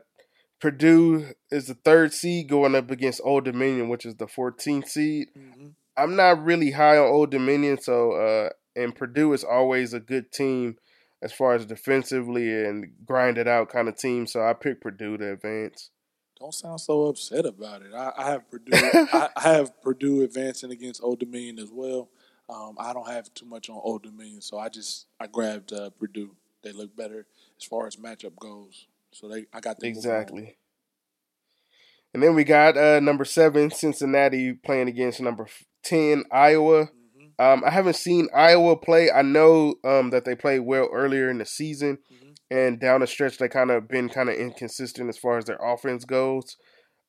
Purdue 0.60 1.34
is 1.52 1.68
the 1.68 1.76
third 1.76 2.14
seed 2.14 2.50
going 2.50 2.76
up 2.76 2.90
against 2.90 3.22
Old 3.24 3.46
Dominion, 3.46 3.90
which 3.90 4.06
is 4.06 4.16
the 4.16 4.26
14th 4.26 4.88
seed. 4.88 5.28
Mm-hmm. 5.38 5.68
I'm 5.96 6.16
not 6.16 6.44
really 6.44 6.72
high 6.72 6.98
on 6.98 7.08
Old 7.08 7.32
Dominion, 7.32 7.80
so 7.82 8.12
uh, 8.14 8.50
and 8.76 8.96
Purdue 8.96 9.34
is 9.34 9.44
always 9.44 9.94
a 9.94 10.00
good 10.00 10.32
team 10.32 10.78
as 11.22 11.34
far 11.34 11.56
as 11.56 11.66
defensively 11.66 12.52
and 12.66 12.92
grind 13.06 13.38
it 13.38 13.48
out 13.48 13.70
kind 13.70 13.88
of 13.88 13.98
team. 13.98 14.28
So 14.28 14.42
I 14.42 14.54
picked 14.54 14.82
Purdue 14.82 15.18
to 15.18 15.34
advance. 15.34 15.92
Don't 16.40 16.54
sound 16.54 16.80
so 16.80 17.06
upset 17.06 17.46
about 17.46 17.82
it. 17.82 17.94
I, 17.96 18.12
I 18.16 18.30
have 18.32 18.50
Purdue. 18.50 18.72
I, 18.74 19.30
I 19.36 19.42
have 19.42 19.82
Purdue 19.82 20.22
advancing 20.22 20.72
against 20.72 21.02
Old 21.04 21.20
Dominion 21.20 21.58
as 21.60 21.72
well. 21.72 22.10
Um, 22.50 22.76
I 22.80 22.94
don't 22.94 23.08
have 23.08 23.34
too 23.34 23.46
much 23.46 23.70
on 23.70 23.80
Old 23.84 24.04
Dominion, 24.04 24.42
so 24.42 24.58
I 24.58 24.70
just 24.70 25.08
I 25.20 25.28
grabbed 25.28 25.74
uh, 25.74 25.90
Purdue. 26.00 26.36
They 26.64 26.72
look 26.72 26.96
better 26.96 27.26
as 27.60 27.66
far 27.66 27.88
as 27.88 27.96
matchup 27.96 28.36
goes. 28.40 28.88
So 29.12 29.28
they 29.28 29.46
I 29.52 29.60
got 29.60 29.80
them. 29.80 29.90
Exactly. 29.90 30.58
And 32.14 32.24
then 32.24 32.36
we 32.36 32.44
got 32.44 32.78
uh, 32.78 33.00
number 33.00 33.26
seven, 33.26 33.70
Cincinnati 33.70 34.54
playing 34.54 34.88
against 34.88 35.20
number 35.20 35.48
ten, 35.84 36.24
Iowa. 36.32 36.90
Um, 37.40 37.64
I 37.66 37.70
haven't 37.70 37.96
seen 37.96 38.30
Iowa 38.34 38.76
play. 38.78 39.12
I 39.12 39.22
know 39.22 39.76
um, 39.84 40.10
that 40.10 40.26
they 40.26 40.36
played 40.36 40.62
well 40.62 40.90
earlier 40.92 41.30
in 41.30 41.38
the 41.38 41.46
season, 41.46 42.00
mhm. 42.12 42.36
and 42.50 42.80
down 42.80 43.02
the 43.02 43.08
stretch 43.08 43.38
they 43.38 43.48
kind 43.48 43.70
of 43.70 43.88
been 43.88 44.10
kind 44.10 44.30
of 44.30 44.36
inconsistent 44.36 45.10
as 45.10 45.18
far 45.18 45.38
as 45.38 45.46
their 45.46 45.60
offense 45.62 46.04
goes. 46.06 46.58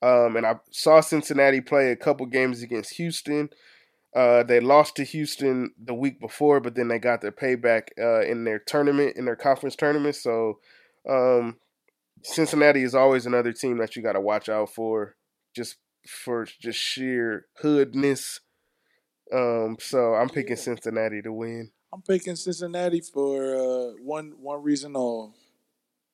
Um, 0.02 0.36
and 0.36 0.46
I 0.46 0.56
saw 0.70 1.00
Cincinnati 1.00 1.60
play 1.60 1.90
a 1.90 1.96
couple 1.96 2.26
games 2.26 2.62
against 2.62 2.94
Houston. 2.96 3.48
Uh, 4.14 4.42
they 4.42 4.60
lost 4.60 4.96
to 4.96 5.04
Houston 5.04 5.72
the 5.82 5.94
week 5.94 6.20
before, 6.20 6.60
but 6.60 6.74
then 6.74 6.88
they 6.88 6.98
got 6.98 7.20
their 7.20 7.32
payback 7.32 7.88
uh, 8.00 8.20
in 8.20 8.44
their 8.44 8.58
tournament, 8.58 9.16
in 9.16 9.24
their 9.24 9.36
conference 9.36 9.76
tournament. 9.76 10.16
So 10.16 10.58
um, 11.08 11.56
Cincinnati 12.22 12.82
is 12.82 12.94
always 12.94 13.26
another 13.26 13.52
team 13.52 13.78
that 13.78 13.96
you 13.96 14.02
got 14.02 14.12
to 14.12 14.20
watch 14.20 14.48
out 14.48 14.70
for, 14.70 15.16
just 15.54 15.76
for 16.06 16.46
just 16.60 16.78
sheer 16.78 17.46
hoodness. 17.62 18.40
Um, 19.32 19.76
so 19.80 20.14
I'm 20.14 20.28
picking 20.28 20.56
Yeah. 20.56 20.62
Cincinnati 20.62 21.22
to 21.22 21.32
win. 21.32 21.70
I'm 21.92 22.02
picking 22.02 22.36
Cincinnati 22.36 23.00
for 23.00 23.54
uh, 23.54 23.92
one 24.02 24.32
one 24.40 24.62
reason 24.62 24.94
or 24.96 25.32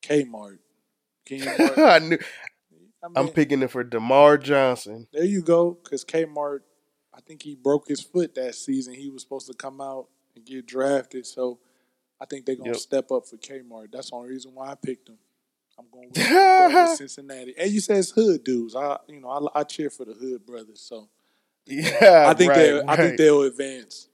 Kmart. 0.03 0.59
Kmart. 1.27 1.79
I 1.79 1.99
knew, 2.01 2.19
I 3.03 3.07
I'm 3.17 3.25
mean, 3.27 3.35
picking 3.35 3.63
it 3.63 3.71
for 3.71 3.83
Demar 3.85 4.39
Johnson. 4.39 5.07
There 5.13 5.25
you 5.25 5.43
go, 5.43 5.73
because 5.83 6.05
Kmart. 6.05 6.61
I 7.17 7.21
think 7.21 7.43
he 7.43 7.55
broke 7.55 7.87
his 7.89 8.01
foot 8.01 8.35
that 8.35 8.55
season. 8.57 8.95
He 8.95 9.09
was 9.09 9.23
supposed 9.23 9.47
to 9.47 9.55
come 9.55 9.81
out 9.81 10.09
and 10.35 10.45
get 10.45 10.67
drafted, 10.67 11.27
so 11.27 11.61
I 12.21 12.27
think 12.27 12.45
they're 12.45 12.57
gonna 12.57 12.71
Yep. 12.71 12.77
step 12.79 13.11
up 13.13 13.27
for 13.27 13.37
Kmart. 13.37 13.93
That's 13.93 14.11
the 14.11 14.17
only 14.17 14.31
reason 14.31 14.53
why 14.55 14.71
I 14.71 14.75
picked 14.75 15.09
him. 15.09 15.19
I'm 15.79 15.87
going 15.93 16.09
with, 16.09 16.19
I'm 16.19 16.73
going 16.73 16.83
with 16.89 16.91
Cincinnati. 16.99 17.55
And 17.59 17.71
you 17.71 17.81
said 17.81 17.99
it's 17.99 18.11
hood 18.11 18.43
dudes. 18.45 18.75
I 18.77 18.99
you 19.09 19.21
know 19.21 19.29
I, 19.55 19.61
I 19.61 19.65
cheer 19.65 19.91
for 19.91 20.05
the 20.05 20.13
hood 20.15 20.45
brothers, 20.45 20.81
so 20.81 21.09
Yeah, 21.67 22.27
I 22.29 22.35
think 22.35 22.53
right, 22.53 22.59
they 22.59 22.81
I 22.81 22.97
think 22.97 23.11
right. 23.11 23.19
they'll 23.19 23.43
advance. 23.43 24.09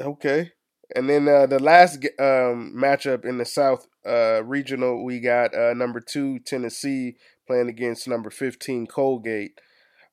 Okay. 0.00 0.52
And 0.96 1.08
then 1.08 1.28
uh, 1.28 1.46
the 1.46 1.60
last 1.60 1.98
um, 2.18 2.74
matchup 2.76 3.24
in 3.24 3.38
the 3.38 3.44
South 3.44 3.86
uh, 4.04 4.42
Regional, 4.42 5.04
we 5.04 5.20
got 5.20 5.54
uh, 5.54 5.74
number 5.74 6.00
two 6.00 6.38
Tennessee 6.40 7.16
playing 7.46 7.68
against 7.68 8.08
number 8.08 8.30
fifteen 8.30 8.86
Colgate. 8.86 9.60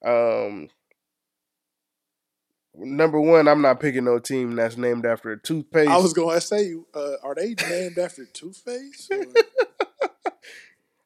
Um, 0.06 0.70
number 2.76 3.20
one, 3.20 3.48
I'm 3.48 3.62
not 3.62 3.80
picking 3.80 4.04
no 4.04 4.20
team 4.20 4.56
that's 4.56 4.78
named 4.78 5.06
after 5.06 5.32
a 5.32 5.42
toothpaste. 5.42 5.90
I 5.90 5.98
was 5.98 6.14
going 6.14 6.36
to 6.36 6.42
say, 6.42 6.76
uh, 6.94 7.14
are 7.24 7.34
they 7.34 7.56
named 7.70 7.98
after 7.98 8.26
toothpaste? 8.26 9.12
Or? 9.12 9.26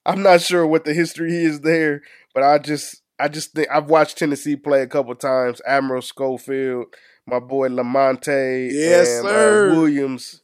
I'm 0.06 0.24
not 0.24 0.42
sure 0.42 0.66
what 0.66 0.84
the 0.84 0.94
history 0.94 1.44
is 1.44 1.62
there, 1.62 2.02
but 2.34 2.44
I 2.44 2.58
just 2.58 3.01
I 3.22 3.30
just 3.30 3.54
think 3.54 3.70
I've 3.72 3.90
watched 3.90 4.18
Tennessee 4.18 4.56
play 4.56 4.82
a 4.82 4.88
couple 4.88 5.16
times. 5.16 5.62
Admiral 5.66 6.02
Schofield, 6.02 6.88
my 7.28 7.40
boy 7.40 7.70
Lamonte, 7.70 8.72
Yes, 8.72 9.10
and 9.20 9.28
sir. 9.28 9.64
Uh, 9.64 9.76
Williams, 9.76 10.42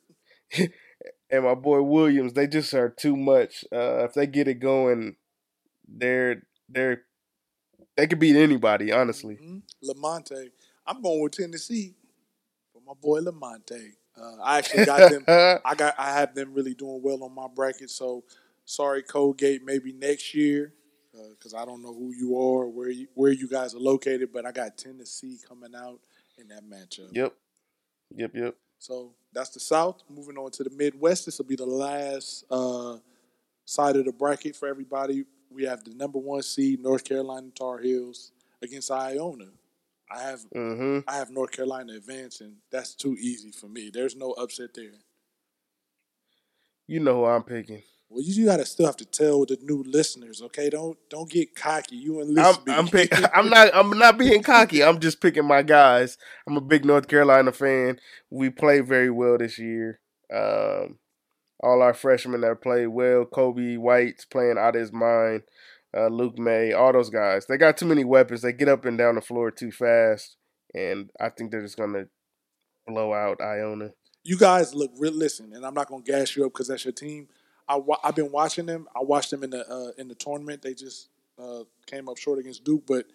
and 0.57 1.43
my 1.43 1.55
boy 1.55 1.81
Williams. 1.81 2.33
They 2.33 2.47
just 2.47 2.73
are 2.73 2.89
too 2.89 3.15
much. 3.17 3.65
Uh, 3.73 4.05
if 4.05 4.13
they 4.13 4.27
get 4.27 4.47
it 4.47 4.55
going, 4.59 5.15
they're 5.87 6.43
they're 6.69 7.03
they 7.97 8.07
could 8.07 8.19
beat 8.19 8.35
anybody. 8.35 8.91
Honestly, 8.91 9.39
Mhm. 9.41 9.61
Lamonte. 9.83 10.51
I'm 10.85 11.01
going 11.01 11.21
with 11.21 11.33
Tennessee 11.33 11.95
for 12.73 12.81
my 12.85 12.93
boy 12.99 13.21
Lamonte. 13.21 13.93
Uh, 14.17 14.37
I 14.43 14.57
actually 14.59 14.81
got 14.81 15.07
them. 15.07 15.25
I 15.65 15.75
got 15.75 15.95
I 15.97 16.13
have 16.13 16.35
them 16.35 16.53
really 16.53 16.73
doing 16.73 17.01
well 17.03 17.23
on 17.23 17.33
my 17.33 17.47
bracket. 17.53 17.89
So 17.89 18.23
sorry, 18.65 19.03
Colgate, 19.03 19.63
maybe 19.63 19.93
next 19.93 20.33
year 20.33 20.73
because 21.31 21.53
I 21.53 21.65
don't 21.65 21.81
know 21.81 21.93
who 21.93 22.13
you 22.13 22.37
are, 22.37 22.67
where 22.67 22.89
you, 22.89 23.07
where 23.13 23.31
you 23.31 23.47
guys 23.47 23.73
are 23.73 23.79
located, 23.79 24.31
but 24.31 24.45
I 24.45 24.51
got 24.51 24.77
Tennessee 24.77 25.37
coming 25.47 25.75
out 25.75 25.99
in 26.37 26.47
that 26.49 26.63
matchup. 26.63 27.15
yep, 27.15 27.33
yep, 28.15 28.31
yep. 28.33 28.55
So 28.79 29.13
that's 29.33 29.49
the 29.49 29.59
South. 29.59 30.03
Moving 30.09 30.37
on 30.37 30.51
to 30.51 30.63
the 30.63 30.69
Midwest, 30.69 31.25
this 31.25 31.37
will 31.37 31.45
be 31.45 31.55
the 31.55 31.65
last 31.65 32.45
uh, 32.51 32.97
side 33.65 33.95
of 33.95 34.05
the 34.05 34.11
bracket 34.11 34.55
for 34.55 34.67
everybody. 34.67 35.25
We 35.49 35.63
have 35.63 35.83
the 35.83 35.93
number 35.95 36.19
one 36.19 36.43
seed, 36.43 36.81
North 36.81 37.03
Carolina 37.03 37.47
Tar 37.55 37.79
Heels, 37.79 38.31
against 38.61 38.91
Iona. 38.91 39.47
I 40.09 40.21
have 40.21 40.41
hmm 40.53 40.99
I 41.07 41.15
have 41.17 41.29
North 41.29 41.51
Carolina 41.51 41.93
advancing. 41.93 42.55
That's 42.71 42.93
too 42.93 43.15
easy 43.19 43.51
for 43.51 43.67
me. 43.67 43.89
There's 43.93 44.15
no 44.15 44.31
upset 44.31 44.73
there. 44.73 44.91
You 46.85 46.99
know 47.01 47.15
who 47.15 47.25
I'm 47.25 47.43
picking. 47.43 47.83
Well, 48.09 48.23
you, 48.23 48.45
got 48.45 48.57
to 48.57 48.65
still 48.65 48.85
have 48.85 48.95
to 48.97 49.05
tell 49.05 49.45
the 49.45 49.57
new 49.61 49.83
listeners, 49.83 50.41
okay? 50.41 50.69
Don't 50.69 50.97
don't 51.09 51.29
get 51.29 51.55
cocky. 51.55 51.97
You 51.97 52.21
and 52.21 52.39
I'm 52.39 52.55
I'm, 52.67 52.87
pick, 52.87 53.11
I'm 53.35 53.49
not 53.49 53.75
I'm 53.75 53.89
not 53.97 54.17
being 54.17 54.43
cocky. 54.43 54.81
I'm 54.81 54.99
just 54.99 55.19
picking 55.19 55.45
my 55.45 55.61
guys. 55.61 56.17
I'm 56.47 56.55
a 56.55 56.61
big 56.61 56.85
North 56.85 57.09
Carolina 57.09 57.51
fan. 57.51 57.99
We 58.29 58.49
played 58.49 58.87
very 58.87 59.09
well 59.09 59.37
this 59.37 59.59
year. 59.59 59.99
Um, 60.33 60.99
all 61.59 61.81
our 61.81 61.93
freshmen 61.93 62.41
that 62.41 62.61
played 62.61 62.87
well. 62.87 63.25
Coby 63.25 63.77
White's 63.77 64.25
playing 64.25 64.57
out 64.57 64.75
of 64.75 64.81
his 64.81 64.93
mind. 64.93 65.43
Uh, 65.95 66.07
Luke 66.07 66.37
Maye, 66.37 66.73
all 66.73 66.93
those 66.93 67.09
guys. 67.09 67.45
They 67.45 67.57
got 67.57 67.77
too 67.77 67.85
many 67.85 68.03
weapons. 68.05 68.41
They 68.41 68.53
get 68.53 68.69
up 68.69 68.85
and 68.85 68.97
down 68.97 69.15
the 69.15 69.21
floor 69.21 69.51
too 69.51 69.71
fast, 69.71 70.37
and 70.73 71.09
I 71.19 71.29
think 71.29 71.51
they're 71.51 71.61
just 71.61 71.77
gonna 71.77 72.05
blow 72.85 73.13
out 73.13 73.41
Iona. 73.41 73.89
you 74.23 74.37
guys 74.37 74.73
look 74.73 74.91
real. 74.97 75.13
Listen, 75.13 75.51
and 75.53 75.65
I'm 75.65 75.73
not 75.73 75.89
gonna 75.89 76.03
gas 76.03 76.35
you 76.37 76.45
up 76.45 76.53
because 76.53 76.69
that's 76.69 76.85
your 76.85 76.93
team. 76.93 77.27
I 77.67 77.75
wa- 77.75 77.99
I've 78.03 78.15
been 78.15 78.31
watching 78.31 78.65
them. 78.65 78.87
I 78.95 79.01
watched 79.01 79.31
them 79.31 79.43
in 79.43 79.49
the 79.51 79.69
uh, 79.69 79.91
in 79.97 80.07
the 80.07 80.15
tournament. 80.15 80.61
They 80.61 80.73
just 80.73 81.09
uh, 81.41 81.63
came 81.85 82.07
up 82.09 82.17
short 82.17 82.39
against 82.39 82.63
Duke, 82.63 82.83
but 82.87 83.05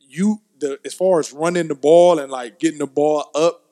you 0.00 0.40
the 0.58 0.78
as 0.84 0.94
far 0.94 1.20
as 1.20 1.32
running 1.32 1.68
the 1.68 1.74
ball 1.74 2.18
and 2.18 2.30
like 2.30 2.58
getting 2.58 2.78
the 2.78 2.86
ball 2.86 3.30
up, 3.34 3.62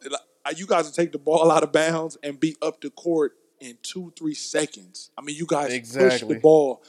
like, 0.44 0.59
you 0.59 0.67
guys 0.67 0.90
take 0.92 1.13
the 1.13 1.19
ball 1.19 1.50
out 1.53 1.63
of 1.63 1.73
bounds 1.73 2.17
and 2.23 2.38
be 2.38 2.57
up 2.63 2.81
the 2.81 2.90
court 2.90 3.33
in 3.61 3.77
two 3.83 4.13
three 4.19 4.35
seconds. 4.35 5.11
I 5.17 5.23
mean, 5.23 5.37
you 5.37 5.46
guys 5.46 5.71
push 5.98 6.21
the 6.21 6.35
ball. 6.40 6.83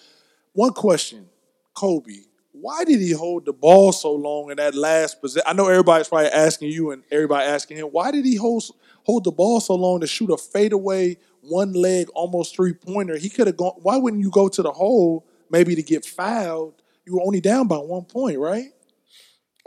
One 0.54 0.74
question, 0.74 1.28
Coby. 1.76 2.26
Why 2.52 2.84
did 2.84 3.00
he 3.00 3.12
hold 3.12 3.46
the 3.46 3.54
ball 3.54 3.92
so 3.92 4.12
long 4.12 4.50
in 4.50 4.58
that 4.58 4.74
last 4.74 5.22
position? 5.22 5.44
I 5.46 5.54
know 5.54 5.68
everybody's 5.68 6.08
probably 6.08 6.30
asking 6.30 6.72
you 6.72 6.90
and 6.92 7.04
everybody 7.12 7.46
asking 7.46 7.78
him, 7.78 7.86
why 7.88 8.10
did 8.10 8.26
he 8.26 8.36
hold 8.36 8.64
hold 9.04 9.24
the 9.24 9.32
ball 9.32 9.60
so 9.60 9.76
long 9.76 10.02
to 10.02 10.08
shoot 10.08 10.32
a 10.32 10.38
fadeaway, 10.38 11.18
one 11.48 11.74
leg, 11.74 12.08
almost 12.14 12.56
three 12.56 12.74
pointer? 12.74 13.18
He 13.18 13.30
could 13.30 13.48
have 13.48 13.58
gone. 13.58 13.74
Why 13.82 13.98
wouldn't 13.98 14.22
you 14.22 14.30
go 14.30 14.48
to 14.50 14.62
the 14.62 14.72
hole 14.72 15.26
maybe 15.50 15.76
to 15.76 15.84
get 15.84 16.06
fouled? 16.06 16.82
You 17.06 17.16
were 17.16 17.22
only 17.24 17.42
down 17.42 17.68
by 17.68 17.78
one 17.78 18.06
point, 18.06 18.40
right? 18.40 18.68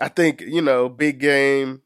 I 0.00 0.08
think 0.08 0.40
you 0.40 0.62
know, 0.62 0.88
big 0.88 1.20
game, 1.20 1.82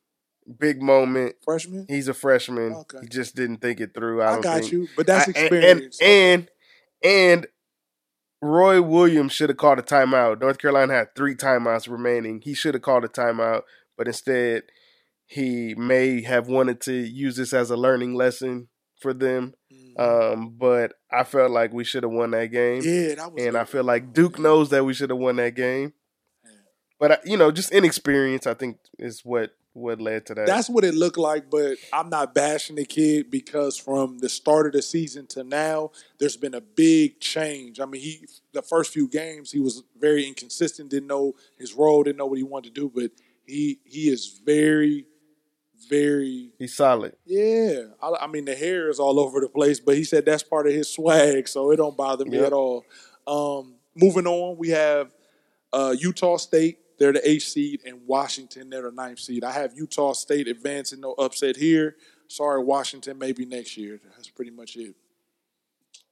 big 0.58 0.82
moment. 0.82 1.36
Freshman. 1.44 1.86
He's 1.88 2.08
a 2.08 2.14
freshman. 2.14 2.72
Okay. 2.74 2.98
He 3.02 3.08
just 3.08 3.34
didn't 3.34 3.58
think 3.58 3.80
it 3.80 3.94
through. 3.94 4.22
I, 4.22 4.36
I 4.36 4.40
got 4.40 4.60
think. 4.60 4.72
you, 4.72 4.88
but 4.96 5.06
that's 5.06 5.28
I- 5.28 5.30
experience. 5.30 6.00
And, 6.00 6.48
and 7.02 7.42
and 7.42 7.46
Roy 8.40 8.82
Williams 8.82 9.32
should 9.32 9.48
have 9.48 9.56
called 9.56 9.78
a 9.78 9.82
timeout. 9.82 10.40
North 10.40 10.58
Carolina 10.58 10.92
had 10.92 11.14
three 11.16 11.34
timeouts 11.34 11.88
remaining. 11.90 12.40
He 12.42 12.54
should 12.54 12.74
have 12.74 12.82
called 12.82 13.04
a 13.04 13.08
timeout, 13.08 13.62
but 13.96 14.06
instead 14.06 14.64
he 15.26 15.74
may 15.74 16.22
have 16.22 16.48
wanted 16.48 16.80
to 16.82 16.92
use 16.92 17.36
this 17.36 17.52
as 17.52 17.70
a 17.70 17.76
learning 17.76 18.14
lesson 18.14 18.68
for 19.00 19.14
them. 19.14 19.54
Um, 19.96 20.54
but 20.58 20.94
I 21.10 21.24
felt 21.24 21.50
like 21.50 21.72
we 21.72 21.84
should 21.84 22.02
have 22.02 22.12
won 22.12 22.32
that 22.32 22.46
game, 22.46 22.82
yeah, 22.82 23.14
that 23.14 23.32
was. 23.32 23.44
and 23.44 23.56
I 23.56 23.64
feel 23.64 23.84
like 23.84 24.12
Duke 24.12 24.38
knows 24.38 24.70
that 24.70 24.84
we 24.84 24.94
should 24.94 25.10
have 25.10 25.18
won 25.18 25.36
that 25.36 25.54
game. 25.54 25.92
Yeah. 26.44 26.50
But 26.98 27.26
you 27.26 27.36
know, 27.36 27.50
just 27.50 27.70
inexperience, 27.72 28.46
I 28.46 28.54
think, 28.54 28.78
is 28.98 29.24
what 29.24 29.54
what 29.74 30.00
led 30.00 30.24
to 30.26 30.34
that. 30.34 30.46
That's 30.46 30.70
what 30.70 30.84
it 30.84 30.94
looked 30.94 31.18
like, 31.18 31.50
but 31.50 31.76
I'm 31.92 32.08
not 32.08 32.32
bashing 32.32 32.76
the 32.76 32.84
kid 32.84 33.30
because 33.30 33.76
from 33.76 34.18
the 34.18 34.28
start 34.28 34.66
of 34.66 34.72
the 34.72 34.82
season 34.82 35.26
to 35.28 35.42
now, 35.42 35.90
there's 36.18 36.36
been 36.36 36.54
a 36.54 36.60
big 36.60 37.20
change. 37.20 37.80
I 37.80 37.84
mean, 37.84 38.00
he 38.00 38.26
the 38.52 38.62
first 38.62 38.92
few 38.92 39.08
games 39.08 39.50
he 39.50 39.60
was 39.60 39.82
very 39.98 40.26
inconsistent, 40.26 40.90
didn't 40.90 41.08
know 41.08 41.34
his 41.58 41.74
role, 41.74 42.04
didn't 42.04 42.18
know 42.18 42.26
what 42.26 42.38
he 42.38 42.44
wanted 42.44 42.74
to 42.74 42.80
do, 42.80 42.92
but 42.94 43.10
he 43.46 43.80
he 43.84 44.08
is 44.08 44.40
very, 44.44 45.06
very 45.88 46.50
He's 46.58 46.74
solid. 46.74 47.14
yeah. 47.26 47.82
I, 48.02 48.12
I 48.22 48.26
mean, 48.26 48.44
the 48.44 48.54
hair 48.54 48.88
is 48.88 48.98
all 48.98 49.18
over 49.20 49.40
the 49.40 49.48
place, 49.48 49.80
but 49.80 49.96
he 49.96 50.04
said 50.04 50.24
that's 50.24 50.42
part 50.42 50.66
of 50.66 50.72
his 50.72 50.92
swag, 50.92 51.46
so 51.48 51.70
it 51.70 51.76
don't 51.76 51.96
bother 51.96 52.24
me 52.24 52.38
Yep. 52.38 52.46
at 52.46 52.52
all. 52.52 52.84
Um, 53.26 53.74
moving 53.94 54.26
on, 54.26 54.56
we 54.56 54.70
have 54.70 55.12
uh, 55.72 55.94
Utah 55.98 56.36
State. 56.36 56.78
They're 56.98 57.12
the 57.12 57.28
eighth 57.28 57.42
seed, 57.44 57.80
and 57.84 58.06
Washington. 58.06 58.70
They're 58.70 58.82
the 58.82 58.92
ninth 58.92 59.18
seed. 59.18 59.42
I 59.44 59.50
have 59.52 59.72
Utah 59.76 60.12
State 60.12 60.46
advancing, 60.48 61.00
no 61.00 61.12
upset 61.14 61.56
here. 61.56 61.96
Sorry, 62.28 62.62
Washington. 62.62 63.18
Maybe 63.18 63.44
next 63.44 63.76
year. 63.76 64.00
That's 64.14 64.28
pretty 64.30 64.52
much 64.52 64.76
it. 64.76 64.94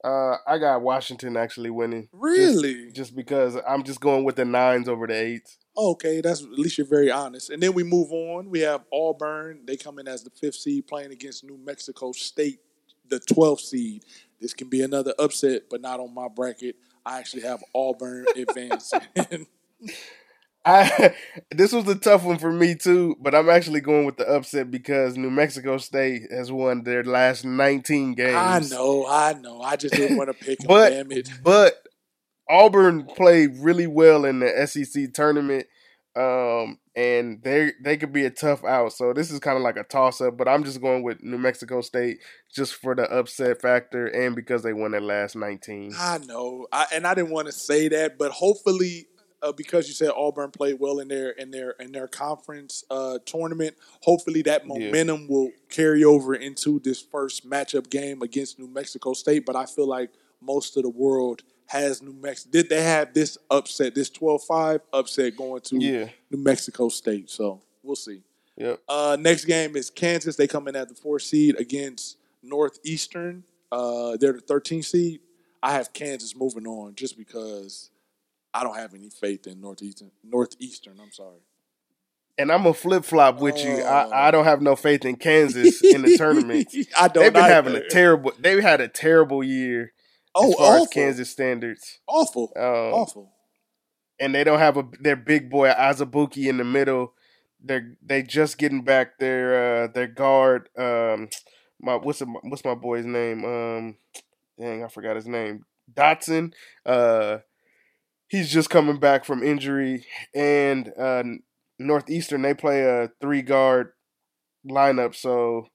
Uh, 0.04 0.36
I 0.46 0.58
got 0.58 0.82
Washington 0.82 1.36
actually 1.36 1.70
winning. 1.70 2.02
Just- 2.10 2.14
Really? 2.22 2.90
Just, 2.90 3.14
because 3.14 3.56
I'm 3.68 3.84
just 3.84 4.00
going 4.00 4.24
with 4.24 4.34
the 4.36 4.44
nines 4.44 4.88
over 4.88 5.06
the 5.06 5.14
eights. 5.14 5.58
Okay, 5.76 6.20
that's 6.20 6.42
at 6.42 6.50
least 6.52 6.76
you're 6.76 6.86
very 6.86 7.10
honest. 7.10 7.50
And 7.50 7.62
then 7.62 7.72
we 7.72 7.82
move 7.82 8.12
on. 8.12 8.50
We 8.50 8.60
have 8.60 8.84
Auburn. 8.92 9.60
They 9.66 9.76
come 9.76 9.98
in 9.98 10.06
as 10.06 10.22
the 10.22 10.30
fifth 10.30 10.56
seed, 10.56 10.86
playing 10.86 11.12
against 11.12 11.44
New 11.44 11.56
Mexico 11.56 12.12
State, 12.12 12.60
the 13.08 13.20
12th 13.20 13.60
seed. 13.60 14.04
This 14.40 14.52
can 14.52 14.68
be 14.68 14.82
another 14.82 15.14
upset, 15.18 15.62
but 15.70 15.80
not 15.80 16.00
on 16.00 16.12
my 16.12 16.28
bracket. 16.28 16.76
I 17.06 17.18
actually 17.18 17.42
have 17.42 17.62
Auburn 17.74 18.26
advancing. 18.36 19.00
I 20.64 21.14
this 21.50 21.72
was 21.72 21.88
a 21.88 21.96
tough 21.96 22.22
one 22.22 22.38
for 22.38 22.52
me 22.52 22.76
too, 22.76 23.16
but 23.20 23.34
I'm 23.34 23.48
actually 23.48 23.80
going 23.80 24.06
with 24.06 24.16
the 24.16 24.28
upset 24.28 24.70
because 24.70 25.16
New 25.16 25.30
Mexico 25.30 25.76
State 25.78 26.30
has 26.30 26.52
won 26.52 26.84
their 26.84 27.02
last 27.02 27.44
19 27.44 28.14
games. 28.14 28.36
I 28.36 28.60
know, 28.76 29.04
I 29.08 29.32
know. 29.32 29.60
I 29.60 29.74
just 29.74 29.94
didn't 29.94 30.16
want 30.16 30.28
to 30.28 30.34
pick 30.44 30.60
them. 30.60 30.68
But 30.68 30.90
damn 30.90 31.10
it. 31.10 31.28
but 31.42 31.81
Auburn 32.48 33.04
played 33.04 33.56
really 33.58 33.86
well 33.86 34.24
in 34.24 34.40
the 34.40 34.66
SEC 34.66 35.12
tournament, 35.12 35.66
um, 36.16 36.78
and 36.94 37.42
they 37.42 37.72
they 37.82 37.96
could 37.96 38.12
be 38.12 38.24
a 38.26 38.30
tough 38.30 38.64
out. 38.64 38.92
So 38.92 39.12
this 39.12 39.30
is 39.30 39.38
kind 39.40 39.56
of 39.56 39.62
like 39.62 39.76
a 39.76 39.84
toss 39.84 40.20
up. 40.20 40.36
But 40.36 40.48
I'm 40.48 40.64
just 40.64 40.80
going 40.80 41.02
with 41.02 41.22
New 41.22 41.38
Mexico 41.38 41.80
State 41.80 42.18
just 42.54 42.74
for 42.74 42.94
the 42.94 43.04
upset 43.04 43.60
factor 43.62 44.06
and 44.06 44.36
because 44.36 44.62
they 44.62 44.72
won 44.74 44.90
their 44.90 45.00
last 45.00 45.36
19. 45.36 45.94
I 45.98 46.18
know, 46.18 46.66
I, 46.72 46.86
and 46.92 47.06
I 47.06 47.14
didn't 47.14 47.30
want 47.30 47.46
to 47.46 47.52
say 47.52 47.88
that, 47.88 48.18
but 48.18 48.30
hopefully, 48.32 49.06
uh, 49.42 49.52
because 49.52 49.88
you 49.88 49.94
said 49.94 50.10
Auburn 50.14 50.50
played 50.50 50.78
well 50.78 50.98
in 50.98 51.08
their 51.08 51.30
in 51.30 51.50
their 51.50 51.70
in 51.80 51.92
their 51.92 52.08
conference 52.08 52.84
uh, 52.90 53.18
tournament, 53.24 53.76
hopefully 54.02 54.42
that 54.42 54.62
Yeah. 54.62 54.68
momentum 54.68 55.28
will 55.28 55.50
carry 55.70 56.04
over 56.04 56.34
into 56.34 56.78
this 56.80 57.00
first 57.00 57.48
matchup 57.48 57.88
game 57.88 58.20
against 58.20 58.58
New 58.58 58.68
Mexico 58.68 59.14
State. 59.14 59.46
But 59.46 59.56
I 59.56 59.64
feel 59.64 59.88
like 59.88 60.10
most 60.42 60.76
of 60.76 60.82
the 60.82 60.90
world 60.90 61.42
has 61.72 62.02
New 62.02 62.12
Mexico. 62.12 62.50
Did 62.52 62.68
they 62.68 62.82
have 62.82 63.14
this 63.14 63.38
upset, 63.50 63.94
this 63.94 64.10
12-5 64.10 64.80
upset 64.92 65.36
going 65.36 65.62
to 65.62 65.78
Yeah. 65.78 66.08
New 66.30 66.38
Mexico 66.42 66.88
State? 66.88 67.30
So 67.30 67.62
we'll 67.82 67.96
see. 67.96 68.22
Yep. 68.56 68.80
Uh, 68.88 69.16
next 69.18 69.46
game 69.46 69.74
is 69.76 69.88
Kansas. 69.88 70.36
They 70.36 70.46
come 70.46 70.68
in 70.68 70.76
at 70.76 70.88
the 70.88 70.94
four 70.94 71.18
seed 71.18 71.58
against 71.58 72.18
Northeastern. 72.42 73.44
Uh, 73.70 74.16
they're 74.18 74.34
the 74.34 74.40
13th 74.42 74.84
seed. 74.84 75.20
I 75.62 75.72
have 75.72 75.92
Kansas 75.94 76.36
moving 76.36 76.66
on 76.66 76.94
just 76.94 77.16
because 77.16 77.90
I 78.52 78.62
don't 78.64 78.76
have 78.76 78.92
any 78.94 79.08
faith 79.08 79.46
in 79.46 79.60
Northeastern. 79.60 80.10
Northeastern, 80.22 80.98
I'm 81.00 81.12
sorry. 81.12 81.38
And 82.36 82.50
I'm 82.52 82.66
a 82.66 82.74
flip 82.74 83.04
flop 83.04 83.40
with 83.40 83.56
you. 83.64 83.78
Oh. 83.80 83.86
I, 83.86 84.28
I 84.28 84.30
don't 84.30 84.44
have 84.44 84.60
no 84.60 84.76
faith 84.76 85.04
in 85.06 85.16
Kansas 85.16 85.82
in 85.82 86.02
the 86.02 86.16
tournament. 86.18 86.68
I 86.98 87.08
don't. 87.08 87.24
They've 87.24 87.32
been 87.32 87.42
either. 87.44 87.54
having 87.54 87.76
a 87.76 87.88
terrible. 87.88 88.32
They've 88.38 88.62
had 88.62 88.80
a 88.80 88.88
terrible 88.88 89.42
year 89.44 89.92
oh, 90.34 90.50
as 90.50 90.54
far 90.56 90.72
awful. 90.72 90.82
as 90.82 90.88
Kansas 90.88 91.30
standards. 91.30 92.00
Awful. 92.06 92.52
Um, 92.56 92.64
awful. 92.64 93.32
and 94.20 94.34
they 94.34 94.44
don't 94.44 94.58
have 94.58 94.76
a 94.76 94.84
their 95.00 95.16
big 95.16 95.50
boy 95.50 95.68
Azubuike 95.70 96.46
in 96.46 96.56
the 96.58 96.64
middle. 96.64 97.14
They're 97.64 97.96
they 98.02 98.22
just 98.22 98.58
getting 98.58 98.82
back 98.82 99.18
their 99.18 99.84
uh 99.84 99.86
their 99.88 100.08
guard. 100.08 100.68
Um, 100.76 101.28
my 101.80 101.96
what's 101.96 102.20
the, 102.20 102.26
what's 102.26 102.64
my 102.64 102.74
boy's 102.74 103.06
name? 103.06 103.44
Um, 103.44 103.96
dang, 104.58 104.84
I 104.84 104.88
forgot 104.88 105.16
his 105.16 105.26
name. 105.26 105.64
Dotson. 105.92 106.52
Uh, 106.86 107.38
he's 108.28 108.50
just 108.50 108.70
coming 108.70 108.98
back 108.98 109.24
from 109.24 109.42
injury, 109.42 110.06
and 110.34 110.92
uh, 110.98 111.22
Northeastern 111.78 112.42
they 112.42 112.54
play 112.54 112.82
a 112.82 113.10
three 113.20 113.42
guard 113.42 113.92
lineup. 114.68 115.14
So, 115.14 115.66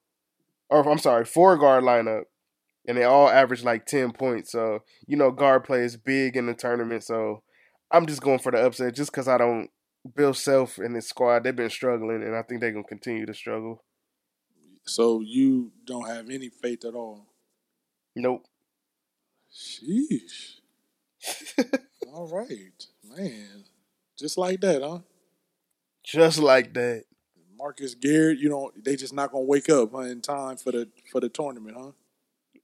or 0.70 0.90
I'm 0.90 0.98
sorry, 0.98 1.26
four 1.26 1.58
guard 1.58 1.84
lineup. 1.84 2.24
And 2.88 2.98
they 2.98 3.04
all 3.04 3.30
average 3.30 3.64
like 3.64 3.86
ten 3.86 4.12
points. 4.12 4.52
So 4.52 4.80
you 5.06 5.18
know, 5.18 5.32
guard 5.32 5.64
play 5.64 5.82
is 5.82 5.98
big 5.98 6.38
in 6.38 6.46
the 6.46 6.54
tournament. 6.54 7.04
So 7.04 7.44
I'm 7.92 8.06
just 8.06 8.22
going 8.22 8.40
for 8.40 8.52
the 8.52 8.66
upset 8.66 8.96
just 8.96 9.12
because 9.12 9.28
I 9.28 9.38
don't. 9.38 9.70
Bill 10.16 10.34
Self 10.34 10.78
and 10.78 10.96
his 10.96 11.08
squad, 11.08 11.44
they've 11.44 11.56
been 11.56 11.70
struggling, 11.70 12.24
and 12.24 12.34
I 12.34 12.42
think 12.42 12.62
they're 12.62 12.72
going 12.72 12.86
to 12.86 12.88
continue 12.88 13.26
to 13.26 13.34
struggle. 13.34 13.84
So 14.86 15.20
you 15.20 15.72
don't 15.86 16.08
have 16.08 16.30
any 16.30 16.48
faith 16.48 16.86
at 16.86 16.94
all. 16.94 17.26
Nope. 18.16 18.46
Sheesh. 19.54 20.60
all 22.14 22.28
right, 22.28 22.86
man. 23.04 23.66
Just 24.18 24.38
like 24.38 24.62
that, 24.62 24.82
huh? 24.82 25.00
Just 26.04 26.40
like 26.40 26.74
that. 26.74 27.04
Marcus 27.58 27.96
Garrett, 27.96 28.40
you 28.40 28.50
don't. 28.50 28.84
They 28.84 28.96
just 28.96 29.14
not 29.14 29.32
gonna 29.32 29.44
wake 29.44 29.70
up 29.70 29.92
huh, 29.92 30.00
in 30.02 30.22
time 30.22 30.58
for 30.58 30.72
the 30.72 30.88
for 31.12 31.20
the 31.20 31.30
tournament, 31.30 31.76
huh? 31.78 31.92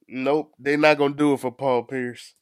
Nope. 0.07 0.53
They're 0.59 0.77
not 0.77 0.97
going 0.97 1.13
to 1.13 1.17
do 1.17 1.33
it 1.33 1.39
for 1.39 1.51
Paul 1.51 1.83
Pierce. 1.83 2.33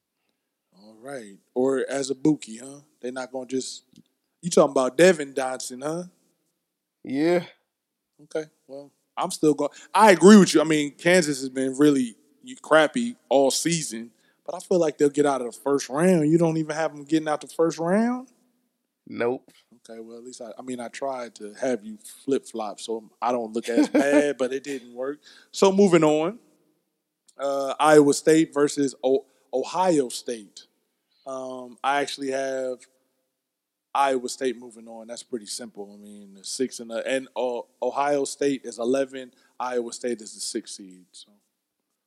All 0.81 0.95
right. 1.01 1.37
Or 1.53 1.85
as 1.89 2.09
a 2.09 2.15
Buki, 2.15 2.59
huh? 2.59 2.81
They're 3.01 3.11
not 3.11 3.31
gonna 3.31 3.45
just. 3.47 3.83
You 4.41 4.49
talking 4.49 4.71
about 4.71 4.97
Devon 4.97 5.33
Dotson, 5.33 5.83
huh? 5.83 6.03
Yeah. 7.03 7.43
Okay. 8.23 8.49
Well, 8.67 8.91
I'm 9.17 9.31
still 9.31 9.53
going. 9.53 9.71
I 9.93 10.11
agree 10.11 10.37
with 10.37 10.53
you. 10.53 10.61
I 10.61 10.63
mean, 10.63 10.91
Kansas 10.91 11.39
has 11.39 11.49
been 11.49 11.77
really 11.77 12.15
crappy 12.61 13.15
all 13.29 13.51
season, 13.51 14.11
but 14.45 14.55
I 14.55 14.59
feel 14.59 14.79
like 14.79 14.97
they'll 14.97 15.09
get 15.09 15.25
out 15.25 15.41
of 15.41 15.53
the 15.53 15.59
first 15.59 15.89
round. 15.89 16.29
You 16.29 16.37
don't 16.37 16.57
even 16.57 16.75
have 16.75 16.93
them 16.93 17.03
getting 17.03 17.27
out 17.27 17.41
the 17.41 17.47
first 17.47 17.77
round. 17.79 18.29
Nope. 19.07 19.51
Okay. 19.89 19.99
Well, 19.99 20.17
at 20.17 20.23
least 20.23 20.41
I. 20.41 20.51
I 20.57 20.61
mean, 20.61 20.79
I 20.79 20.87
tried 20.87 21.35
to 21.35 21.53
have 21.59 21.83
you 21.83 21.97
flip 22.25 22.45
flop, 22.45 22.79
so 22.79 23.09
I 23.21 23.31
don't 23.31 23.53
look 23.53 23.69
as 23.69 23.89
bad, 23.89 24.37
but 24.37 24.53
it 24.53 24.63
didn't 24.63 24.93
work. 24.93 25.19
So 25.51 25.71
moving 25.71 26.03
on. 26.03 26.39
Uh, 27.41 27.73
Iowa 27.79 28.13
State 28.13 28.53
versus 28.53 28.95
o- 29.03 29.25
Ohio 29.53 30.09
State. 30.09 30.67
Um, 31.25 31.77
I 31.83 32.01
actually 32.01 32.31
have 32.31 32.79
Iowa 33.93 34.29
State 34.29 34.57
moving 34.57 34.87
on. 34.87 35.07
That's 35.07 35.23
pretty 35.23 35.47
simple. 35.47 35.91
I 35.93 36.01
mean, 36.01 36.37
six 36.43 36.79
and 36.79 36.91
the, 36.91 37.05
and 37.07 37.27
uh, 37.35 37.61
Ohio 37.81 38.25
State 38.25 38.61
is 38.63 38.79
eleven. 38.79 39.31
Iowa 39.59 39.91
State 39.91 40.21
is 40.21 40.33
the 40.33 40.39
sixth 40.39 40.75
seed. 40.75 41.05
So, 41.11 41.31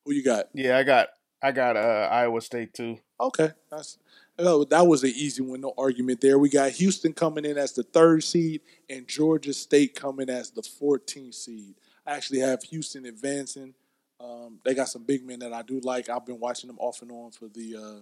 who 0.05 0.13
you 0.13 0.25
got? 0.25 0.47
Yeah, 0.55 0.79
I 0.79 0.83
got 0.83 1.09
I 1.43 1.53
got 1.53 1.77
uh, 1.77 2.09
Iowa 2.11 2.41
State 2.41 2.73
too. 2.73 2.99
Okay, 3.21 3.51
that's 3.71 3.99
oh, 4.39 4.65
that 4.65 4.87
was 4.87 5.05
an 5.05 5.13
easy 5.15 5.43
one. 5.43 5.61
No 5.61 5.75
argument 5.77 6.21
there. 6.21 6.39
We 6.39 6.49
got 6.49 6.71
Houston 6.73 7.13
coming 7.13 7.45
in 7.45 7.59
as 7.59 7.73
the 7.73 7.83
third 7.83 8.25
seed 8.25 8.63
and 8.89 9.07
Georgia 9.07 9.53
State 9.53 9.95
coming 9.95 10.31
as 10.31 10.51
the 10.51 10.63
14th 10.63 11.35
seed. 11.35 11.75
I 12.07 12.17
actually 12.17 12.41
have 12.41 12.63
Houston 12.65 13.07
advancing. 13.07 13.75
Um, 14.21 14.61
they 14.65 14.75
got 14.75 14.89
some 14.89 15.05
big 15.05 15.27
men 15.27 15.41
that 15.41 15.53
I 15.53 15.63
do 15.63 15.81
like. 15.81 16.09
I've 16.09 16.25
been 16.27 16.41
watching 16.41 16.69
them 16.69 16.79
off 16.79 17.03
and 17.03 17.11
on 17.11 17.31
for 17.33 17.49
the 17.49 17.77
uh, 17.77 18.01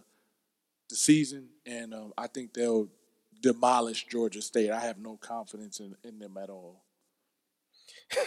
the 0.88 0.96
season, 0.96 1.48
and 1.66 1.94
um, 1.94 2.12
I 2.18 2.26
think 2.26 2.52
they'll 2.54 2.88
demolish 3.40 4.06
Georgia 4.06 4.42
State. 4.42 4.70
I 4.70 4.80
have 4.80 4.98
no 4.98 5.16
confidence 5.16 5.80
in, 5.80 5.96
in 6.04 6.18
them 6.18 6.36
at 6.36 6.50
all. 6.50 6.82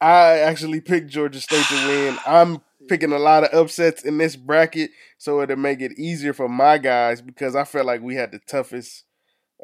I 0.00 0.38
actually 0.38 0.80
picked 0.80 1.08
Georgia 1.10 1.40
State 1.40 1.64
to 1.66 1.86
win. 1.88 2.18
I'm 2.26 2.60
picking 2.88 3.12
a 3.12 3.18
lot 3.18 3.44
of 3.44 3.54
upsets 3.54 4.02
in 4.04 4.18
this 4.18 4.34
bracket, 4.36 4.90
so 5.18 5.40
it'll 5.42 5.56
make 5.56 5.80
it 5.80 5.92
easier 5.98 6.32
for 6.32 6.48
my 6.48 6.78
guys 6.78 7.20
because 7.22 7.54
I 7.54 7.64
felt 7.64 7.86
like 7.86 8.00
we 8.00 8.16
had 8.16 8.32
the 8.32 8.40
toughest 8.40 9.04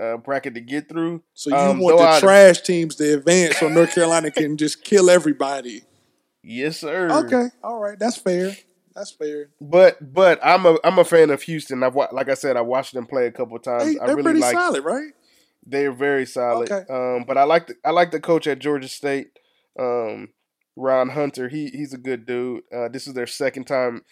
uh, 0.00 0.16
bracket 0.18 0.54
to 0.54 0.60
get 0.60 0.88
through. 0.88 1.22
So 1.34 1.50
you 1.50 1.56
Um, 1.56 1.78
want 1.80 1.98
the 1.98 2.04
I- 2.04 2.20
trash 2.20 2.60
teams 2.60 2.94
to 2.96 3.14
advance, 3.14 3.56
so 3.56 3.68
North 3.68 3.94
Carolina 3.94 4.30
can 4.30 4.56
just 4.56 4.84
kill 4.84 5.10
everybody. 5.10 5.82
Yes, 6.48 6.80
sir. 6.80 7.10
Okay, 7.10 7.48
all 7.62 7.78
right, 7.78 7.98
that's 7.98 8.16
fair. 8.16 8.56
That's 8.94 9.10
fair. 9.12 9.50
But 9.60 10.12
but 10.12 10.40
I'm 10.42 10.64
a 10.64 10.78
I'm 10.82 10.98
a 10.98 11.04
fan 11.04 11.30
of 11.30 11.42
Houston. 11.42 11.82
I've 11.82 11.94
like 11.94 12.28
I 12.28 12.34
said, 12.34 12.56
I 12.56 12.62
watched 12.62 12.94
them 12.94 13.06
play 13.06 13.26
a 13.26 13.32
couple 13.32 13.58
times. 13.58 13.84
They, 13.84 14.00
I 14.00 14.06
they're 14.06 14.16
really 14.16 14.22
pretty 14.24 14.40
like 14.40 14.56
solid, 14.56 14.84
right? 14.84 15.12
they're 15.66 15.92
very 15.92 16.24
solid. 16.24 16.70
Okay. 16.70 16.90
Um, 16.92 17.24
but 17.26 17.36
I 17.36 17.44
like 17.44 17.66
the 17.66 17.74
I 17.84 17.90
like 17.90 18.10
the 18.10 18.20
coach 18.20 18.46
at 18.46 18.58
Georgia 18.58 18.88
State. 18.88 19.28
Um, 19.78 20.30
Ron 20.74 21.10
Hunter, 21.10 21.48
he 21.48 21.68
he's 21.68 21.92
a 21.92 21.98
good 21.98 22.24
dude. 22.24 22.62
Uh, 22.74 22.88
this 22.88 23.06
is 23.06 23.14
their 23.14 23.26
second 23.26 23.66
time 23.66 24.04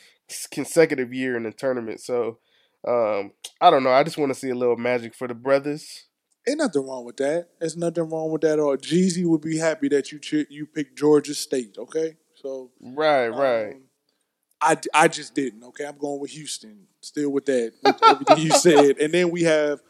consecutive 0.50 1.14
year 1.14 1.36
in 1.36 1.44
the 1.44 1.52
tournament, 1.52 2.00
so 2.00 2.38
um, 2.86 3.32
I 3.60 3.70
don't 3.70 3.82
know. 3.82 3.92
I 3.92 4.02
just 4.02 4.18
want 4.18 4.32
to 4.32 4.38
see 4.38 4.50
a 4.50 4.54
little 4.54 4.76
magic 4.76 5.14
for 5.14 5.26
the 5.26 5.34
brothers. 5.34 6.04
Ain't 6.48 6.58
nothing 6.58 6.86
wrong 6.86 7.04
with 7.04 7.16
that. 7.16 7.48
There's 7.58 7.76
nothing 7.76 8.08
wrong 8.08 8.30
with 8.30 8.42
that 8.42 8.54
at 8.54 8.58
all. 8.60 8.76
Jeezy 8.76 9.24
would 9.26 9.40
be 9.40 9.58
happy 9.58 9.88
that 9.88 10.12
you 10.12 10.20
ch- 10.20 10.48
you 10.50 10.66
picked 10.66 10.96
Georgia 10.96 11.34
State. 11.34 11.76
Okay, 11.78 12.16
so 12.40 12.70
Right, 12.80 13.28
right. 13.28 13.74
um, 13.74 13.82
I, 14.60 14.76
I 14.94 15.08
just 15.08 15.34
didn't. 15.34 15.62
Okay, 15.64 15.84
I'm 15.84 15.98
going 15.98 16.20
with 16.20 16.30
Houston. 16.30 16.86
Still 17.00 17.30
with 17.30 17.46
that, 17.46 17.72
with 17.82 18.02
everything 18.02 18.38
you 18.38 18.50
said. 18.50 18.98
And 18.98 19.12
then 19.12 19.30
we 19.30 19.42
have 19.42 19.80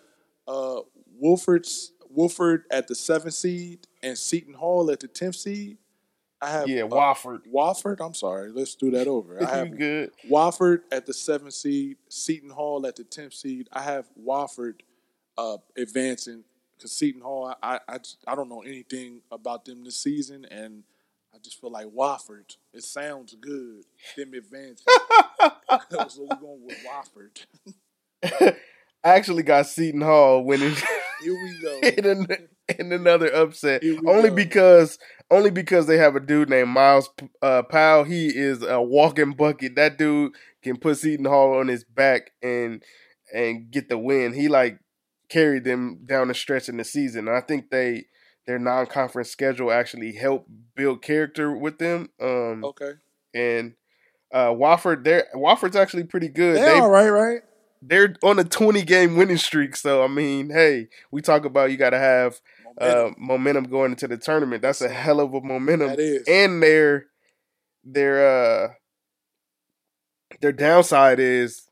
uh, 0.46 0.80
Wolford's 1.20 1.92
Wolford 2.10 2.64
at 2.70 2.88
the 2.88 2.94
seventh 2.94 3.34
seed 3.34 3.86
and 4.02 4.18
Seton 4.18 4.54
Hall 4.54 4.90
at 4.90 5.00
the 5.00 5.08
tenth 5.08 5.36
seed. 5.36 5.78
I 6.40 6.50
have 6.50 6.68
yeah, 6.68 6.82
uh, 6.82 6.88
Wofford. 6.88 7.40
Wofford. 7.52 8.04
I'm 8.04 8.14
sorry. 8.14 8.50
Let's 8.52 8.74
do 8.74 8.90
that 8.92 9.06
over. 9.06 9.42
I 9.42 9.50
have 9.56 9.76
good? 9.76 10.10
Wofford 10.28 10.80
at 10.92 11.06
the 11.06 11.14
seventh 11.14 11.54
seed, 11.54 11.96
Seton 12.08 12.50
Hall 12.50 12.86
at 12.86 12.96
the 12.96 13.04
tenth 13.04 13.34
seed. 13.34 13.68
I 13.72 13.80
have 13.80 14.06
Wofford 14.22 14.80
uh, 15.38 15.58
advancing 15.76 16.44
because 16.76 16.92
Seton 16.92 17.22
Hall. 17.22 17.54
I, 17.62 17.80
I 17.88 17.98
I 18.26 18.34
don't 18.34 18.48
know 18.48 18.62
anything 18.62 19.22
about 19.30 19.64
them 19.64 19.84
this 19.84 19.98
season, 19.98 20.44
and 20.50 20.82
I 21.36 21.38
just 21.42 21.60
feel 21.60 21.70
like 21.70 21.86
Wofford. 21.88 22.56
It 22.72 22.82
sounds 22.82 23.36
good. 23.38 23.84
Them 24.16 24.32
advancing. 24.32 24.86
so 26.08 26.26
we're 26.30 26.36
going 26.36 26.64
with 26.64 26.78
Wofford. 26.82 27.44
I 29.04 29.14
actually 29.16 29.42
got 29.42 29.66
Seton 29.66 30.00
Hall 30.00 30.42
winning 30.42 30.74
Here 31.22 31.34
we 31.34 31.60
go. 31.60 31.78
in, 31.80 32.06
an, 32.06 32.48
in 32.78 32.92
another 32.92 33.28
upset. 33.28 33.82
Only 34.06 34.30
go. 34.30 34.34
because 34.34 34.98
only 35.30 35.50
because 35.50 35.86
they 35.86 35.98
have 35.98 36.16
a 36.16 36.20
dude 36.20 36.48
named 36.48 36.70
Myles 36.70 37.10
uh, 37.42 37.62
Powell. 37.64 38.04
He 38.04 38.28
is 38.28 38.62
a 38.62 38.80
walking 38.80 39.32
bucket. 39.32 39.76
That 39.76 39.98
dude 39.98 40.32
can 40.62 40.78
put 40.78 40.96
Seton 40.96 41.26
Hall 41.26 41.58
on 41.58 41.68
his 41.68 41.84
back 41.84 42.30
and 42.42 42.82
and 43.32 43.70
get 43.70 43.90
the 43.90 43.98
win. 43.98 44.32
He 44.32 44.48
like 44.48 44.78
carried 45.28 45.64
them 45.64 46.00
down 46.06 46.28
the 46.28 46.34
stretch 46.34 46.70
in 46.70 46.78
the 46.78 46.84
season. 46.84 47.28
And 47.28 47.36
I 47.36 47.42
think 47.42 47.70
they 47.70 48.06
their 48.46 48.58
non 48.58 48.86
conference 48.86 49.30
schedule 49.30 49.70
actually 49.72 50.12
helped 50.12 50.48
build 50.74 51.02
character 51.02 51.56
with 51.56 51.78
them. 51.78 52.08
Um 52.20 52.64
Okay. 52.64 52.92
and 53.34 53.74
uh 54.32 54.48
Wofford, 54.48 55.04
they're 55.04 55.26
Wofford's 55.34 55.76
actually 55.76 56.04
pretty 56.04 56.28
good. 56.28 56.56
They 56.56 56.62
They- 56.62 56.78
all 56.80 56.90
right, 56.90 57.08
right? 57.08 57.42
they're 57.82 58.14
on 58.22 58.38
a 58.38 58.44
20 58.44 58.82
game 58.82 59.16
winning 59.16 59.36
streak. 59.36 59.76
So 59.76 60.02
I 60.02 60.08
mean, 60.08 60.50
hey, 60.50 60.88
we 61.10 61.20
talk 61.22 61.44
about 61.44 61.70
you 61.70 61.76
got 61.76 61.90
to 61.90 61.98
have 61.98 62.40
uh, 62.80 63.10
momentum 63.16 63.64
going 63.64 63.92
into 63.92 64.06
the 64.08 64.16
tournament. 64.18 64.60
That's 64.62 64.80
a 64.82 64.88
hell 64.88 65.20
of 65.20 65.32
a 65.34 65.40
momentum. 65.40 65.88
that 65.88 65.98
is. 66.00 66.24
And 66.28 66.62
their 66.62 67.06
their 67.84 68.64
uh 68.64 68.68
their 70.40 70.52
downside 70.52 71.18
is 71.20 71.68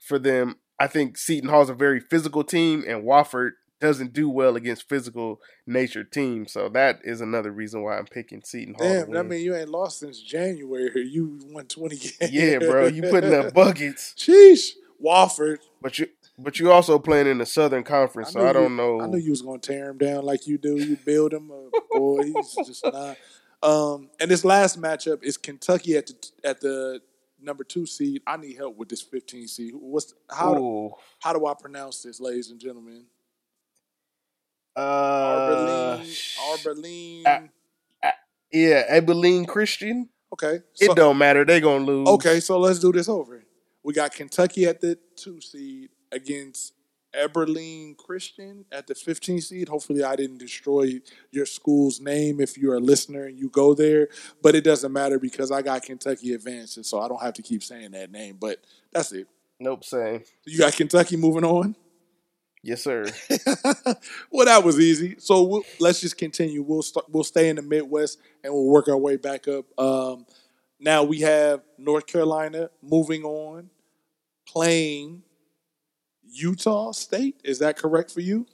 for 0.00 0.18
them. 0.18 0.56
I 0.78 0.86
think 0.86 1.18
Seton 1.18 1.50
Hall's 1.50 1.68
a 1.68 1.74
very 1.74 2.00
physical 2.00 2.42
team, 2.44 2.84
and 2.86 3.04
Wofford 3.04 3.50
doesn't 3.80 4.12
do 4.12 4.28
well 4.28 4.56
against 4.56 4.88
physical 4.88 5.40
nature 5.66 6.04
teams. 6.04 6.52
So 6.52 6.68
that 6.70 7.00
is 7.02 7.20
another 7.20 7.50
reason 7.50 7.82
why 7.82 7.98
I'm 7.98 8.06
picking 8.06 8.42
Seton 8.42 8.74
Hall. 8.74 8.86
Damn, 8.86 9.16
I 9.16 9.22
mean 9.22 9.40
you 9.40 9.54
ain't 9.56 9.70
lost 9.70 10.00
since 10.00 10.20
January. 10.20 10.90
You 11.10 11.38
won 11.50 11.66
20 11.66 11.96
games. 11.96 12.32
yeah, 12.32 12.58
bro, 12.58 12.86
you 12.86 13.02
putting 13.02 13.34
up 13.34 13.52
buckets, 13.54 14.14
Sheesh. 14.16 14.70
Wofford. 15.02 15.58
but 15.80 15.98
you 15.98 16.08
but 16.38 16.58
you 16.58 16.70
also 16.70 16.98
playing 16.98 17.26
in 17.26 17.38
the 17.38 17.46
Southern 17.46 17.84
Conference. 17.84 18.32
so 18.32 18.46
I 18.46 18.52
don't 18.52 18.70
you, 18.72 18.76
know. 18.76 19.00
I 19.00 19.06
knew 19.06 19.18
you 19.18 19.30
was 19.30 19.42
gonna 19.42 19.58
tear 19.58 19.90
him 19.90 19.98
down 19.98 20.24
like 20.24 20.46
you 20.46 20.58
do. 20.58 20.76
You 20.76 20.96
build 20.96 21.32
him 21.32 21.50
up, 21.50 21.72
boy. 21.90 22.24
He's 22.24 22.54
just 22.66 22.84
not. 22.84 23.16
Um, 23.62 24.08
and 24.20 24.30
this 24.30 24.44
last 24.44 24.80
matchup 24.80 25.22
is 25.22 25.36
Kentucky 25.36 25.96
at 25.96 26.06
the 26.06 26.14
at 26.44 26.60
the 26.60 27.00
number 27.40 27.64
two 27.64 27.86
seed. 27.86 28.22
I 28.26 28.36
need 28.36 28.56
help 28.56 28.76
with 28.76 28.88
this 28.88 29.02
15 29.02 29.48
seed. 29.48 29.74
What's 29.74 30.14
how 30.30 30.56
Ooh. 30.56 30.92
how 31.20 31.32
do 31.32 31.46
I 31.46 31.54
pronounce 31.54 32.02
this, 32.02 32.20
ladies 32.20 32.50
and 32.50 32.60
gentlemen? 32.60 33.04
Uh, 34.76 35.98
Arbeline. 35.98 36.16
Arbeline. 36.52 37.48
yeah, 38.52 38.84
Abilene 38.88 39.44
Christian. 39.46 40.08
okay. 40.32 40.60
It 40.80 40.96
don't 40.96 41.18
matter. 41.18 41.44
They 41.44 41.60
gonna 41.60 41.84
lose. 41.84 42.08
Okay, 42.08 42.40
so 42.40 42.58
let's 42.58 42.78
do 42.78 42.92
this 42.92 43.08
over. 43.08 43.44
We 43.82 43.94
got 43.94 44.12
Kentucky 44.12 44.66
at 44.66 44.80
the 44.80 44.98
two 45.16 45.40
seed 45.40 45.90
against 46.12 46.74
Eberlean 47.14 47.96
Christian 47.96 48.64
at 48.70 48.86
the 48.86 48.94
15 48.94 49.40
seed. 49.40 49.68
Hopefully, 49.68 50.04
I 50.04 50.16
didn't 50.16 50.38
destroy 50.38 51.00
your 51.30 51.46
school's 51.46 52.00
name 52.00 52.40
if 52.40 52.56
you're 52.56 52.76
a 52.76 52.80
listener 52.80 53.24
and 53.24 53.38
you 53.38 53.48
go 53.48 53.74
there, 53.74 54.08
but 54.42 54.54
it 54.54 54.62
doesn't 54.64 54.92
matter 54.92 55.18
because 55.18 55.50
I 55.50 55.62
got 55.62 55.82
Kentucky 55.82 56.34
advancing, 56.34 56.82
so 56.84 57.00
I 57.00 57.08
don't 57.08 57.20
have 57.22 57.34
to 57.34 57.42
keep 57.42 57.62
saying 57.62 57.92
that 57.92 58.10
name. 58.10 58.36
But 58.40 58.58
that's 58.92 59.12
it. 59.12 59.26
Nope. 59.58 59.84
Same. 59.84 60.22
You 60.46 60.58
got 60.58 60.74
Kentucky 60.74 61.16
moving 61.16 61.44
on. 61.44 61.74
Yes, 62.62 62.82
sir. 62.82 63.06
well, 64.30 64.44
that 64.46 64.62
was 64.62 64.78
easy. 64.78 65.16
So 65.18 65.42
we'll, 65.44 65.62
let's 65.78 66.00
just 66.00 66.18
continue. 66.18 66.62
We'll 66.62 66.82
start, 66.82 67.06
we'll 67.08 67.24
stay 67.24 67.48
in 67.48 67.56
the 67.56 67.62
Midwest 67.62 68.18
and 68.44 68.52
we'll 68.52 68.66
work 68.66 68.88
our 68.88 68.98
way 68.98 69.16
back 69.16 69.48
up. 69.48 69.64
Um, 69.78 70.26
now 70.78 71.02
we 71.02 71.20
have 71.20 71.62
North 71.78 72.06
Carolina 72.06 72.68
moving 72.82 73.24
on, 73.24 73.70
playing 74.46 75.22
Utah 76.30 76.92
State. 76.92 77.40
Is 77.44 77.60
that 77.60 77.78
correct 77.78 78.10
for 78.10 78.20
you? 78.20 78.46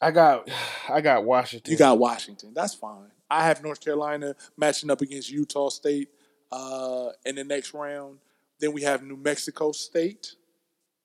I 0.00 0.10
got, 0.10 0.50
I 0.88 1.00
got 1.00 1.24
Washington. 1.24 1.70
You 1.70 1.78
got 1.78 1.98
Washington. 1.98 2.52
That's 2.52 2.74
fine. 2.74 3.10
I 3.30 3.44
have 3.44 3.62
North 3.62 3.80
Carolina 3.80 4.34
matching 4.56 4.90
up 4.90 5.00
against 5.00 5.30
Utah 5.30 5.68
State 5.70 6.08
uh, 6.50 7.10
in 7.24 7.36
the 7.36 7.44
next 7.44 7.74
round. 7.74 8.18
Then 8.58 8.72
we 8.72 8.82
have 8.82 9.02
New 9.04 9.16
Mexico 9.16 9.70
State 9.72 10.34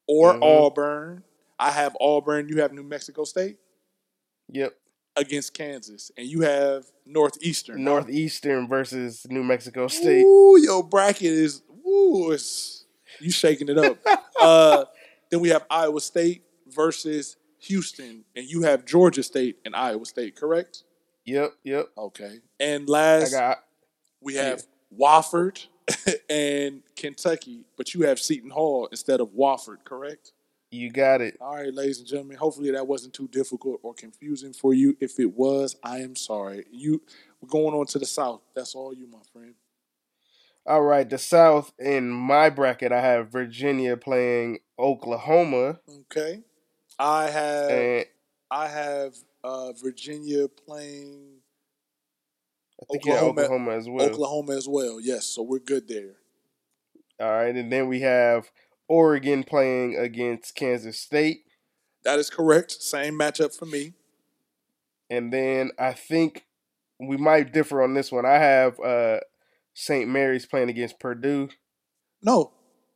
or 0.08 0.34
Mhm. 0.34 0.44
Auburn. 0.44 1.24
I 1.60 1.72
have 1.72 1.96
Auburn. 2.00 2.48
You 2.50 2.62
have 2.62 2.74
New 2.74 2.84
Mexico 2.84 3.24
State. 3.24 3.58
Yep. 4.52 4.74
against 5.16 5.54
Kansas, 5.54 6.12
and 6.18 6.26
you 6.26 6.42
have 6.42 6.86
Northeastern. 7.06 7.84
Northeastern 7.84 8.68
versus 8.68 9.28
New 9.30 9.44
Mexico 9.44 9.88
State. 9.88 10.24
Ooh, 10.24 10.58
your 10.60 10.84
bracket 10.84 11.34
is 11.34 11.62
ooh, 11.86 12.32
it's 12.32 12.86
you 13.20 13.32
shaking 13.32 13.70
it 13.70 13.78
up. 13.78 13.98
uh, 14.42 14.86
then 15.30 15.40
we 15.40 15.50
have 15.50 15.66
Iowa 15.70 16.02
State 16.02 16.44
versus 16.68 17.36
Houston, 17.60 18.24
and 18.36 18.46
you 18.46 18.64
have 18.64 18.86
Georgia 18.86 19.24
State 19.24 19.60
and 19.66 19.76
Iowa 19.76 20.06
State, 20.06 20.36
correct? 20.36 20.84
Yep. 21.26 21.54
Yep. 21.64 21.90
Okay. 21.98 22.40
And 22.60 22.88
I 22.90 22.92
last 22.92 23.32
got. 23.32 23.58
we 24.22 24.36
have 24.36 24.64
Wofford 24.98 25.66
and 26.30 26.82
Kentucky, 26.96 27.66
but 27.78 27.94
you 27.94 28.08
have 28.08 28.20
Seton 28.20 28.50
Hall 28.50 28.88
instead 28.92 29.20
of 29.20 29.30
Wofford, 29.32 29.84
correct? 29.84 30.32
You 30.72 30.92
got 30.92 31.22
it. 31.22 31.36
All 31.42 31.56
right, 31.56 31.74
ladies 31.74 32.00
and 32.00 32.08
gentlemen. 32.08 32.38
Hopefully 32.38 32.72
that 32.72 32.86
wasn't 32.86 33.14
too 33.14 33.28
difficult 33.28 33.80
or 33.82 33.94
confusing 33.94 34.54
for 34.54 34.74
you. 34.74 34.96
If 35.00 35.20
it 35.20 35.34
was, 35.36 35.76
I 35.84 36.00
am 36.00 36.16
sorry. 36.16 36.66
You 36.72 37.02
we're 37.42 37.50
going 37.50 37.74
on 37.74 37.88
to 37.88 38.00
the 38.00 38.06
south. 38.06 38.42
That's 38.56 38.76
all 38.76 38.94
you, 38.94 39.08
my 39.08 39.20
friend. 39.34 39.56
All 40.68 40.82
right. 40.84 41.10
The 41.10 41.18
South 41.18 41.74
in 41.80 42.10
my 42.12 42.50
bracket, 42.52 42.92
I 42.92 43.02
have 43.02 43.30
Virginia 43.32 43.98
playing 43.98 44.60
Oklahoma, 44.78 45.80
Okay. 46.12 46.42
I 47.00 47.30
have 47.30 47.70
and 47.72 48.06
I 48.52 48.68
have 48.68 49.16
uh, 49.44 49.72
Virginia 49.72 50.48
playing 50.50 51.38
I 52.82 52.86
think 52.92 53.08
Oklahoma- 53.08 53.42
Oklahoma 53.42 53.72
as 53.72 53.90
well. 53.90 54.06
Oklahoma 54.10 54.56
as 54.58 54.68
well. 54.68 55.00
Yes, 55.00 55.26
so 55.26 55.42
we're 55.42 55.60
good 55.60 55.88
there. 55.88 56.18
All 57.20 57.32
right, 57.32 57.56
and 57.56 57.72
then 57.72 57.88
we 57.88 58.02
have 58.02 58.52
Oregon 58.90 59.44
playing 59.44 59.96
against 59.96 60.56
Kansas 60.56 61.00
State, 61.00 61.44
That 62.04 62.20
is 62.20 62.30
correct. 62.30 62.72
Same 62.82 63.14
matchup 63.18 63.56
for 63.58 63.66
me. 63.66 63.94
and 65.10 65.32
then 65.32 65.72
I 65.80 65.94
think 65.94 66.46
we 67.00 67.16
might 67.18 67.54
differ 67.54 67.82
on 67.82 67.94
this 67.94 68.12
one. 68.12 68.26
I 68.26 68.34
have 68.40 68.80
uh 68.80 69.20
St. 69.74 70.10
Mary's 70.10 70.46
playing 70.46 70.70
against 70.70 71.00
Purdue. 71.00 71.50
No. 72.22 72.52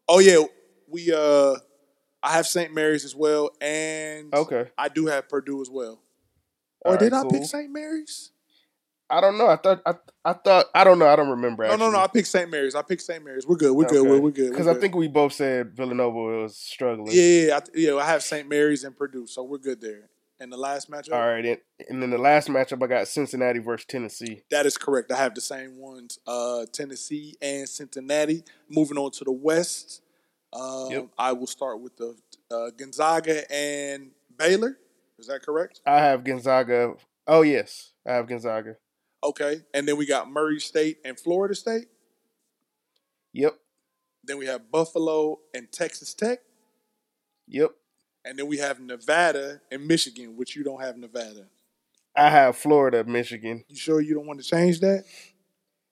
Oh 0.09 0.19
yeah, 0.19 0.43
we 0.89 1.13
uh 1.13 1.55
I 2.21 2.31
have 2.33 2.47
St. 2.47 2.73
Mary's 2.73 3.05
as 3.05 3.15
well, 3.15 3.51
and 3.61 4.33
Okay, 4.33 4.69
I 4.77 4.89
do 4.89 5.05
have 5.07 5.29
Purdue 5.29 5.61
as 5.61 5.69
well. 5.69 6.01
Or 6.81 6.93
All 6.93 6.97
did 6.97 7.13
I 7.13 7.21
cool. 7.21 7.31
pick 7.31 7.43
St. 7.45 7.71
Mary's? 7.71 8.31
I 9.17 9.21
don't 9.21 9.37
know. 9.37 9.47
I 9.47 9.55
thought 9.57 9.81
I 9.85 9.93
I 10.25 10.33
thought 10.33 10.65
I 10.73 10.83
don't 10.83 10.99
know. 10.99 11.07
I 11.07 11.15
don't 11.15 11.29
remember. 11.29 11.67
No, 11.67 11.75
no, 11.75 11.91
no. 11.91 11.99
I 11.99 12.07
picked 12.07 12.27
St. 12.27 12.49
Mary's. 12.49 12.75
I 12.75 12.81
picked 12.81 13.01
St. 13.03 13.23
Mary's. 13.23 13.45
We're 13.45 13.55
good. 13.55 13.73
We're 13.73 13.85
good. 13.85 14.07
We're, 14.07 14.19
we're 14.19 14.31
good. 14.31 14.51
Because 14.51 14.67
I 14.67 14.73
think 14.73 14.95
we 14.95 15.07
both 15.07 15.33
said 15.33 15.75
Villanova 15.75 16.17
was 16.41 16.57
struggling. 16.57 17.09
yeah, 17.11 17.45
yeah. 17.47 17.57
I, 17.57 17.61
yeah, 17.75 17.95
I 17.95 18.05
have 18.05 18.23
St. 18.23 18.47
Mary's 18.49 18.83
and 18.83 18.97
Purdue, 18.97 19.27
so 19.27 19.43
we're 19.43 19.57
good 19.59 19.81
there. 19.81 20.09
And 20.39 20.51
the 20.51 20.57
last 20.57 20.89
matchup, 20.91 21.13
All 21.13 21.25
right, 21.25 21.45
and, 21.45 21.57
and 21.87 22.01
then 22.01 22.09
the 22.09 22.17
last 22.17 22.49
matchup 22.49 22.83
I 22.83 22.87
got 22.87 23.07
Cincinnati 23.07 23.59
versus 23.59 23.85
Tennessee. 23.85 24.41
that 24.51 24.65
is 24.65 24.77
correct. 24.77 25.11
I 25.11 25.15
have 25.17 25.35
the 25.35 25.41
same 25.41 25.77
ones: 25.77 26.19
uh, 26.27 26.65
Tennessee 26.73 27.35
and 27.41 27.69
Cincinnati. 27.69 28.43
Moving 28.69 28.97
on 28.97 29.11
to 29.11 29.23
the 29.23 29.31
West, 29.31 30.01
um, 30.51 30.89
Yep. 30.91 31.07
I 31.17 31.31
will 31.33 31.47
start 31.47 31.79
with 31.79 31.95
the 31.97 32.15
uh, 32.51 32.71
Gonzaga 32.77 33.49
and 33.53 34.11
Baylor. 34.37 34.77
Is 35.19 35.27
that 35.27 35.43
correct? 35.43 35.79
I 35.85 35.99
have 35.99 36.23
Gonzaga. 36.25 36.95
Oh 37.27 37.43
yes, 37.43 37.91
I 38.05 38.13
have 38.13 38.27
Gonzaga. 38.27 38.75
Okay, 39.23 39.61
and 39.73 39.87
then 39.87 39.95
we 39.97 40.05
got 40.05 40.29
Murray 40.29 40.59
State 40.59 40.97
and 41.05 41.17
Florida 41.19 41.55
State. 41.55 41.85
Yep. 43.33 43.57
Then 44.25 44.37
we 44.37 44.45
have 44.47 44.69
Buffalo 44.71 45.39
and 45.53 45.71
Texas 45.71 46.13
Tech, 46.13 46.39
Yep. 47.47 47.71
and 48.25 48.37
then 48.37 48.47
we 48.47 48.57
have 48.57 48.79
Nevada 48.79 49.61
and 49.71 49.87
Michigan, 49.87 50.35
which 50.37 50.55
you 50.55 50.63
don't 50.63 50.81
have 50.81 50.97
Nevada. 50.97 51.47
I 52.15 52.29
have 52.29 52.55
Florida, 52.57 53.03
Michigan. 53.03 53.63
You 53.67 53.75
sure 53.75 53.99
you 54.01 54.13
don't 54.13 54.27
want 54.27 54.41
to 54.41 54.47
change 54.47 54.79
that? 54.81 55.03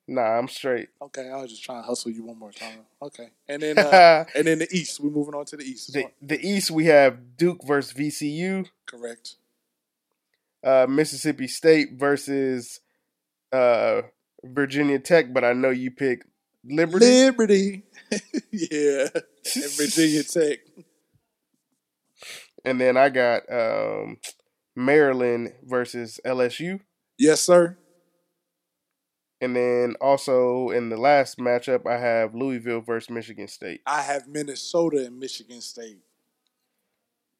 Nah, 0.07 0.37
I'm 0.37 0.47
straight. 0.49 0.89
Okay, 1.01 1.29
I 1.29 1.41
was 1.41 1.49
just 1.51 1.63
trying 1.63 1.81
to 1.81 1.87
hustle 1.87 2.11
you 2.11 2.23
one 2.25 2.37
more 2.37 2.51
time. 2.51 2.79
Okay, 3.01 3.29
and 3.47 3.61
then 3.61 3.77
uh, 3.79 4.25
and 4.35 4.45
then 4.45 4.59
the 4.59 4.67
East. 4.71 4.99
We're 4.99 5.09
moving 5.09 5.33
on 5.35 5.45
to 5.45 5.57
the 5.57 5.63
East. 5.63 5.93
The 5.93 6.05
the 6.21 6.39
East 6.45 6.69
we 6.69 6.85
have 6.85 7.37
Duke 7.37 7.65
versus 7.65 7.93
VCU, 7.93 8.67
Correct. 8.85 9.35
uh, 10.63 10.85
Mississippi 10.89 11.47
State 11.47 11.93
versus 11.93 12.81
uh, 13.51 14.01
Virginia 14.43 14.99
Tech, 14.99 15.33
but 15.33 15.43
I 15.43 15.53
know 15.53 15.69
you 15.69 15.91
pick 15.91 16.23
Liberty. 16.63 17.05
Liberty. 17.05 17.83
yeah, 18.51 19.07
and 19.13 19.71
Virginia 19.77 20.23
Tech. 20.29 20.59
and 22.65 22.79
then 22.79 22.97
I 22.97 23.09
got 23.09 23.43
um, 23.51 24.17
Maryland 24.75 25.53
versus 25.63 26.19
LSU. 26.25 26.81
Yes, 27.17 27.41
sir. 27.41 27.77
And 29.39 29.55
then 29.55 29.95
also 29.99 30.69
in 30.69 30.89
the 30.89 30.97
last 30.97 31.39
matchup, 31.39 31.87
I 31.87 31.97
have 31.97 32.35
Louisville 32.35 32.81
versus 32.81 33.09
Michigan 33.09 33.47
State. 33.47 33.81
I 33.87 34.03
have 34.03 34.27
Minnesota 34.27 35.05
and 35.05 35.19
Michigan 35.19 35.61
State. 35.61 35.97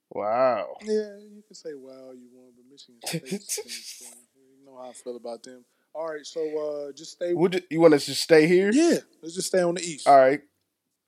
Wow. 0.10 0.78
Yeah, 0.82 1.18
you 1.20 1.44
can 1.46 1.56
say 1.56 1.74
wow 1.76 2.12
you 2.12 2.28
want, 2.34 2.56
but 2.56 2.66
Michigan 2.70 3.00
State. 3.06 3.66
you 4.36 4.66
know 4.66 4.78
how 4.78 4.90
I 4.90 4.94
feel 4.94 5.16
about 5.16 5.44
them. 5.44 5.64
All 5.94 6.08
right, 6.08 6.26
so 6.26 6.88
uh 6.90 6.92
just 6.94 7.14
stay. 7.14 7.34
Would 7.34 7.56
you, 7.56 7.62
you 7.70 7.82
want 7.82 7.94
us 7.94 8.06
to 8.06 8.16
stay 8.16 8.48
here? 8.48 8.72
Yeah, 8.72 9.00
let's 9.22 9.36
just 9.36 9.48
stay 9.48 9.62
on 9.62 9.76
the 9.76 9.82
East. 9.82 10.08
All 10.08 10.18
right. 10.18 10.42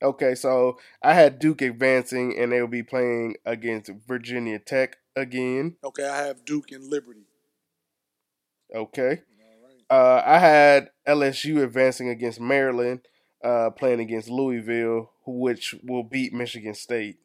Okay, 0.01 0.35
so 0.35 0.77
I 1.01 1.13
had 1.13 1.39
Duke 1.39 1.61
advancing, 1.61 2.37
and 2.37 2.51
they'll 2.51 2.67
be 2.67 2.83
playing 2.83 3.35
against 3.45 3.89
Virginia 4.05 4.59
Tech 4.59 4.97
again. 5.15 5.77
Okay, 5.83 6.05
I 6.05 6.25
have 6.25 6.43
Duke 6.43 6.71
and 6.73 6.83
Liberty. 6.83 7.25
Okay. 8.75 9.21
All 9.89 9.99
right. 9.99 10.17
Uh, 10.17 10.23
I 10.25 10.39
had 10.39 10.89
LSU 11.07 11.63
advancing 11.63 12.09
against 12.09 12.41
Maryland, 12.41 13.01
uh, 13.43 13.69
playing 13.69 14.01
against 14.01 14.29
Louisville, 14.29 15.11
which 15.25 15.75
will 15.83 16.03
beat 16.03 16.33
Michigan 16.33 16.73
State. 16.73 17.17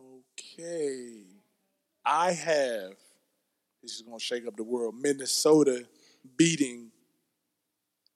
Okay. 0.00 1.24
I 2.06 2.32
have 2.32 2.92
this 3.82 3.92
is 3.92 4.02
gonna 4.02 4.18
shake 4.18 4.46
up 4.46 4.56
the 4.56 4.64
world. 4.64 4.94
Minnesota 5.00 5.86
beating 6.36 6.90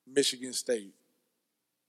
Michigan 0.06 0.52
State. 0.52 0.94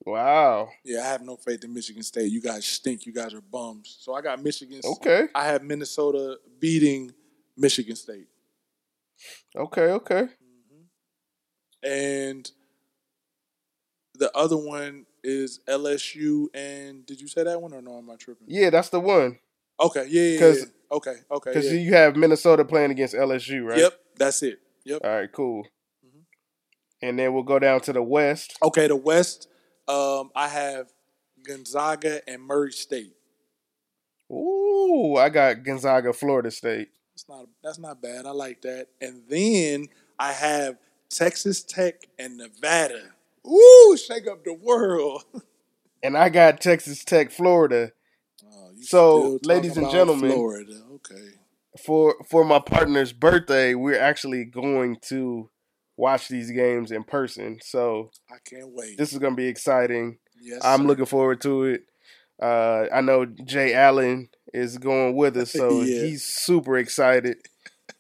Wow. 0.05 0.69
Yeah, 0.83 1.01
I 1.01 1.07
have 1.07 1.21
no 1.23 1.35
faith 1.35 1.63
in 1.63 1.73
Michigan 1.73 2.03
State. 2.03 2.31
You 2.31 2.41
guys 2.41 2.65
stink. 2.65 3.05
You 3.05 3.13
guys 3.13 3.33
are 3.33 3.41
bums. 3.41 3.97
So 3.99 4.13
I 4.13 4.21
got 4.21 4.41
Michigan. 4.43 4.81
Okay. 4.83 5.27
I 5.33 5.45
have 5.47 5.63
Minnesota 5.63 6.37
beating 6.59 7.11
Michigan 7.57 7.95
State. 7.95 8.27
Okay. 9.55 9.81
Okay. 9.81 10.21
Mm-hmm. 10.23 11.87
And 11.89 12.51
the 14.17 14.35
other 14.35 14.57
one 14.57 15.05
is 15.23 15.59
LSU 15.67 16.47
and 16.53 17.05
did 17.05 17.19
you 17.19 17.27
say 17.27 17.43
that 17.43 17.61
one 17.61 17.73
or 17.73 17.81
no? 17.81 17.97
Am 17.97 18.09
I 18.09 18.15
tripping? 18.15 18.47
Yeah, 18.47 18.69
that's 18.69 18.89
the 18.89 18.99
one. 18.99 19.39
Okay, 19.79 20.05
yeah, 20.09 20.21
yeah, 20.21 20.39
'Cause- 20.39 20.59
yeah. 20.59 20.65
Okay, 20.91 21.15
okay. 21.31 21.49
Because 21.49 21.65
yeah. 21.65 21.79
you 21.79 21.93
have 21.95 22.15
Minnesota 22.15 22.63
playing 22.63 22.91
against 22.91 23.15
LSU, 23.15 23.65
right? 23.67 23.79
Yep, 23.79 23.99
that's 24.17 24.43
it. 24.43 24.59
Yep. 24.85 25.01
All 25.03 25.09
right, 25.09 25.31
cool. 25.31 25.67
And 27.01 27.19
then 27.19 27.33
we'll 27.33 27.43
go 27.43 27.59
down 27.59 27.81
to 27.81 27.93
the 27.93 28.01
West. 28.01 28.57
Okay, 28.63 28.87
the 28.87 28.95
West, 28.95 29.47
um, 29.87 30.31
I 30.35 30.47
have 30.47 30.87
Gonzaga 31.43 32.21
and 32.27 32.41
Murray 32.41 32.71
State. 32.71 33.13
Ooh, 34.31 35.15
I 35.17 35.29
got 35.29 35.63
Gonzaga, 35.63 36.13
Florida 36.13 36.49
State. 36.51 36.89
That's 37.13 37.29
not 37.29 37.45
that's 37.63 37.79
not 37.79 38.01
bad. 38.01 38.25
I 38.25 38.31
like 38.31 38.61
that. 38.63 38.87
And 38.99 39.21
then 39.29 39.87
I 40.19 40.31
have 40.33 40.77
Texas 41.09 41.63
Tech 41.63 42.07
and 42.19 42.37
Nevada. 42.37 43.01
Ooh, 43.47 43.95
shake 43.97 44.27
up 44.27 44.43
the 44.43 44.53
world. 44.53 45.23
And 46.03 46.15
I 46.15 46.29
got 46.29 46.61
Texas 46.61 47.03
Tech, 47.03 47.31
Florida. 47.31 47.91
Oh, 48.45 48.69
you 48.75 48.83
So, 48.83 49.39
ladies 49.43 49.75
and 49.75 49.89
gentlemen- 49.89 50.29
Florida. 50.31 50.79
Okay. 50.95 51.29
For 51.83 52.15
for 52.29 52.45
my 52.45 52.59
partner's 52.59 53.11
birthday, 53.11 53.73
we're 53.73 53.99
actually 53.99 54.45
going 54.45 54.97
to 55.07 55.49
watch 55.97 56.27
these 56.27 56.51
games 56.51 56.91
in 56.91 57.03
person. 57.03 57.59
So 57.61 58.11
I 58.29 58.35
can't 58.43 58.69
wait. 58.73 58.97
this 58.97 59.13
is 59.13 59.19
gonna 59.19 59.35
be 59.35 59.47
exciting. 59.47 60.17
yes, 60.41 60.61
I'm 60.63 60.81
sir. 60.81 60.87
looking 60.87 61.05
forward 61.05 61.41
to 61.41 61.63
it. 61.65 61.83
Uh, 62.41 62.87
I 62.93 63.01
know 63.01 63.25
Jay 63.25 63.73
Allen 63.73 64.29
is 64.53 64.77
going 64.77 65.15
with 65.15 65.37
us, 65.37 65.51
so 65.53 65.81
Yeah. 65.81 66.03
he's 66.03 66.23
super 66.23 66.77
excited. 66.77 67.37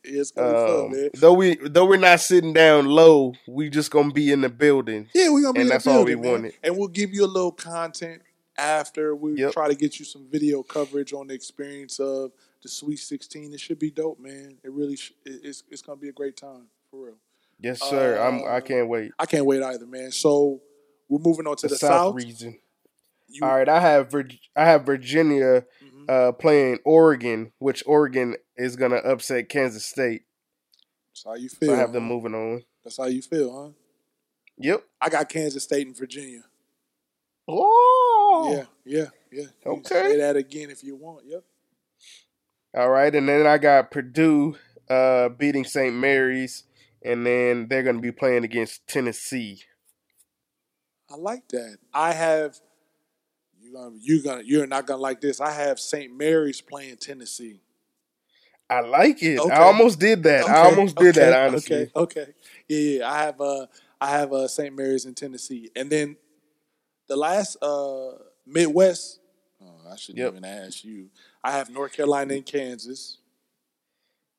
It's 0.03 0.31
gonna 0.31 0.51
be 0.51 0.53
fun, 0.71 0.85
Um, 0.85 0.91
man. 0.91 1.09
though 1.15 1.33
we 1.33 1.55
though 1.55 1.85
we're 1.85 1.97
not 1.97 2.19
sitting 2.19 2.53
down 2.53 2.85
low, 2.85 3.33
we 3.47 3.69
just 3.69 3.91
gonna 3.91 4.11
be 4.13 4.31
in 4.31 4.41
the 4.41 4.49
building. 4.49 5.09
Yeah, 5.15 5.29
we're 5.29 5.41
gonna 5.43 5.53
be 5.53 5.59
and 5.61 5.65
in 5.65 5.67
the 5.69 5.73
that's 5.73 5.87
all 5.87 6.03
we 6.03 6.11
building, 6.15 6.21
man. 6.21 6.31
wanted. 6.31 6.53
And 6.63 6.77
we'll 6.77 6.87
give 6.89 7.11
you 7.13 7.25
a 7.25 7.27
little 7.27 7.51
content 7.51 8.21
after 8.57 9.15
we 9.15 9.35
Yep. 9.37 9.53
try 9.53 9.67
to 9.67 9.75
get 9.75 9.97
you 9.99 10.05
some 10.05 10.27
video 10.29 10.61
coverage 10.63 11.11
on 11.13 11.27
the 11.27 11.33
experience 11.33 11.99
of 11.99 12.31
the 12.61 12.69
Sweet 12.69 12.97
16. 12.97 13.53
It 13.53 13.59
should 13.59 13.79
be 13.79 13.89
dope, 13.91 14.19
man. 14.19 14.57
It 14.63 14.71
really 14.71 14.95
sh- 14.95 15.13
it's 15.25 15.63
it's 15.71 15.81
gonna 15.81 15.99
be 15.99 16.09
a 16.09 16.13
great 16.13 16.35
time 16.37 16.67
for 16.91 17.05
real. 17.05 17.17
Yes, 17.59 17.81
sir. 17.81 18.17
I'm. 18.19 18.43
I 18.43 18.57
Uh, 18.57 18.61
can't 18.61 18.87
wait. 18.89 19.11
I 19.17 19.25
can't 19.25 19.45
wait 19.45 19.63
either, 19.63 19.85
man. 19.85 20.11
So 20.11 20.61
we're 21.09 21.19
moving 21.19 21.47
on 21.47 21.55
to 21.57 21.67
the, 21.67 21.77
South, 21.77 21.89
south. 21.91 22.15
region. 22.15 22.59
You- 23.27 23.43
All 23.43 23.49
right, 23.49 23.67
I 23.67 23.79
have 23.79 24.11
Vir- 24.11 24.29
I 24.55 24.65
have 24.65 24.85
Virginia 24.85 25.65
Mhm. 25.83 26.09
uh, 26.09 26.31
playing 26.33 26.79
Oregon, 26.85 27.51
which 27.59 27.83
Oregon 27.87 28.35
is 28.55 28.75
gonna 28.75 28.97
upset 28.97 29.49
Kansas 29.49 29.85
State. 29.85 30.23
That's 31.11 31.23
how 31.25 31.33
you 31.35 31.49
So 31.49 31.57
feel. 31.57 31.71
I 31.73 31.77
have 31.77 31.91
them 31.93 32.03
moving 32.03 32.35
on. 32.35 32.63
That's 32.83 32.97
how 32.97 33.05
you 33.05 33.21
feel, 33.21 33.51
huh? 33.65 33.71
Yep. 34.57 34.83
I 35.01 35.09
got 35.09 35.27
Kansas 35.29 35.63
State 35.63 35.87
and 35.87 35.97
Virginia. 35.97 36.43
Oh. 37.47 38.49
Yeah, 38.51 38.65
yeah, 38.85 39.09
yeah. 39.31 39.47
You 39.65 39.71
Okay. 39.73 40.11
Say 40.11 40.17
that 40.17 40.35
again 40.35 40.69
if 40.69 40.83
you 40.83 40.95
want. 40.95 41.25
Yep. 41.25 41.43
All 42.75 42.89
right, 42.89 43.13
and 43.13 43.27
then 43.27 43.45
I 43.47 43.57
got 43.57 43.91
Purdue 43.91 44.57
uh, 44.89 45.29
beating 45.29 45.63
St. 45.65 45.95
Mary's, 45.95 46.63
and 47.05 47.25
then 47.25 47.67
they're 47.69 47.83
gonna 47.83 47.99
be 47.99 48.11
playing 48.11 48.43
against 48.43 48.85
Tennessee. 48.87 49.61
I 51.09 51.15
like 51.15 51.47
that. 51.49 51.77
I 51.93 52.11
have 52.13 52.57
you 53.61 53.73
gonna 53.73 53.95
you 53.99 54.23
gonna 54.23 54.41
you're 54.43 54.67
not 54.67 54.87
gonna 54.87 55.01
like 55.01 55.21
this. 55.21 55.39
I 55.39 55.51
have 55.51 55.79
St. 55.79 56.15
Mary's 56.15 56.61
playing 56.61 56.97
Tennessee. 56.97 57.61
I 58.69 58.79
like 58.81 59.21
it. 59.21 59.37
Okay. 59.39 59.53
I 59.53 59.59
almost 59.59 59.99
did 59.99 60.23
that. 60.23 60.47
I 60.47 60.57
almost 60.65 60.95
did 60.95 61.15
that. 61.15 61.33
okay, 61.33 61.47
Honestly. 61.47 61.75
Okay, 61.77 61.91
okay. 61.95 62.33
Yeah, 62.67 62.79
yeah. 62.99 63.11
I 63.11 63.17
have 63.23 63.39
uh 63.41 63.65
I 64.01 64.09
have 64.09 64.33
uh 64.33 64.47
St. 64.47 64.75
Mary's 64.75 65.05
in 65.05 65.13
Tennessee. 65.13 65.69
And 65.75 65.89
then 65.89 66.17
the 67.07 67.15
last 67.15 67.57
uh 67.61 68.13
Midwest, 68.47 69.19
oh, 69.63 69.91
I 69.91 69.95
shouldn't 69.95 70.19
Yep. 70.19 70.31
even 70.31 70.45
ask 70.45 70.83
you. 70.83 71.09
I 71.43 71.51
have 71.51 71.69
North 71.69 71.93
Carolina 71.93 72.33
and 72.33 72.45
Kansas. 72.45 73.19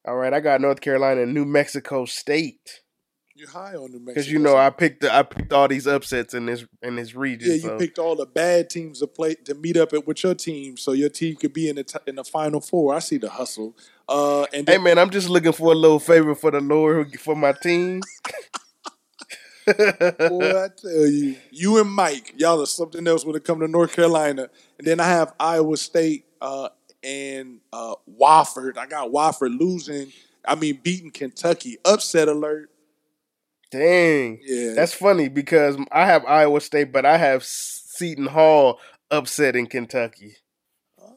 All 0.06 0.16
right, 0.16 0.32
I 0.32 0.38
got 0.38 0.60
North 0.60 0.80
Carolina 0.80 1.22
and 1.22 1.34
New 1.34 1.44
Mexico 1.44 2.04
State 2.04 2.82
You're 3.34 3.50
high 3.50 3.74
on 3.74 3.90
New 3.90 3.98
Mexico. 3.98 4.04
because 4.06 4.30
you 4.30 4.38
know 4.38 4.56
I 4.56 4.70
picked 4.70 5.00
the, 5.00 5.12
I 5.12 5.24
picked 5.24 5.52
all 5.52 5.66
these 5.66 5.88
upsets 5.88 6.32
in 6.32 6.46
this 6.46 6.64
in 6.80 6.94
this 6.94 7.14
region. 7.16 7.50
Yeah, 7.50 7.56
you 7.56 7.60
so. 7.62 7.78
picked 7.78 7.98
all 7.98 8.14
the 8.14 8.26
bad 8.26 8.70
teams 8.70 9.00
to 9.00 9.08
play 9.08 9.34
to 9.46 9.54
meet 9.54 9.76
up 9.76 9.92
with 9.92 10.22
your 10.22 10.34
team, 10.34 10.76
so 10.76 10.92
your 10.92 11.08
team 11.08 11.34
could 11.34 11.52
be 11.52 11.68
in 11.68 11.76
the 11.76 11.84
t- 11.84 11.98
in 12.06 12.14
the 12.14 12.24
final 12.24 12.60
four. 12.60 12.94
I 12.94 13.00
see 13.00 13.18
the 13.18 13.30
hustle. 13.30 13.76
Uh, 14.08 14.44
and 14.52 14.68
Hey 14.68 14.78
man, 14.78 14.96
I'm 14.96 15.10
just 15.10 15.28
looking 15.28 15.52
for 15.52 15.72
a 15.72 15.74
little 15.74 15.98
favor 15.98 16.36
for 16.36 16.52
the 16.52 16.60
Lord 16.60 17.18
for 17.18 17.34
my 17.34 17.52
team. 17.52 18.02
boy, 19.66 20.64
I 20.64 20.68
tell 20.80 21.06
you, 21.06 21.36
you 21.50 21.80
and 21.80 21.90
Mike, 21.90 22.34
y'all 22.36 22.62
are 22.62 22.66
something 22.66 23.04
else 23.08 23.24
when 23.24 23.34
it 23.34 23.42
comes 23.42 23.62
to 23.62 23.68
North 23.68 23.92
Carolina. 23.96 24.48
And 24.78 24.86
then 24.86 25.00
I 25.00 25.08
have 25.08 25.34
Iowa 25.40 25.76
State 25.76 26.26
uh, 26.40 26.68
and 27.02 27.60
uh, 27.72 27.94
Wofford. 28.20 28.76
I 28.78 28.86
got 28.86 29.10
Wofford 29.10 29.58
losing. 29.58 30.12
I 30.44 30.54
mean, 30.54 30.80
beating 30.82 31.10
Kentucky. 31.10 31.76
Upset 31.84 32.28
alert. 32.28 32.70
Dang, 33.72 34.38
Yeah, 34.44 34.74
that's 34.74 34.94
funny 34.94 35.28
because 35.28 35.76
I 35.90 36.06
have 36.06 36.24
Iowa 36.24 36.60
State, 36.60 36.92
but 36.92 37.04
I 37.04 37.16
have 37.18 37.42
Seton 37.42 38.26
Hall 38.26 38.78
upsetting 39.10 39.66
Kentucky, 39.66 40.36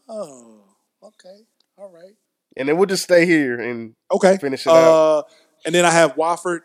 oh, 0.10 0.64
okay, 1.04 1.46
all 1.78 1.90
right, 1.92 2.16
and 2.58 2.68
then 2.68 2.76
we'll 2.78 2.88
just 2.88 3.04
stay 3.04 3.28
here 3.28 3.60
and 3.60 3.94
okay. 4.12 4.38
Finish 4.38 4.66
it 4.66 4.70
out. 4.72 4.76
uh, 4.76 5.24
And 5.64 5.76
then 5.76 5.86
I 5.86 5.92
have 5.92 6.16
Wofford 6.16 6.62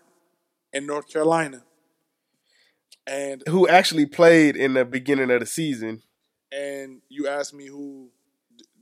and 0.73 0.87
North 0.87 1.07
Carolina. 1.13 1.63
And 3.07 3.43
who 3.47 3.69
actually 3.69 4.07
played 4.07 4.57
in 4.57 4.73
the 4.73 4.87
beginning 4.87 5.31
of 5.31 5.41
the 5.41 5.47
season. 5.47 6.03
and 6.51 7.03
you 7.11 7.29
asked 7.29 7.53
me 7.53 7.67
who 7.67 8.09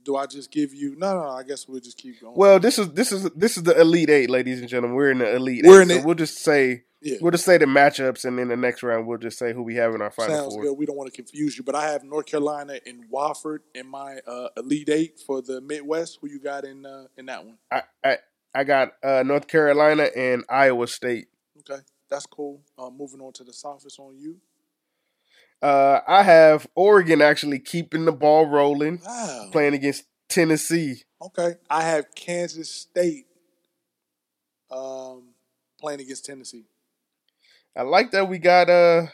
do 0.03 0.15
I 0.15 0.25
just 0.25 0.51
give 0.51 0.73
you? 0.73 0.95
No, 0.97 1.21
no, 1.21 1.29
I 1.29 1.43
guess 1.43 1.67
we'll 1.67 1.79
just 1.81 1.97
keep 1.97 2.21
going. 2.21 2.35
Well, 2.35 2.59
this 2.59 2.77
is 2.79 2.89
this 2.91 3.11
is 3.11 3.29
this 3.31 3.57
is 3.57 3.63
the 3.63 3.79
Elite 3.79 4.09
Eight, 4.09 4.29
ladies 4.29 4.59
and 4.59 4.67
gentlemen. 4.69 4.95
We're 4.95 5.11
in 5.11 5.19
the 5.19 5.35
Elite 5.35 5.63
We're 5.65 5.79
Eight, 5.79 5.83
in 5.83 5.89
so 5.89 5.95
it. 5.95 6.05
we'll 6.05 6.15
just 6.15 6.37
say 6.39 6.83
Yeah. 7.01 7.17
We'll 7.21 7.31
just 7.31 7.45
say 7.45 7.57
the 7.57 7.65
matchups, 7.65 8.23
and 8.25 8.37
then 8.39 8.47
the 8.47 8.55
next 8.55 8.81
round 8.83 9.07
we'll 9.07 9.17
just 9.17 9.37
say 9.37 9.51
who 9.53 9.61
we 9.63 9.75
have 9.75 9.93
in 9.93 10.01
our 10.01 10.11
final 10.11 10.35
Sounds 10.35 10.53
four. 10.55 10.63
good. 10.63 10.73
We 10.77 10.85
don't 10.85 10.95
want 10.97 11.11
to 11.11 11.15
confuse 11.15 11.57
you, 11.57 11.63
but 11.63 11.75
I 11.75 11.91
have 11.91 12.03
North 12.03 12.25
Carolina 12.27 12.79
and 12.85 13.09
Wofford 13.11 13.59
in 13.75 13.87
my 13.87 14.19
uh, 14.27 14.49
Elite 14.57 14.89
Eight 14.89 15.19
for 15.25 15.41
the 15.41 15.59
Midwest. 15.61 16.19
Who 16.21 16.29
you 16.29 16.39
got 16.39 16.63
in 16.63 16.85
uh, 16.85 17.05
in 17.17 17.25
that 17.27 17.45
one? 17.45 17.57
I, 17.71 17.81
I 18.03 18.17
I 18.55 18.63
got 18.63 18.93
uh, 19.03 19.23
North 19.23 19.47
Carolina 19.47 20.09
and 20.15 20.43
Iowa 20.49 20.87
State. 20.87 21.27
Okay, 21.59 21.81
that's 22.09 22.25
cool. 22.25 22.61
Uh, 22.77 22.89
moving 22.89 23.19
on 23.21 23.33
to 23.33 23.43
the 23.43 23.53
South, 23.53 23.81
it's 23.85 23.97
on 23.99 24.15
you. 24.17 24.37
Uh, 25.63 26.01
I 26.05 26.23
have 26.23 26.67
Oregon 26.75 27.21
actually 27.21 27.59
keeping 27.59 28.03
the 28.03 28.11
ball 28.11 28.45
rolling, 28.47 28.99
Wow. 29.05 29.47
playing 29.53 29.73
against 29.73 30.03
Tennessee. 30.27 31.03
Okay, 31.21 31.53
I 31.69 31.83
have 31.83 32.13
Kansas 32.15 32.69
State 32.69 33.27
um, 34.69 35.29
playing 35.79 36.01
against 36.01 36.25
Tennessee. 36.25 36.65
I 37.77 37.83
like 37.83 38.11
that 38.11 38.27
we 38.27 38.39
got 38.39 38.69
uh 38.69 39.05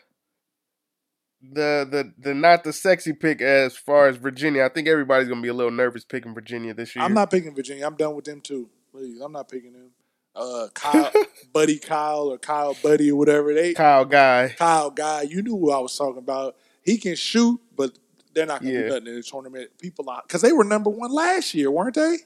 the 1.42 1.88
the 1.90 2.14
the 2.18 2.34
not 2.34 2.64
the 2.64 2.74
sexy 2.74 3.14
pick 3.14 3.42
as 3.42 3.78
far 3.78 4.08
as 4.08 4.18
Virginia. 4.18 4.64
I 4.66 4.70
think 4.70 4.88
everybody's 4.88 5.30
gonna 5.30 5.42
be 5.42 5.48
a 5.50 5.54
little 5.54 5.72
nervous 5.72 6.04
picking 6.04 6.34
Virginia 6.34 6.74
this 6.74 6.96
year. 6.96 7.06
I'm 7.06 7.14
not 7.14 7.30
picking 7.30 7.54
Virginia. 7.56 7.86
I'm 7.86 7.96
done 7.96 8.16
with 8.16 8.26
them 8.26 8.42
too. 8.42 8.70
Please, 8.92 9.22
I'm 9.22 9.32
not 9.32 9.48
picking 9.50 9.74
them. 9.74 9.92
Uh, 10.36 10.68
Kyle, 10.74 11.12
Buddy 11.54 11.80
Kyle 11.80 12.30
or 12.32 12.38
Kyle 12.38 12.76
Buddy 12.82 13.12
or 13.12 13.16
whatever 13.18 13.54
they 13.54 13.74
Kyle 13.74 14.06
Guy. 14.06 14.56
Kyle 14.58 14.90
guy, 14.92 15.24
you 15.24 15.42
knew 15.42 15.56
what 15.56 15.76
I 15.76 15.80
was 15.80 15.98
talking 15.98 16.20
about. 16.20 16.56
He 16.84 16.98
can 16.98 17.16
shoot, 17.16 17.60
but 17.76 17.98
they're 18.34 18.46
not 18.46 18.62
to 18.62 18.68
Yeah. 18.72 18.82
do 18.82 18.88
nothing 18.90 19.08
in 19.08 19.16
the 19.16 19.24
tournament. 19.24 19.72
People 19.80 20.10
out 20.10 20.28
because 20.28 20.42
they 20.42 20.52
were 20.54 20.64
number 20.64 20.90
one 20.90 21.12
last 21.12 21.54
year, 21.54 21.70
weren't 21.72 21.96
they? 21.96 22.18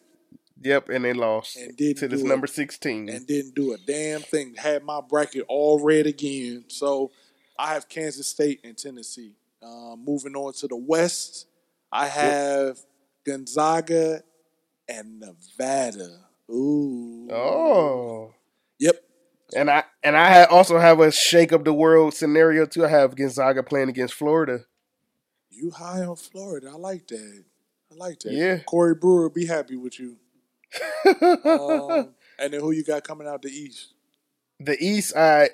Yep, 0.61 0.89
and 0.89 1.03
they 1.03 1.13
lost 1.13 1.57
And 1.57 1.75
didn't 1.75 1.97
to 1.99 2.07
this 2.07 2.21
it. 2.21 2.25
number 2.27 2.47
sixteen. 2.47 3.09
And 3.09 3.25
didn't 3.25 3.55
do 3.55 3.73
a 3.73 3.77
damn 3.77 4.21
thing. 4.21 4.55
Had 4.55 4.83
my 4.83 5.01
bracket 5.01 5.45
all 5.47 5.79
red 5.79 6.05
again. 6.05 6.65
So 6.67 7.11
I 7.57 7.73
have 7.73 7.89
Kansas 7.89 8.27
State 8.27 8.59
and 8.63 8.77
Tennessee. 8.77 9.33
Uh, 9.61 9.95
moving 9.95 10.35
on 10.35 10.53
to 10.53 10.67
the 10.67 10.75
West, 10.75 11.47
I 11.91 12.07
have 12.07 12.79
Gonzaga 13.25 14.21
and 14.87 15.19
Nevada. 15.21 16.19
Ooh. 16.49 17.29
oh. 17.31 18.33
Yep. 18.79 18.95
And 19.55 19.69
I 19.69 19.83
and 20.03 20.17
I 20.17 20.45
also 20.45 20.79
have 20.79 20.99
a 20.99 21.11
shake 21.11 21.51
of 21.51 21.63
the 21.63 21.73
world 21.73 22.13
scenario 22.13 22.65
too. 22.65 22.85
I 22.85 22.89
have 22.89 23.15
Gonzaga 23.15 23.63
playing 23.63 23.89
against 23.89 24.13
Florida. 24.15 24.65
You 25.49 25.71
high 25.71 26.01
on 26.01 26.15
Florida. 26.15 26.69
I 26.73 26.77
like 26.77 27.07
that. 27.07 27.43
I 27.91 27.95
like 27.95 28.19
that. 28.21 28.33
Yeah. 28.33 28.57
Corey 28.59 28.95
Brewer 28.95 29.29
be 29.29 29.45
happy 29.45 29.75
with 29.75 29.99
you. 29.99 30.17
Um, 31.05 32.15
and 32.39 32.51
then 32.51 32.61
who 32.61 32.71
you 32.71 32.83
got 32.83 33.03
coming 33.03 33.27
out 33.27 33.43
the 33.43 33.49
East? 33.49 33.93
the 34.59 34.77
East, 34.83 35.15
I 35.15 35.49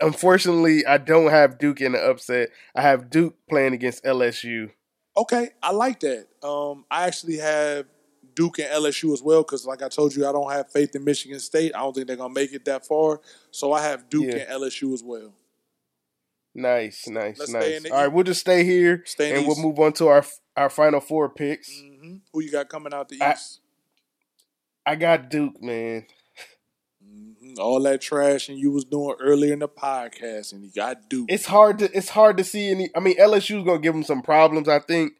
unfortunately 0.00 0.84
I 0.86 0.98
don't 0.98 1.30
have 1.30 1.58
Duke 1.58 1.80
in 1.80 1.92
the 1.92 1.98
upset. 1.98 2.50
I 2.74 2.82
have 2.82 3.10
Duke 3.10 3.34
playing 3.48 3.74
against 3.74 4.04
LSU. 4.04 4.70
Okay, 5.16 5.50
I 5.62 5.70
like 5.70 6.00
that. 6.00 6.26
Um, 6.42 6.84
I 6.90 7.06
actually 7.06 7.36
have 7.36 7.86
Duke 8.34 8.58
and 8.58 8.68
LSU 8.68 9.12
as 9.12 9.22
well 9.22 9.42
because, 9.42 9.66
like 9.66 9.82
I 9.82 9.88
told 9.88 10.14
you, 10.14 10.26
I 10.28 10.32
don't 10.32 10.50
have 10.52 10.70
faith 10.70 10.94
in 10.96 11.04
Michigan 11.04 11.40
State. 11.40 11.72
I 11.74 11.80
don't 11.80 11.94
think 11.94 12.06
they're 12.06 12.16
gonna 12.16 12.32
make 12.34 12.52
it 12.52 12.64
that 12.66 12.86
far. 12.86 13.20
So 13.50 13.72
I 13.72 13.82
have 13.82 14.08
Duke 14.08 14.26
Yeah. 14.26 14.36
and 14.36 14.50
LSU 14.62 14.92
as 14.92 15.02
well. 15.02 15.32
Nice, 16.54 17.08
nice, 17.08 17.38
Let's 17.38 17.52
nice. 17.52 17.90
All 17.90 17.98
right, 17.98 18.06
we'll 18.12 18.22
just 18.24 18.40
stay 18.40 18.62
here 18.64 19.02
Stay 19.06 19.30
and 19.34 19.42
the 19.44 19.48
we'll 19.48 19.60
move 19.60 19.78
on 19.80 19.92
to 19.94 20.06
our 20.08 20.24
our 20.56 20.70
final 20.70 21.00
four 21.00 21.28
picks. 21.28 21.68
hmm 21.68 22.16
Who 22.32 22.42
you 22.42 22.50
got 22.52 22.68
coming 22.68 22.94
out 22.94 23.08
the 23.08 23.16
East? 23.16 23.60
I 24.86 24.94
got 24.94 25.30
Duke, 25.30 25.60
man. 25.62 26.06
Mhm. 27.04 27.58
All 27.58 27.80
that 27.82 28.00
trash 28.00 28.48
and 28.48 28.58
you 28.58 28.70
was 28.70 28.84
doing 28.84 29.16
earlier 29.20 29.52
in 29.52 29.58
the 29.58 29.68
podcast, 29.68 30.52
and 30.52 30.62
you 30.64 30.70
got 30.70 31.08
Duke. 31.10 31.26
It's 31.30 31.46
hard 31.46 31.78
to 31.80 31.90
it's 31.96 32.10
hard 32.10 32.36
to 32.38 32.44
see 32.44 32.70
any. 32.70 32.88
I 32.94 33.00
mean, 33.00 33.16
LSU's 33.18 33.64
gonna 33.64 33.78
give 33.80 33.92
them 33.94 34.04
some 34.04 34.22
problems, 34.22 34.68
I 34.68 34.78
think, 34.78 35.14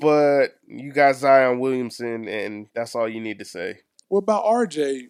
but 0.00 0.56
you 0.66 0.92
got 0.92 1.16
Zion 1.16 1.58
Williamson, 1.58 2.28
and 2.28 2.66
that's 2.74 2.94
all 2.94 3.08
you 3.08 3.20
need 3.20 3.38
to 3.38 3.44
say. 3.44 3.80
what 4.08 4.20
about 4.20 4.44
RJ? 4.44 5.08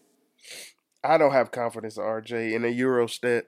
I 1.05 1.18
don't 1.18 1.33
have 1.33 1.51
confidence 1.51 1.97
in 1.97 2.03
RJ 2.05 2.53
in 2.55 2.64
a 2.64 2.68
Euro 2.68 3.07
step. 3.07 3.47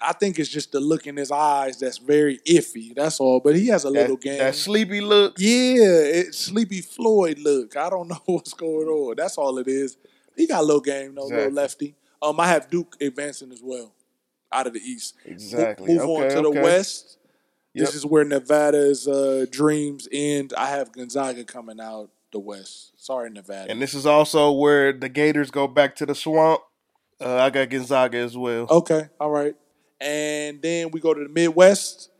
I 0.00 0.12
think 0.12 0.38
it's 0.38 0.48
just 0.48 0.70
the 0.72 0.80
look 0.80 1.06
in 1.08 1.16
his 1.16 1.30
eyes 1.32 1.78
that's 1.80 1.98
very 1.98 2.38
iffy. 2.46 2.94
That's 2.94 3.18
all. 3.18 3.40
But 3.40 3.56
he 3.56 3.66
has 3.68 3.82
a 3.84 3.90
little 3.90 4.16
game. 4.16 4.38
that 4.38 4.54
sleepy 4.54 5.00
look. 5.00 5.34
Yeah, 5.38 5.82
it's 5.82 6.38
Sleepy 6.38 6.80
Floyd 6.82 7.38
look. 7.40 7.76
I 7.76 7.90
don't 7.90 8.06
know 8.08 8.20
what's 8.26 8.54
going 8.54 8.86
on. 8.88 9.16
That's 9.16 9.36
all 9.38 9.58
it 9.58 9.66
is. 9.68 9.96
He 10.36 10.46
got 10.46 10.60
a 10.60 10.64
little 10.64 10.80
game 10.80 11.16
though, 11.16 11.26
little 11.26 11.50
lefty. 11.52 11.96
Um, 12.22 12.38
I 12.38 12.46
have 12.48 12.70
Duke 12.70 12.96
advancing 13.00 13.50
as 13.52 13.60
well, 13.62 13.92
out 14.52 14.66
of 14.68 14.72
the 14.72 14.80
East. 14.80 15.14
Exactly. 15.24 15.94
Move 15.94 16.02
on 16.08 16.22
Okay, 16.24 16.34
to 16.36 16.42
the 16.42 16.48
okay. 16.48 16.62
This 17.74 17.94
is 17.94 18.04
where 18.04 18.24
Nevada's 18.24 19.06
uh, 19.06 19.46
dreams 19.50 20.08
end. 20.12 20.52
I 20.56 20.66
have 20.70 20.90
Gonzaga 20.92 21.44
coming 21.44 21.80
out 21.80 22.10
the 22.32 22.40
West. 22.40 22.92
Sorry, 22.96 23.30
Nevada. 23.30 23.70
And 23.70 23.80
this 23.80 23.94
is 23.94 24.04
also 24.04 24.50
where 24.52 24.92
the 24.92 25.08
Gators 25.08 25.50
go 25.50 25.66
back 25.68 25.94
to 25.96 26.06
the 26.06 26.14
swamp. 26.14 26.60
Uh, 27.20 27.36
I 27.36 27.50
got 27.50 27.70
Gonzaga 27.70 28.18
as 28.18 28.36
well. 28.36 28.66
okay, 28.70 29.08
all 29.20 29.30
right. 29.30 29.54
And 30.00 30.60
then 30.62 30.90
we 30.92 31.00
go 31.00 31.14
to 31.14 31.22
the 31.22 31.28
Midwest. 31.28 32.10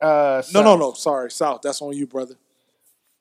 Uh, 0.00 0.42
No, 0.52 0.62
no, 0.62 0.76
no. 0.76 0.92
Sorry, 0.92 1.30
South. 1.30 1.60
That's 1.62 1.80
on 1.80 1.92
you, 1.96 2.06
brother. 2.06 2.34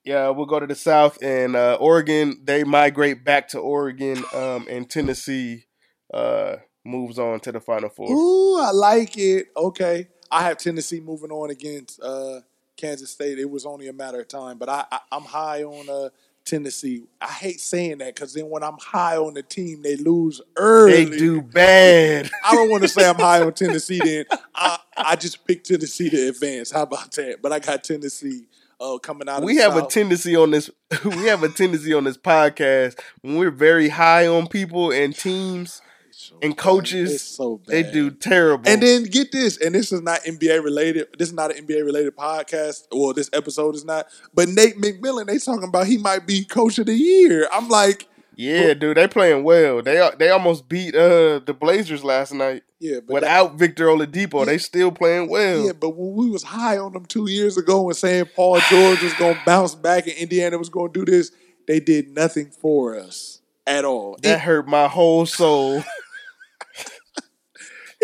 Yeah, 0.04 0.30
we'll 0.30 0.48
go 0.48 0.60
to 0.60 0.68
the 0.68 0.76
South 0.76 1.18
and 1.22 1.56
uh, 1.56 1.78
Oregon. 1.80 2.42
They 2.44 2.64
migrate 2.64 3.24
back 3.24 3.48
to 3.50 3.60
Oregon, 3.60 4.24
um, 4.34 4.68
and 4.70 4.90
Tennessee 4.90 5.66
uh, 6.14 6.58
moves 6.84 7.18
on 7.20 7.40
to 7.42 7.52
the 7.52 7.60
Final 7.62 7.90
Four. 7.90 8.12
Ooh, 8.12 8.60
I 8.62 8.72
like 8.72 9.18
it. 9.18 9.48
Okay. 9.56 10.08
I 10.34 10.42
have 10.42 10.58
Tennessee 10.58 11.00
moving 11.00 11.30
on 11.32 11.52
against 11.52 12.02
uh, 12.02 12.42
Kansas 12.76 13.12
State. 13.12 13.38
It 13.38 13.50
was 13.50 13.68
only 13.68 13.88
a 13.88 13.94
matter 13.94 14.20
of 14.20 14.28
time, 14.28 14.58
but 14.58 14.68
I, 14.68 14.84
I, 14.92 15.00
I'm 15.12 15.22
high 15.22 15.64
on 15.64 15.88
uh, 15.88 16.10
Tennessee. 16.44 17.04
I 17.22 17.28
hate 17.28 17.62
saying 17.62 18.00
that 18.00 18.16
because 18.16 18.34
then 18.34 18.50
when 18.50 18.64
I'm 18.64 18.78
high 18.80 19.16
on 19.16 19.36
the 19.36 19.44
team, 19.44 19.84
they 19.84 19.96
lose 19.96 20.42
early. 20.56 21.06
They 21.06 21.18
do 21.18 21.42
bad. 21.42 22.32
I 22.46 22.56
don't 22.56 22.72
want 22.72 22.82
to 22.82 22.90
say 22.90 23.08
I'm 23.08 23.16
high 23.16 23.42
on 23.42 23.54
Tennessee. 23.54 24.00
Then 24.04 24.26
I, 24.56 24.80
I 24.98 25.16
just 25.16 25.46
picked 25.46 25.68
Tennessee 25.68 26.10
to 26.10 26.30
advance. 26.30 26.72
How 26.72 26.82
about 26.82 27.12
that? 27.12 27.42
But 27.42 27.54
I 27.54 27.60
got 27.60 27.84
Tennessee 27.84 28.48
uh, 28.82 28.98
coming 28.98 29.30
out. 29.30 29.38
Of 29.38 29.44
we 29.44 29.58
the 29.58 29.62
have 29.62 29.78
a 29.78 29.86
tendency 29.86 30.36
on 30.36 30.50
this. 30.50 30.72
we 31.06 31.28
have 31.28 31.44
a 31.44 31.50
tendency 31.50 31.94
on 31.94 32.06
this 32.06 32.18
podcast 32.18 33.00
when 33.22 33.38
we're 33.38 33.52
very 33.52 33.90
high 33.90 34.26
on 34.26 34.48
people 34.48 34.92
and 34.92 35.16
teams 35.16 35.82
so 36.14 36.36
and 36.42 36.56
bad. 36.56 36.58
coaches. 36.58 37.14
It's 37.14 37.24
so 37.24 37.58
bad. 37.58 37.68
They 37.68 37.92
do 37.92 38.12
terrible. 38.12 38.70
And 38.70 38.82
then 38.82 39.04
get 39.04 39.32
this, 39.32 39.58
and 39.58 39.74
this 39.76 39.92
is 39.92 40.02
not 40.02 40.22
NBA 40.22 40.64
related. 40.64 41.08
This 41.18 41.30
is 41.30 41.34
not 41.34 41.56
an 41.56 41.66
NBA 41.66 41.84
related 41.86 42.16
podcast. 42.16 42.88
Well, 42.92 43.14
this 43.14 43.30
episode 43.34 43.76
is 43.76 43.86
not. 43.86 44.08
But 44.34 44.50
Nate 44.50 44.78
McMillan, 44.78 45.28
they 45.28 45.38
talking 45.38 45.68
about 45.68 45.88
he 45.88 45.98
might 45.98 46.26
be 46.28 46.46
coach 46.46 46.80
of 46.80 46.86
the 46.86 46.94
year. 46.94 47.48
I'm 47.52 47.70
like, 47.70 48.08
yeah, 48.36 48.74
dude, 48.74 48.98
they 48.98 49.08
playing 49.08 49.44
well. 49.44 49.82
They 49.82 50.10
they 50.18 50.30
almost 50.30 50.68
beat 50.68 50.96
uh, 50.96 51.40
the 51.40 51.56
Blazers 51.58 52.04
last 52.04 52.34
night 52.34 52.64
yeah, 52.80 53.00
but 53.00 53.08
that- 53.08 53.14
without 53.14 53.56
Victor 53.56 53.88
Oladipo. 53.88 54.46
They 54.46 54.58
still 54.58 54.92
playing 54.92 55.30
well. 55.30 55.66
yeah, 55.66 55.72
but 55.74 55.92
when 55.92 56.16
we 56.16 56.30
was 56.30 56.44
high 56.44 56.78
on 56.78 56.94
them 56.94 57.06
two 57.06 57.30
years 57.30 57.58
ago 57.58 57.88
and 57.88 57.98
saying 57.98 58.26
Paul 58.36 58.60
George 58.70 59.02
was 59.02 59.14
gonna 59.14 59.42
bounce 59.46 59.76
back 59.76 60.08
and 60.08 60.18
Indiana 60.18 60.58
was 60.58 60.70
gonna 60.70 60.92
do 60.92 61.06
this, 61.06 61.32
they 61.68 61.80
did 61.80 62.10
nothing 62.10 62.50
for 62.52 62.98
us 62.98 63.42
at 63.66 63.86
all. 63.86 64.18
That 64.22 64.42
hurt 64.42 64.68
my 64.68 64.88
whole 64.88 65.26
soul. 65.26 65.84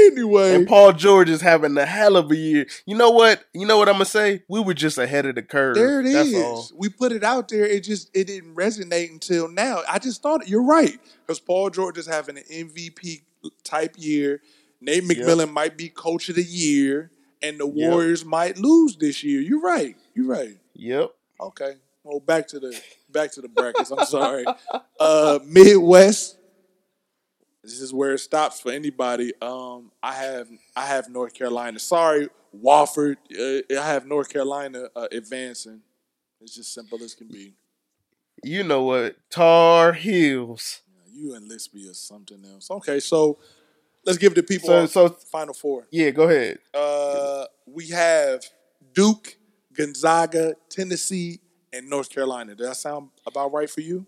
anyway, 0.07 0.55
And 0.55 0.67
Paul 0.67 0.93
George 0.93 1.29
is 1.29 1.41
having 1.41 1.77
a 1.77 1.85
hell 1.85 2.15
of 2.17 2.31
a 2.31 2.35
year. 2.35 2.65
You 2.85 2.95
know 2.95 3.11
what? 3.11 3.43
You 3.53 3.65
know 3.65 3.77
what 3.77 3.87
I'm 3.89 3.95
gonna 3.95 4.05
say? 4.05 4.43
We 4.47 4.59
were 4.59 4.73
just 4.73 4.97
ahead 4.97 5.25
of 5.25 5.35
the 5.35 5.41
curve. 5.43 5.75
There 5.75 6.01
it 6.01 6.11
That's 6.11 6.29
is. 6.29 6.43
all. 6.43 6.69
We 6.75 6.89
put 6.89 7.11
it 7.11 7.23
out 7.23 7.49
there. 7.49 7.65
It 7.65 7.83
just 7.83 8.09
it 8.13 8.27
didn't 8.27 8.55
resonate 8.55 9.11
until 9.11 9.47
now. 9.47 9.81
I 9.89 9.99
just 9.99 10.21
thought 10.21 10.47
you're 10.47 10.63
right 10.63 10.97
because 11.25 11.39
Paul 11.39 11.69
George 11.69 11.97
is 11.97 12.05
having 12.07 12.37
an 12.37 12.43
MVP 12.51 13.21
type 13.63 13.95
year. 13.97 14.41
Nate 14.81 15.03
McMillan 15.03 15.51
might 15.51 15.77
be 15.77 15.89
coach 15.89 16.29
of 16.29 16.35
the 16.35 16.43
year, 16.43 17.11
and 17.41 17.59
the 17.59 17.67
Yep. 17.67 17.91
Warriors 17.91 18.23
might 18.25 18.57
lose 18.57 18.95
this 18.95 19.23
year. 19.23 19.41
You're 19.41 19.61
right. 19.61 19.95
You're 20.15 20.27
right. 20.27 20.57
Yep. 20.75 21.11
Okay. 21.41 21.73
Well, 22.03 22.21
back 22.21 22.47
to 22.47 22.59
the 22.59 22.79
back 23.11 23.31
to 23.33 23.41
the 23.41 23.49
brackets. 23.49 23.91
I'm 23.91 24.05
sorry. 24.05 24.45
Uh, 24.99 25.39
Midwest. 25.45 26.37
This 27.69 27.81
is 27.81 27.93
where 27.93 28.13
it 28.13 28.19
stops 28.19 28.59
for 28.59 28.71
anybody. 28.71 29.31
Um, 29.41 29.91
I 30.01 30.13
have 30.13 30.47
I 30.75 30.85
have 30.87 31.07
North 31.09 31.33
Carolina. 31.35 31.77
Sorry, 31.77 32.27
Wofford. 32.63 33.17
Uh, 33.31 33.61
I 33.79 33.85
have 33.85 34.07
North 34.07 34.29
Carolina 34.29 34.87
uh, 34.95 35.07
advancing. 35.11 35.81
It's 36.41 36.55
just 36.55 36.73
simple 36.73 37.01
as 37.03 37.13
can 37.13 37.27
be. 37.27 37.53
You 38.43 38.63
know 38.63 38.83
what? 38.83 39.17
Tar 39.29 39.93
Heels. 39.93 40.81
You 41.11 41.35
and 41.35 41.49
Lispy 41.51 41.89
or 41.89 41.93
something 41.93 42.43
else. 42.51 42.71
Okay, 42.71 42.99
so 42.99 43.37
let's 44.05 44.17
give 44.17 44.33
the 44.33 44.41
people 44.43 44.67
So- 44.69 44.85
so- 44.87 45.09
final 45.09 45.53
four. 45.53 45.85
Yeah, 45.91 46.09
go 46.11 46.23
ahead. 46.29 46.57
Uh, 46.73 47.45
we 47.67 47.89
have 47.89 48.43
Duke, 48.93 49.37
Gonzaga, 49.73 50.55
Tennessee, 50.69 51.39
and 51.73 51.87
North 51.89 52.09
Carolina. 52.09 52.55
Does 52.55 52.67
that 52.69 52.75
sound 52.77 53.09
about 53.27 53.51
right 53.53 53.69
for 53.69 53.81
you? 53.81 54.07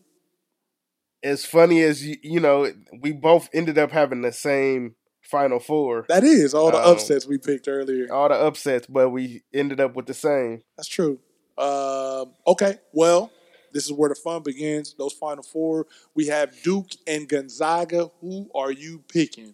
As 1.24 1.45
funny 1.45 1.82
as 1.82 2.05
you, 2.05 2.17
you 2.24 2.39
know, 2.39 2.72
we 2.99 3.11
both 3.11 3.49
ended 3.53 3.78
up 3.78 3.91
having 3.91 4.22
the 4.22 4.32
same 4.32 4.95
Final 5.22 5.59
Four. 5.59 6.05
That 6.09 6.24
is 6.24 6.53
all 6.53 6.72
the 6.72 6.78
Um, 6.78 6.93
upsets 6.93 7.28
we 7.28 7.38
picked 7.38 7.67
earlier. 7.67 8.11
All 8.11 8.28
the 8.28 8.36
upsets, 8.36 8.88
but 8.88 9.09
we 9.09 9.43
ended 9.53 9.80
up 9.80 9.95
with 9.95 10.07
the 10.07 10.13
same. 10.13 10.63
That's 10.78 10.89
true. 10.89 11.19
Um, 11.57 12.34
okay, 12.47 12.80
well, 12.91 13.32
this 13.72 13.86
is 13.86 13.93
where 13.93 14.09
the 14.09 14.15
fun 14.15 14.41
begins. 14.41 14.95
Those 14.97 15.13
final 15.13 15.43
four. 15.43 15.86
We 16.15 16.28
have 16.28 16.59
Duke 16.63 16.89
and 17.05 17.30
Gonzaga. 17.30 18.09
Who 18.19 18.49
are 18.55 18.72
you 18.72 19.03
picking? 19.07 19.53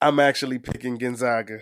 I'm 0.00 0.20
actually 0.20 0.58
picking 0.58 0.98
Gonzaga 0.98 1.60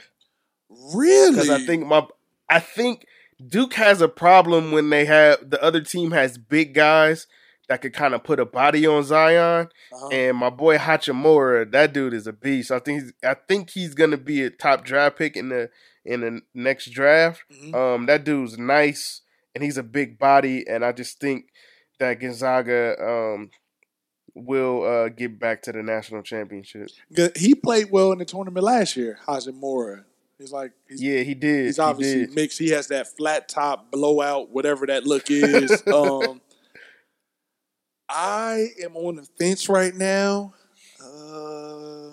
Really? 0.94 1.32
because 1.32 1.50
I 1.50 1.64
think 1.64 1.86
my 1.86 2.06
I 2.48 2.58
think 2.60 3.06
Duke 3.46 3.74
has 3.74 4.00
a 4.00 4.08
problem 4.08 4.72
when 4.72 4.90
they 4.90 5.04
have 5.04 5.50
the 5.50 5.62
other 5.62 5.80
team 5.80 6.10
has 6.10 6.36
big 6.38 6.74
guys 6.74 7.26
that 7.68 7.80
could 7.82 7.92
kind 7.94 8.14
of 8.14 8.22
put 8.24 8.38
a 8.40 8.44
body 8.44 8.86
on 8.86 9.02
Zion. 9.04 9.68
Uh-huh. 9.92 10.08
And 10.08 10.36
my 10.36 10.50
boy 10.50 10.76
Hachimura, 10.78 11.70
that 11.72 11.92
dude 11.92 12.14
is 12.14 12.26
a 12.26 12.32
beast. 12.32 12.70
I 12.70 12.78
think 12.78 13.02
he's, 13.02 13.12
I 13.24 13.34
think 13.34 13.70
he's 13.70 13.94
gonna 13.94 14.16
be 14.18 14.42
a 14.42 14.50
top 14.50 14.84
draft 14.84 15.16
pick 15.18 15.36
in 15.36 15.48
the 15.48 15.70
in 16.04 16.20
the 16.20 16.40
next 16.54 16.90
draft. 16.90 17.42
Mhm. 17.52 17.74
Um, 17.74 18.06
that 18.06 18.24
dude's 18.24 18.58
nice 18.58 19.22
and 19.54 19.62
he's 19.64 19.78
a 19.78 19.82
big 19.82 20.18
body, 20.18 20.64
and 20.68 20.84
I 20.84 20.92
just 20.92 21.20
think 21.20 21.46
that 22.00 22.20
Gonzaga 22.20 22.96
um 23.02 23.50
will 24.34 24.82
uh 24.84 25.08
get 25.08 25.38
back 25.38 25.62
to 25.62 25.72
the 25.72 25.82
national 25.82 26.22
championship. 26.22 26.88
He 27.36 27.54
played 27.54 27.90
well 27.90 28.12
in 28.12 28.18
the 28.18 28.24
tournament 28.24 28.64
last 28.64 28.96
year. 28.96 29.18
Hajimura. 29.26 30.04
He's 30.38 30.50
like 30.52 30.72
he's, 30.88 31.00
Yeah, 31.00 31.20
he 31.20 31.34
did. 31.34 31.66
he's 31.66 31.76
he 31.76 31.82
obviously 31.82 32.26
did. 32.26 32.34
mixed. 32.34 32.58
He 32.58 32.70
has 32.70 32.88
that 32.88 33.16
flat 33.16 33.48
top 33.48 33.92
blowout, 33.92 34.50
whatever 34.50 34.86
that 34.86 35.04
look 35.06 35.30
is. 35.30 35.70
um, 35.86 36.40
I 38.08 38.68
am 38.82 38.96
on 38.96 39.16
the 39.16 39.22
fence 39.38 39.68
right 39.68 39.94
now. 39.94 40.54
Uh, 41.02 42.10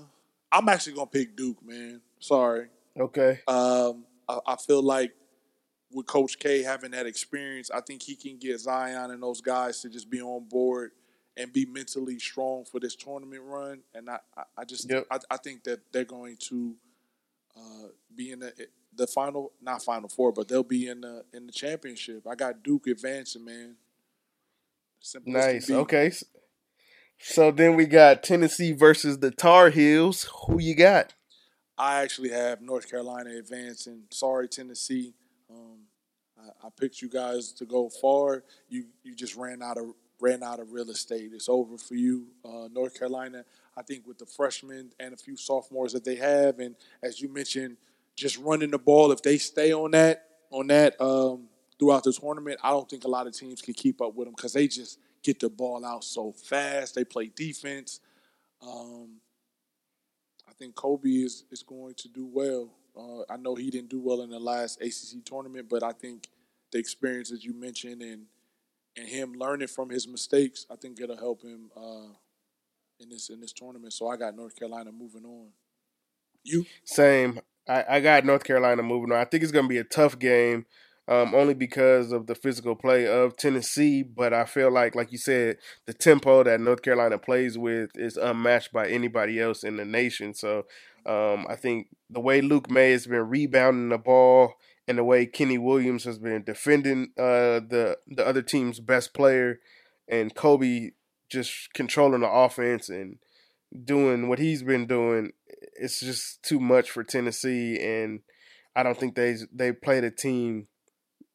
I'm 0.52 0.68
actually 0.70 0.94
gonna 0.94 1.08
pick 1.08 1.36
Duke, 1.36 1.64
man. 1.66 2.02
Sorry. 2.20 2.68
Okay. 3.00 3.40
Um, 3.48 4.06
I, 4.28 4.40
I 4.48 4.56
feel 4.56 4.82
like 4.84 5.14
with 5.92 6.06
Coach 6.08 6.40
K 6.40 6.64
having 6.64 6.92
that 6.92 7.06
experience, 7.06 7.70
I 7.72 7.82
think 7.82 8.02
he 8.02 8.16
can 8.16 8.38
get 8.38 8.60
Zion 8.60 9.12
and 9.12 9.22
those 9.22 9.42
guys 9.42 9.82
to 9.82 9.90
just 9.90 10.10
be 10.10 10.22
on 10.22 10.46
board 10.46 10.92
and 11.38 11.52
be 11.52 11.66
mentally 11.66 12.20
strong 12.20 12.66
for 12.66 12.80
this 12.80 12.96
tournament 12.96 13.42
run. 13.46 13.82
And 13.94 14.10
I, 14.10 14.20
I, 14.38 14.44
I 14.60 14.66
just, 14.66 14.90
Yep. 14.90 15.08
I, 15.10 15.20
I 15.30 15.38
think 15.38 15.64
that 15.64 15.80
they're 15.92 16.04
going 16.04 16.38
to 16.50 16.76
uh, 17.58 17.88
be 18.16 18.32
in 18.32 18.40
the 18.40 18.54
the 18.94 19.08
final, 19.08 19.54
not 19.62 19.82
final 19.82 20.10
four, 20.10 20.34
but 20.34 20.50
they'll 20.50 20.64
be 20.64 20.88
in 20.88 21.02
the 21.02 21.24
in 21.34 21.46
the 21.48 21.54
championship. 21.54 22.28
I 22.28 22.36
got 22.36 22.62
Duke 22.64 22.88
advancing, 22.88 23.46
man. 23.46 23.76
Simple 25.02 25.34
Nice. 25.34 25.70
Okay. 25.70 26.12
So 27.20 27.52
then 27.52 27.76
we 27.76 27.86
got 27.86 28.24
Tennessee 28.24 28.72
versus 28.72 29.18
the 29.20 29.32
Tar 29.32 29.70
Heels. 29.70 30.30
Who 30.46 30.60
you 30.60 30.76
got? 30.76 31.14
I 31.78 32.02
actually 32.02 32.30
have 32.30 32.62
North 32.62 32.90
Carolina 32.90 33.32
advancing. 33.38 34.04
Sorry, 34.12 34.48
Tennessee. 34.48 35.14
Um, 35.50 35.80
I, 36.40 36.68
I 36.68 36.70
picked 36.80 37.02
you 37.02 37.10
guys 37.10 37.52
to 37.54 37.66
go 37.66 37.90
far. 37.90 38.44
You 38.70 38.86
you 39.04 39.16
just 39.16 39.36
ran 39.36 39.62
out 39.62 39.78
of 39.78 39.94
ran 40.20 40.44
out 40.44 40.60
of 40.60 40.72
real 40.72 40.90
estate. 40.92 41.32
It's 41.34 41.50
over 41.50 41.78
for 41.78 41.96
you. 41.96 42.28
Uh, 42.46 42.68
North 42.72 42.98
Carolina. 42.98 43.44
I 43.76 43.82
think 43.82 44.06
with 44.06 44.20
the 44.20 44.26
freshmen 44.26 44.92
and 45.00 45.14
a 45.14 45.18
few 45.18 45.36
sophomores 45.36 45.94
that 45.94 46.04
they 46.04 46.16
have, 46.16 46.60
and 46.60 46.76
as 47.02 47.22
you 47.22 47.30
mentioned, 47.30 47.78
just 48.16 48.38
running 48.38 48.72
the 48.72 48.78
ball. 48.78 49.12
If 49.12 49.24
they 49.24 49.38
stay 49.38 49.74
on 49.74 49.92
that 49.92 50.26
on 50.52 50.68
that 50.68 51.00
um, 51.02 51.48
throughout 51.82 52.04
the 52.04 52.14
tournament, 52.14 52.60
I 52.64 52.70
don't 52.70 52.88
think 52.88 53.06
a 53.06 53.08
lot 53.08 53.26
of 53.26 53.36
teams 53.36 53.60
can 53.60 53.74
keep 53.74 54.02
up 54.02 54.14
with 54.14 54.28
them 54.28 54.36
because 54.38 54.54
they 54.54 54.68
just 54.68 55.00
get 55.24 55.40
the 55.40 55.50
ball 55.50 55.84
out 55.84 56.04
so 56.04 56.32
fast. 56.32 56.94
They 56.94 57.04
play 57.04 57.32
defense. 57.36 58.00
Um, 58.62 59.18
I 60.48 60.54
think 60.54 60.76
Coby 60.76 61.26
is, 61.26 61.44
is 61.50 61.64
going 61.64 61.96
to 61.96 62.08
do 62.08 62.30
well. 62.32 62.70
Uh, 62.96 63.34
I 63.34 63.38
know 63.38 63.56
he 63.56 63.72
didn't 63.72 63.90
do 63.90 64.00
well 64.00 64.22
in 64.22 64.30
the 64.30 64.40
last 64.40 64.80
ACC 64.80 65.26
tournament, 65.26 65.70
but 65.70 65.82
I 65.82 65.92
think 65.92 66.28
the 66.72 66.78
experiences 66.78 67.44
you 67.44 67.54
mentioned 67.54 68.04
and 68.04 68.26
and 68.98 69.08
him 69.08 69.34
learning 69.34 69.70
from 69.70 69.90
his 69.90 70.06
mistakes, 70.06 70.66
I 70.70 70.76
think 70.76 71.00
it'll 71.00 71.18
help 71.18 71.42
him 71.42 71.72
uh, 71.76 72.14
in 73.00 73.10
this 73.10 73.30
in 73.30 73.40
this 73.40 73.54
tournament. 73.54 73.94
So 73.94 74.08
I 74.08 74.18
got 74.18 74.36
North 74.36 74.56
Carolina 74.56 74.92
moving 74.92 75.26
on. 75.26 75.48
You 76.44 76.66
Same. 76.84 77.40
I, 77.68 77.86
I 77.90 78.00
got 78.02 78.26
North 78.26 78.44
Carolina 78.44 78.84
moving 78.84 79.12
on. 79.12 79.18
I 79.18 79.26
think 79.26 79.44
it's 79.44 79.52
going 79.52 79.66
to 79.66 79.70
be 79.70 79.78
a 79.78 79.84
tough 79.84 80.20
game, 80.20 80.66
um, 81.08 81.34
only 81.34 81.54
because 81.54 82.12
of 82.12 82.28
the 82.28 82.36
physical 82.36 82.76
play 82.76 83.08
of 83.08 83.38
Tennessee. 83.38 84.04
But 84.04 84.34
I 84.34 84.46
feel 84.46 84.72
like, 84.72 84.96
like 84.96 85.12
you 85.12 85.18
said, 85.18 85.58
the 85.86 85.94
tempo 85.94 86.44
that 86.44 86.60
North 86.62 86.82
Carolina 86.82 87.18
plays 87.18 87.58
with 87.58 87.92
is 87.96 88.18
unmatched 88.18 88.72
by 88.72 88.88
anybody 88.88 89.40
else 89.40 89.64
in 89.64 89.78
the 89.78 89.86
nation. 89.86 90.34
So 90.34 90.66
um, 91.06 91.46
I 91.50 91.56
think 91.56 91.88
the 92.10 92.20
way 92.20 92.42
Luke 92.42 92.70
Maye 92.70 92.92
has 92.92 93.08
been 93.08 93.28
rebounding 93.28 93.90
the 93.90 93.98
ball 93.98 94.54
and 94.88 94.98
the 94.98 95.04
way 95.04 95.26
Kenny 95.26 95.58
Williams 95.58 96.04
has 96.04 96.20
been 96.20 96.44
defending 96.44 97.12
uh, 97.18 97.62
the 97.62 97.98
the 98.08 98.26
other 98.26 98.42
team's 98.42 98.80
best 98.80 99.14
player, 99.14 99.60
and 100.08 100.36
Coby 100.36 100.92
just 101.30 101.74
controlling 101.74 102.22
the 102.22 102.30
offense 102.30 102.90
and 102.90 103.18
doing 103.86 104.28
what 104.28 104.40
he's 104.40 104.64
been 104.64 104.86
doing, 104.86 105.32
it's 105.80 106.02
just 106.02 106.44
too 106.44 106.60
much 106.60 106.92
for 106.92 107.04
Tennessee, 107.04 107.80
and 107.80 108.20
I 108.76 108.84
don't 108.84 108.98
think 108.98 109.16
they 109.16 109.36
they 109.54 109.72
played 109.72 110.04
a 110.04 110.12
team 110.12 110.68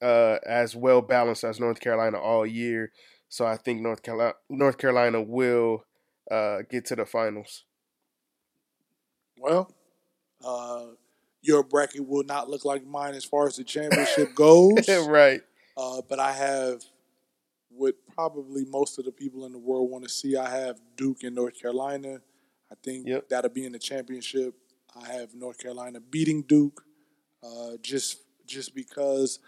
uh, 0.03 0.39
as 0.47 0.75
well 0.77 1.01
balanced 1.03 1.45
as 1.45 1.59
North 1.61 1.81
Carolina 1.81 2.19
all 2.19 2.47
year. 2.47 2.93
So 3.29 3.47
I 3.47 3.57
think 3.57 3.81
North 3.81 4.03
Carolina 4.03 4.35
North 4.49 4.79
Carolina 4.79 5.21
will 5.23 5.85
uh, 6.31 6.59
get 6.71 6.85
to 6.87 6.97
the 6.97 7.07
finals. 7.07 7.65
well, 9.39 9.73
uh, 10.45 10.87
your 11.43 11.63
bracket 11.63 12.07
will 12.07 12.25
not 12.25 12.49
look 12.49 12.65
like 12.65 12.85
mine 12.87 13.15
as 13.15 13.25
far 13.25 13.47
as 13.47 13.57
the 13.57 13.65
championship 13.65 14.35
goes. 14.35 14.89
right. 15.09 15.41
Uh, 15.77 16.03
but 16.09 16.19
I 16.19 16.33
have 16.33 16.83
what 17.69 17.95
probably 18.15 18.65
most 18.65 18.99
of 18.99 19.05
the 19.05 19.13
people 19.13 19.45
in 19.45 19.53
the 19.53 19.59
world 19.59 19.91
want 19.91 20.05
to 20.05 20.11
see. 20.11 20.37
I 20.37 20.49
have 20.49 20.81
Duke 20.97 21.23
and 21.23 21.35
North 21.35 21.61
Carolina. 21.61 22.21
I 22.71 22.75
think 22.83 23.07
Yep. 23.07 23.29
that'll 23.29 23.51
be 23.51 23.65
in 23.67 23.73
the 23.73 23.79
championship. 23.79 24.55
I 24.99 25.13
have 25.13 25.35
North 25.35 25.59
Carolina 25.59 26.01
beating 26.01 26.43
Duke, 26.43 26.83
uh, 27.43 27.73
just 27.83 28.19
just 28.47 28.75
because 28.75 29.41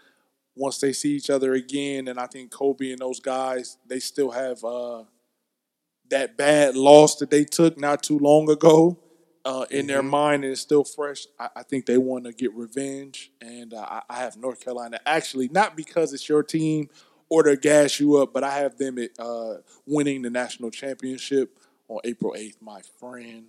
once 0.59 0.79
they 0.79 0.93
see 0.93 1.15
each 1.15 1.31
other 1.31 1.53
again, 1.55 2.09
and 2.09 2.19
I 2.19 2.27
think 2.27 2.51
Coby 2.51 2.91
and 2.91 2.99
those 2.99 3.21
guys, 3.21 3.77
they 3.87 3.99
still 3.99 4.31
have 4.31 4.63
uh, 4.65 5.05
that 6.09 6.37
bad 6.37 6.75
loss 6.75 7.15
that 7.17 7.29
they 7.29 7.45
took 7.45 7.77
not 7.77 8.03
too 8.03 8.17
long 8.19 8.49
ago 8.49 8.97
uh, 9.45 9.65
in 9.71 9.87
their 9.87 10.03
Mhm. 10.03 10.03
mind, 10.03 10.43
and 10.43 10.51
it's 10.53 10.61
still 10.61 10.83
fresh. 10.83 11.27
I, 11.39 11.49
I 11.57 11.63
think 11.63 11.85
they 11.85 11.97
want 11.97 12.25
to 12.25 12.33
get 12.33 12.53
revenge, 12.53 13.31
and 13.41 13.73
uh, 13.73 13.85
I, 13.89 14.01
I 14.09 14.15
have 14.19 14.37
North 14.37 14.59
Carolina 14.63 14.99
actually 15.05 15.49
not 15.49 15.75
because 15.77 16.13
it's 16.13 16.27
your 16.29 16.43
team 16.43 16.89
or 17.29 17.43
to 17.43 17.57
gas 17.57 17.99
you 17.99 18.17
up, 18.17 18.33
but 18.33 18.43
I 18.43 18.57
have 18.59 18.77
them 18.77 18.97
at, 18.99 19.11
uh, 19.19 19.55
winning 19.85 20.23
the 20.23 20.29
national 20.29 20.71
championship 20.71 21.57
on 21.87 21.99
April 22.03 22.35
eighth, 22.37 22.57
my 22.61 22.81
friend. 22.99 23.45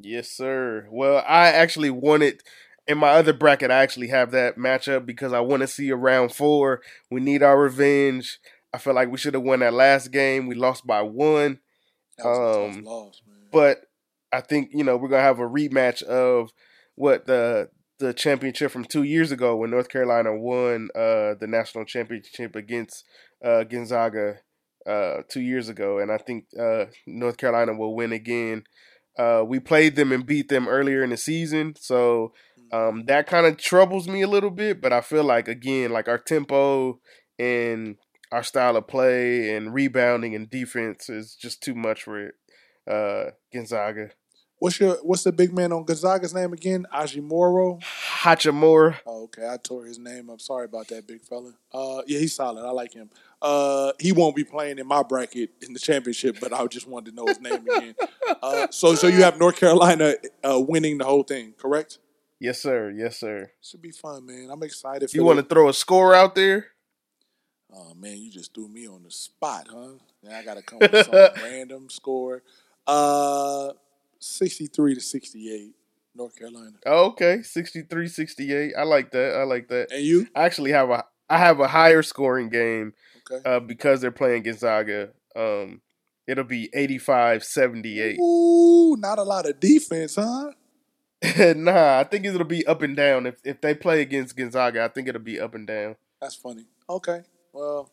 Yes, 0.00 0.30
sir. 0.30 0.86
Well, 0.90 1.24
I 1.26 1.48
actually 1.48 1.90
wanted 1.90 2.42
in 2.88 2.98
my 2.98 3.10
other 3.10 3.32
bracket. 3.32 3.70
I 3.70 3.82
actually 3.82 4.08
have 4.08 4.30
that 4.32 4.56
matchup 4.56 5.06
because 5.06 5.32
I 5.32 5.40
want 5.40 5.60
to 5.60 5.66
see 5.68 5.90
a 5.90 5.96
round 5.96 6.34
four. 6.34 6.80
We 7.10 7.20
need 7.20 7.42
our 7.42 7.60
revenge. 7.60 8.38
I 8.72 8.78
feel 8.78 8.94
like 8.94 9.10
we 9.10 9.18
should 9.18 9.34
have 9.34 9.42
won 9.42 9.60
that 9.60 9.72
last 9.74 10.10
game. 10.10 10.46
We 10.46 10.54
lost 10.54 10.86
by 10.86 11.02
one. 11.02 11.60
That 12.18 12.26
was 12.26 12.38
a 12.38 12.64
Um, 12.64 12.74
tough 12.76 12.84
loss, 12.84 13.22
man. 13.26 13.36
but 13.52 13.82
I 14.32 14.40
think 14.40 14.70
you 14.72 14.84
know 14.84 14.96
we're 14.96 15.08
gonna 15.08 15.22
have 15.22 15.38
a 15.40 15.48
rematch 15.48 16.02
of 16.02 16.50
what 16.96 17.26
the 17.26 17.70
the 17.98 18.12
championship 18.14 18.70
from 18.70 18.84
two 18.84 19.02
years 19.02 19.32
ago 19.32 19.56
when 19.56 19.70
North 19.70 19.88
Carolina 19.88 20.36
won 20.36 20.88
uh, 20.94 21.34
the 21.40 21.46
national 21.48 21.84
championship 21.84 22.54
against 22.56 23.04
uh, 23.44 23.64
Gonzaga 23.64 24.36
uh, 24.86 25.22
two 25.28 25.40
years 25.40 25.68
ago, 25.68 25.98
and 25.98 26.10
I 26.12 26.18
think 26.18 26.46
uh, 26.58 26.86
North 27.06 27.36
Carolina 27.36 27.74
will 27.74 27.94
win 27.94 28.12
again. 28.12 28.64
Uh, 29.18 29.42
we 29.46 29.58
played 29.58 29.96
them 29.96 30.12
and 30.12 30.24
beat 30.24 30.48
them 30.48 30.68
earlier 30.68 31.02
in 31.02 31.10
the 31.10 31.16
season, 31.16 31.74
so 31.76 32.32
um, 32.72 33.04
that 33.06 33.26
kind 33.26 33.46
of 33.46 33.56
troubles 33.56 34.08
me 34.08 34.22
a 34.22 34.28
little 34.28 34.50
bit. 34.50 34.80
But 34.80 34.92
I 34.92 35.00
feel 35.00 35.24
like 35.24 35.48
again, 35.48 35.90
like 35.90 36.08
our 36.08 36.18
tempo 36.18 37.00
and 37.38 37.96
our 38.32 38.42
style 38.42 38.76
of 38.76 38.86
play 38.86 39.54
and 39.54 39.72
rebounding 39.72 40.34
and 40.34 40.50
defense 40.50 41.08
is 41.08 41.34
just 41.34 41.62
too 41.62 41.74
much 41.74 42.02
for 42.02 42.26
it. 42.26 42.34
Uh, 42.86 43.30
Gonzaga. 43.52 44.10
What's 44.60 44.80
your 44.80 44.96
what's 45.02 45.22
the 45.22 45.30
big 45.30 45.54
man 45.54 45.72
on 45.72 45.84
Gonzaga's 45.84 46.34
name 46.34 46.52
again? 46.52 46.84
Ajimoro. 46.92 47.80
Hachimura. 47.80 48.96
Oh, 49.06 49.24
okay, 49.24 49.48
I 49.48 49.56
tore 49.56 49.84
his 49.84 50.00
name 50.00 50.30
up. 50.30 50.40
Sorry 50.40 50.64
about 50.64 50.88
that, 50.88 51.06
big 51.06 51.20
fella. 51.20 51.52
Uh, 51.72 52.02
yeah, 52.08 52.18
he's 52.18 52.34
solid. 52.34 52.66
I 52.66 52.70
like 52.70 52.92
him. 52.92 53.08
Uh, 53.40 53.92
he 54.00 54.10
won't 54.10 54.34
be 54.34 54.42
playing 54.42 54.80
in 54.80 54.86
my 54.88 55.04
bracket 55.04 55.50
in 55.62 55.74
the 55.74 55.78
championship, 55.78 56.38
but 56.40 56.52
I 56.52 56.66
just 56.66 56.88
wanted 56.88 57.10
to 57.10 57.16
know 57.16 57.26
his 57.26 57.40
name 57.40 57.66
again. 57.68 57.94
Uh, 58.42 58.66
so, 58.70 58.94
so 58.94 59.06
you 59.06 59.22
have 59.22 59.38
North 59.38 59.56
Carolina 59.56 60.14
uh, 60.44 60.60
winning 60.60 60.98
the 60.98 61.04
whole 61.04 61.22
thing, 61.22 61.54
correct? 61.56 61.98
Yes, 62.40 62.60
sir. 62.62 62.90
Yes, 62.96 63.18
sir. 63.18 63.50
Should 63.60 63.82
be 63.82 63.90
fun, 63.90 64.24
man. 64.26 64.48
I'm 64.50 64.62
excited. 64.62 65.10
For 65.10 65.16
You 65.16 65.24
want 65.24 65.38
to 65.38 65.44
throw 65.44 65.68
a 65.68 65.74
score 65.74 66.14
out 66.14 66.34
there? 66.34 66.66
Oh 67.72 67.92
man, 67.94 68.16
you 68.16 68.30
just 68.30 68.54
threw 68.54 68.66
me 68.68 68.88
on 68.88 69.02
the 69.02 69.10
spot, 69.10 69.68
huh? 69.70 69.90
Now 70.22 70.38
I 70.38 70.42
gotta 70.42 70.62
come 70.62 70.82
up 70.82 70.90
with 70.90 71.04
some 71.04 71.14
random 71.42 71.90
score. 71.90 72.42
Uh, 72.86 73.72
63 74.20 74.94
to 74.94 75.00
68, 75.00 75.74
North 76.14 76.34
Carolina. 76.34 76.72
Oh, 76.86 77.08
okay, 77.08 77.38
63-68. 77.38 78.70
I 78.76 78.82
like 78.84 79.10
that. 79.10 79.36
I 79.36 79.42
like 79.42 79.68
that. 79.68 79.92
And 79.92 80.02
you? 80.02 80.26
I 80.34 80.44
actually 80.46 80.70
have 80.72 80.88
a 80.88 81.04
I 81.28 81.36
have 81.38 81.60
a 81.60 81.68
higher 81.68 82.02
scoring 82.02 82.48
game 82.48 82.94
Okay. 83.30 83.42
uh, 83.48 83.60
because 83.60 84.00
they're 84.00 84.10
playing 84.10 84.44
Gonzaga. 84.44 85.10
Um, 85.36 85.82
it'll 86.26 86.44
be 86.44 86.70
85-78. 86.74 88.18
Ooh, 88.18 88.96
not 88.98 89.18
a 89.18 89.22
lot 89.22 89.46
of 89.46 89.60
defense, 89.60 90.14
huh? 90.14 90.52
nah, 91.56 91.98
I 91.98 92.04
think 92.04 92.24
it'll 92.24 92.44
be 92.44 92.66
up 92.66 92.82
and 92.82 92.96
down. 92.96 93.26
If 93.26 93.36
if 93.44 93.60
they 93.60 93.74
play 93.74 94.02
against 94.02 94.36
Gonzaga, 94.36 94.84
I 94.84 94.88
think 94.88 95.08
it'll 95.08 95.20
be 95.20 95.40
up 95.40 95.54
and 95.54 95.66
down. 95.66 95.96
That's 96.20 96.34
funny. 96.36 96.66
Okay. 96.88 97.22
Well, 97.52 97.90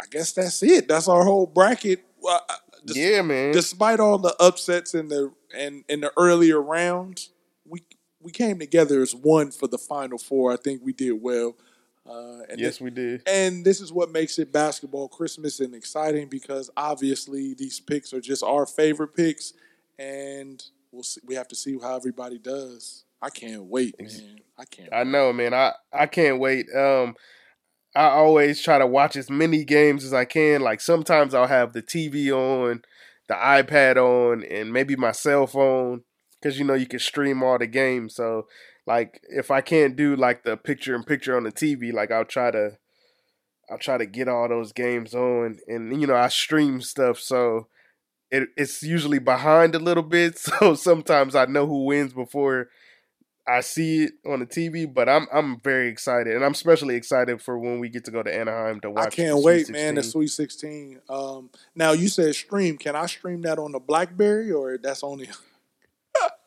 I 0.00 0.04
guess 0.10 0.32
that's 0.32 0.62
it. 0.62 0.88
That's 0.88 1.08
our 1.08 1.24
whole 1.24 1.46
bracket. 1.46 2.04
Well, 2.20 2.40
I- 2.48 2.56
des- 2.84 2.98
yeah, 2.98 3.22
man. 3.22 3.52
Despite 3.52 4.00
all 4.00 4.18
the 4.18 4.34
upsets 4.40 4.94
in 4.94 5.08
the 5.08 5.32
and 5.56 5.84
in 5.88 6.00
the 6.00 6.12
earlier 6.16 6.60
rounds, 6.60 7.30
we 7.66 7.82
we 8.20 8.30
came 8.30 8.58
together 8.58 9.02
as 9.02 9.14
one 9.14 9.50
for 9.50 9.66
the 9.66 9.78
final 9.78 10.18
four. 10.18 10.52
I 10.52 10.56
think 10.56 10.82
we 10.84 10.92
did 10.92 11.20
well. 11.20 11.56
Uh, 12.08 12.40
and 12.48 12.58
yes, 12.58 12.80
we 12.80 12.90
did. 12.90 13.22
And 13.26 13.64
this 13.64 13.80
is 13.80 13.92
what 13.92 14.10
makes 14.10 14.38
it 14.38 14.52
basketball 14.52 15.08
Christmas 15.08 15.60
and 15.60 15.74
exciting 15.74 16.28
because 16.28 16.70
obviously 16.76 17.54
these 17.54 17.78
picks 17.78 18.12
are 18.12 18.20
just 18.20 18.42
our 18.42 18.64
favorite 18.66 19.14
picks, 19.14 19.52
and 19.98 20.62
we'll 20.92 21.02
see, 21.02 21.20
we 21.26 21.34
have 21.34 21.48
to 21.48 21.56
see 21.56 21.78
how 21.80 21.96
everybody 21.96 22.38
does. 22.38 23.04
I 23.22 23.30
can't 23.30 23.64
wait, 23.64 24.00
man. 24.00 24.40
I 24.58 24.64
can't. 24.64 24.88
I 24.92 25.04
know, 25.04 25.32
man. 25.32 25.52
I 25.54 25.72
I 25.92 26.06
can't 26.06 26.38
wait. 26.38 26.66
Um, 26.74 27.16
I 27.94 28.04
always 28.04 28.62
try 28.62 28.78
to 28.78 28.86
watch 28.86 29.16
as 29.16 29.28
many 29.28 29.64
games 29.64 30.04
as 30.04 30.14
I 30.14 30.24
can. 30.24 30.62
Like 30.62 30.80
sometimes 30.80 31.34
I'll 31.34 31.46
have 31.46 31.72
the 31.72 31.82
TV 31.82 32.30
on, 32.30 32.82
the 33.28 33.34
iPad 33.34 33.96
on, 33.96 34.44
and 34.44 34.72
maybe 34.72 34.96
my 34.96 35.12
cell 35.12 35.46
phone 35.46 36.02
because 36.40 36.58
you 36.58 36.64
know 36.64 36.74
you 36.74 36.86
can 36.86 36.98
stream 36.98 37.42
all 37.42 37.58
the 37.58 37.66
games. 37.66 38.14
So 38.14 38.46
like 38.86 39.20
if 39.28 39.50
I 39.50 39.60
can't 39.60 39.96
do 39.96 40.16
like 40.16 40.44
the 40.44 40.56
picture 40.56 40.94
in 40.94 41.04
picture 41.04 41.36
on 41.36 41.44
the 41.44 41.52
TV, 41.52 41.92
like 41.92 42.10
I'll 42.10 42.24
try 42.24 42.50
to 42.50 42.78
I'll 43.70 43.78
try 43.78 43.98
to 43.98 44.06
get 44.06 44.28
all 44.28 44.48
those 44.48 44.72
games 44.72 45.14
on, 45.14 45.58
and 45.68 46.00
you 46.00 46.06
know 46.06 46.16
I 46.16 46.28
stream 46.28 46.80
stuff 46.80 47.18
so. 47.18 47.68
It, 48.30 48.48
it's 48.56 48.82
usually 48.82 49.18
behind 49.18 49.74
a 49.74 49.78
little 49.78 50.02
bit, 50.02 50.38
so 50.38 50.74
sometimes 50.74 51.34
I 51.34 51.46
know 51.46 51.66
who 51.66 51.84
wins 51.84 52.12
before 52.12 52.68
I 53.46 53.60
see 53.60 54.04
it 54.04 54.12
on 54.24 54.40
the 54.40 54.46
TV, 54.46 54.92
but 54.92 55.08
I'm 55.08 55.26
I'm 55.32 55.58
very 55.60 55.88
excited, 55.88 56.34
and 56.36 56.44
I'm 56.44 56.52
especially 56.52 56.94
excited 56.94 57.42
for 57.42 57.58
when 57.58 57.80
we 57.80 57.88
get 57.88 58.04
to 58.04 58.10
go 58.10 58.22
to 58.22 58.32
Anaheim 58.32 58.80
to 58.80 58.90
watch. 58.90 59.06
I 59.06 59.10
can't 59.10 59.42
wait, 59.42 59.66
Sweet 59.66 59.72
man. 59.72 59.94
The 59.96 60.02
Sweet 60.02 60.28
Sixteen. 60.28 61.00
Um, 61.08 61.50
now 61.74 61.92
you 61.92 62.08
said 62.08 62.34
stream. 62.34 62.78
Can 62.78 62.94
I 62.94 63.06
stream 63.06 63.42
that 63.42 63.58
on 63.58 63.72
the 63.72 63.80
BlackBerry 63.80 64.52
or 64.52 64.78
that's 64.78 65.02
only? 65.02 65.28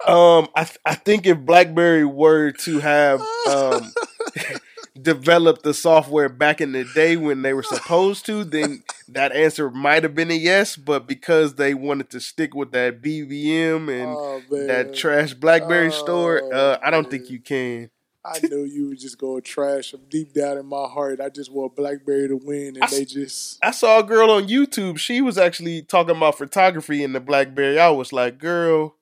Um, 0.05 0.49
I 0.53 0.65
th- 0.65 0.77
I 0.85 0.95
think 0.95 1.25
if 1.25 1.39
BlackBerry 1.39 2.03
were 2.03 2.51
to 2.51 2.79
have 2.79 3.21
um 3.49 3.93
developed 4.99 5.63
the 5.63 5.73
software 5.73 6.29
back 6.29 6.61
in 6.61 6.71
the 6.71 6.85
day 6.93 7.17
when 7.17 7.41
they 7.41 7.53
were 7.53 7.63
supposed 7.63 8.25
to, 8.27 8.43
then 8.43 8.83
that 9.07 9.31
answer 9.31 9.69
might 9.69 10.03
have 10.03 10.15
been 10.15 10.31
a 10.31 10.35
yes. 10.35 10.75
But 10.75 11.07
because 11.07 11.55
they 11.55 11.73
wanted 11.73 12.09
to 12.11 12.19
stick 12.19 12.53
with 12.53 12.71
that 12.71 13.01
BBM 13.01 13.89
and 13.89 14.15
Oh, 14.15 14.41
that 14.67 14.93
trash 14.93 15.33
BlackBerry 15.33 15.91
store, 15.91 16.41
Oh, 16.43 16.51
uh, 16.51 16.79
I 16.83 16.91
don't 16.91 17.09
think 17.09 17.29
you 17.29 17.39
can. 17.39 17.89
I 18.25 18.39
knew 18.41 18.63
you 18.63 18.87
were 18.87 18.95
just 18.95 19.17
going 19.17 19.41
trash 19.41 19.91
them 19.91 20.01
deep 20.09 20.33
down 20.33 20.57
in 20.57 20.65
my 20.65 20.87
heart. 20.87 21.19
I 21.19 21.27
just 21.27 21.51
want 21.51 21.75
BlackBerry 21.75 22.29
to 22.29 22.37
win, 22.37 22.75
and 22.75 22.83
I 22.83 22.87
they 22.87 23.03
just. 23.03 23.59
I 23.61 23.71
saw 23.71 23.99
a 23.99 24.03
girl 24.03 24.31
on 24.31 24.47
YouTube. 24.47 24.97
She 24.97 25.21
was 25.21 25.37
actually 25.37 25.81
talking 25.81 26.15
about 26.15 26.37
photography 26.37 27.03
in 27.03 27.11
the 27.11 27.19
BlackBerry. 27.19 27.77
I 27.79 27.89
was 27.89 28.13
like, 28.13 28.37
girl. 28.37 28.95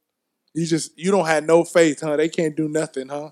You 0.56 0.66
just 0.66 0.98
you 0.98 1.12
don't 1.12 1.28
have 1.28 1.46
no 1.46 1.64
faith, 1.64 2.02
huh? 2.02 2.18
They 2.18 2.30
can't 2.30 2.58
do 2.58 2.68
nothing, 2.68 3.10
huh? 3.10 3.30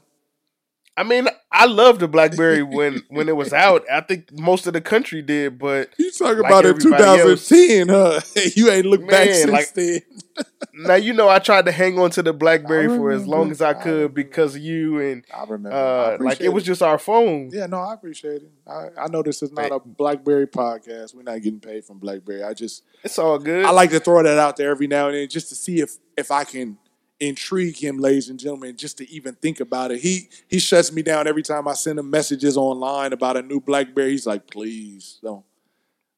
I 0.96 1.04
mean, 1.04 1.28
I 1.60 1.66
loved 1.66 2.00
the 2.00 2.08
BlackBerry 2.08 2.64
when 2.64 3.04
when 3.10 3.28
it 3.28 3.36
was 3.36 3.52
out. 3.52 3.84
I 3.92 4.00
think 4.00 4.32
most 4.40 4.66
of 4.66 4.72
the 4.74 4.80
country 4.80 5.22
did, 5.22 5.60
but 5.60 5.90
You 5.98 6.10
talk 6.12 6.38
Like 6.38 6.46
about 6.46 6.66
in 6.66 6.76
everybody 6.76 7.04
else. 7.04 7.50
2010, 7.50 7.90
huh? 7.90 8.22
you 8.56 8.72
ain't 8.72 8.86
looked 8.86 9.10
back 9.10 9.30
since 9.30 9.52
like- 9.52 9.74
then. 9.74 10.00
now 10.74 10.96
you 10.96 11.12
know 11.12 11.28
I 11.28 11.40
tried 11.40 11.66
to 11.66 11.72
hang 11.74 12.00
on 12.00 12.12
to 12.12 12.24
the 12.24 12.32
BlackBerry 12.32 12.88
for 12.88 13.12
as 13.12 13.28
long 13.28 13.52
as 13.52 13.62
I 13.62 13.72
I 13.72 13.74
could 13.74 13.86
remember. 13.92 14.14
because 14.14 14.56
of 14.56 14.62
you 14.62 15.00
and 15.00 15.26
I 15.36 15.42
remember. 15.42 15.74
I 15.74 16.16
uh, 16.16 16.18
like 16.22 16.40
it 16.40 16.50
was 16.50 16.64
just 16.64 16.82
our 16.82 16.98
phone. 16.98 17.50
Yeah, 17.52 17.66
no, 17.66 17.80
I 17.82 17.94
appreciate 17.94 18.44
it. 18.44 18.52
I, 18.66 18.88
I 18.98 19.08
know 19.10 19.22
this 19.22 19.44
is 19.44 19.52
not 19.52 19.70
a 19.72 19.80
BlackBerry 19.80 20.48
podcast. 20.48 21.14
We're 21.14 21.24
not 21.24 21.42
getting 21.42 21.60
paid 21.60 21.84
from 21.84 22.00
BlackBerry. 22.00 22.44
I 22.44 22.54
just 22.54 22.84
It's 23.04 23.20
all 23.20 23.38
good. 23.38 23.66
I 23.66 23.72
like 23.72 23.90
to 23.90 24.00
throw 24.00 24.24
that 24.24 24.38
out 24.40 24.56
there 24.56 24.72
every 24.72 24.88
now 24.88 25.08
and 25.08 25.16
then 25.18 25.28
just 25.28 25.50
to 25.50 25.56
see 25.56 25.82
if 25.82 25.98
if 26.16 26.32
I 26.32 26.46
can 26.46 26.78
intrigue 27.20 27.78
him, 27.78 27.98
ladies 27.98 28.30
and 28.30 28.40
gentlemen, 28.40 28.78
just 28.78 28.98
to 29.00 29.10
even 29.12 29.36
think 29.36 29.60
about 29.60 29.92
it. 29.92 30.00
He 30.02 30.30
he 30.48 30.60
shuts 30.60 30.92
me 30.92 31.02
down 31.02 31.28
every 31.28 31.44
time 31.44 31.68
I 31.68 31.74
send 31.74 32.00
him 32.00 32.10
messages 32.10 32.58
online 32.58 33.14
about 33.14 33.38
a 33.38 33.42
new 33.42 33.60
BlackBerry. 33.60 34.12
He's 34.12 34.26
like, 34.28 34.48
please 34.50 35.20
don't. 35.22 35.44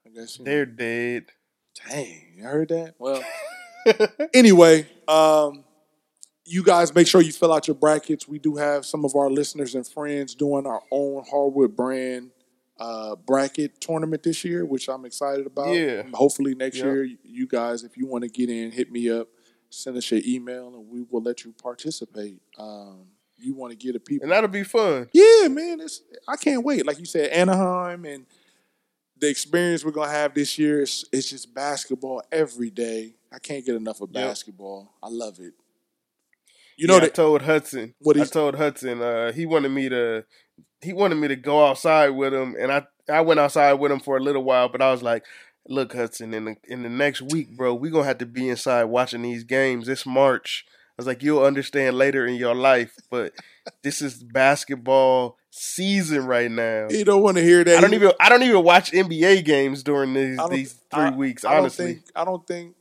I 0.06 0.10
guess 0.10 0.38
They're 0.38 0.66
dead. 0.66 1.26
dang, 1.90 2.34
you 2.36 2.44
heard 2.44 2.70
that? 2.70 2.96
Well, 3.00 3.24
anyway, 4.34 4.88
um, 5.08 5.64
you 6.46 6.64
guys 6.64 6.94
make 6.94 7.08
sure 7.08 7.22
you 7.22 7.32
fill 7.32 7.54
out 7.54 7.68
your 7.68 7.76
brackets. 7.76 8.28
We 8.28 8.40
do 8.40 8.56
have 8.58 8.86
some 8.86 9.06
of 9.06 9.16
our 9.16 9.30
listeners 9.30 9.76
and 9.76 9.88
friends 9.88 10.36
doing 10.36 10.66
our 10.66 10.82
own 10.92 11.24
hardwood 11.30 11.76
brand 11.76 12.32
uh, 12.80 13.16
bracket 13.16 13.80
tournament 13.80 14.24
this 14.24 14.44
year, 14.44 14.66
which 14.66 14.90
I'm 14.90 15.06
excited 15.06 15.46
about. 15.46 15.70
Yeah. 15.74 16.04
Hopefully 16.14 16.56
next 16.56 16.78
Yep. 16.78 16.86
year, 16.86 17.08
you 17.24 17.48
guys, 17.48 17.84
if 17.84 17.96
you 17.96 18.06
want 18.08 18.24
to 18.24 18.30
get 18.30 18.50
in, 18.50 18.72
hit 18.72 18.92
me 18.92 19.10
up, 19.10 19.28
send 19.72 19.98
us 19.98 20.12
your 20.12 20.22
email, 20.26 20.68
and 20.76 20.88
we 20.90 21.04
will 21.10 21.22
let 21.22 21.44
you 21.44 21.54
participate. 21.62 22.40
Um, 22.58 23.06
you 23.38 23.56
want 23.56 23.72
to 23.72 23.78
get 23.78 23.96
a 23.96 24.00
people. 24.00 24.24
And 24.26 24.32
that'll 24.32 24.50
be 24.50 24.64
fun. 24.64 25.10
Yeah, 25.14 25.48
man, 25.48 25.80
it's 25.82 26.02
I 26.28 26.36
can't 26.36 26.64
wait. 26.64 26.86
Like 26.86 27.00
you 27.00 27.06
said, 27.06 27.32
Anaheim 27.32 28.06
and 28.06 28.26
the 29.18 29.30
experience 29.30 29.84
we're 29.84 29.92
gonna 29.92 30.12
have 30.12 30.34
this 30.34 30.58
year 30.60 30.82
is 30.82 31.06
it's 31.12 31.30
just 31.30 31.54
basketball 31.54 32.22
every 32.32 32.70
day. 32.70 33.16
I 33.32 33.40
can't 33.40 33.66
get 33.66 33.76
enough 33.76 34.02
of 34.02 34.10
Yep. 34.12 34.28
basketball. 34.28 34.94
I 35.02 35.08
love 35.10 35.40
it. 35.40 35.54
You 36.78 36.88
know 36.88 36.98
Yeah, 36.98 37.04
I 37.04 37.10
told 37.10 37.44
Hudson. 37.44 37.94
What 38.00 38.18
I 38.18 38.26
told 38.26 38.56
Hudson. 38.56 39.02
Uh, 39.02 39.32
he 39.32 39.46
wanted 39.46 39.70
me 39.70 39.90
to. 39.90 40.26
He 40.82 40.94
wanted 40.94 41.16
me 41.16 41.28
to 41.28 41.36
go 41.36 41.66
outside 41.68 42.10
with 42.10 42.34
him, 42.34 42.56
and 42.60 42.72
I 42.72 42.86
I 43.10 43.22
went 43.22 43.40
outside 43.40 43.74
with 43.74 43.92
him 43.92 44.00
for 44.00 44.18
a 44.18 44.20
little 44.20 44.44
while. 44.44 44.70
But 44.70 44.82
I 44.82 44.92
was 44.92 45.04
like, 45.04 45.24
"Look, 45.68 45.94
Hudson, 45.94 46.34
in 46.34 46.46
the 46.46 46.56
in 46.66 46.84
the 46.84 46.90
next 46.90 47.22
week, 47.22 47.56
bro, 47.56 47.74
we 47.74 47.90
gonna 47.90 48.06
have 48.06 48.18
to 48.20 48.26
be 48.26 48.50
inside 48.50 48.86
watching 48.86 49.22
these 49.22 49.44
games. 49.44 49.88
It's 49.88 50.06
March." 50.06 50.66
I 50.68 50.94
was 50.98 51.08
like, 51.08 51.24
"You'll 51.24 51.44
understand 51.44 51.98
later 51.98 52.26
in 52.28 52.36
your 52.36 52.54
life, 52.56 52.94
but 53.10 53.34
this 53.84 54.02
is 54.02 54.24
basketball 54.24 55.38
season 55.50 56.26
right 56.26 56.52
now." 56.52 56.88
you 56.90 57.06
don't 57.06 57.22
want 57.24 57.38
to 57.38 57.44
hear 57.44 57.64
that. 57.64 57.78
I 57.78 57.82
don't 57.82 57.94
even 57.94 58.12
I 58.20 58.30
don't 58.30 58.44
even 58.44 58.64
watch 58.64 58.92
NBA 58.92 59.44
games 59.46 59.84
during 59.84 60.14
these 60.14 60.40
these 60.50 60.74
three 60.94 61.04
I- 61.06 61.16
weeks. 61.16 61.46
I 61.46 61.52
don't 61.52 61.60
Honestly, 61.62 61.86
think 61.94 62.06
I 62.16 62.26
don't 62.26 62.46
think 62.46 62.76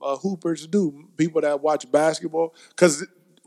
uh, 0.00 0.16
hoopers 0.16 0.66
do. 0.66 1.08
People 1.16 1.40
that 1.40 1.60
watch 1.60 1.90
basketball, 1.90 2.54
because 2.70 3.04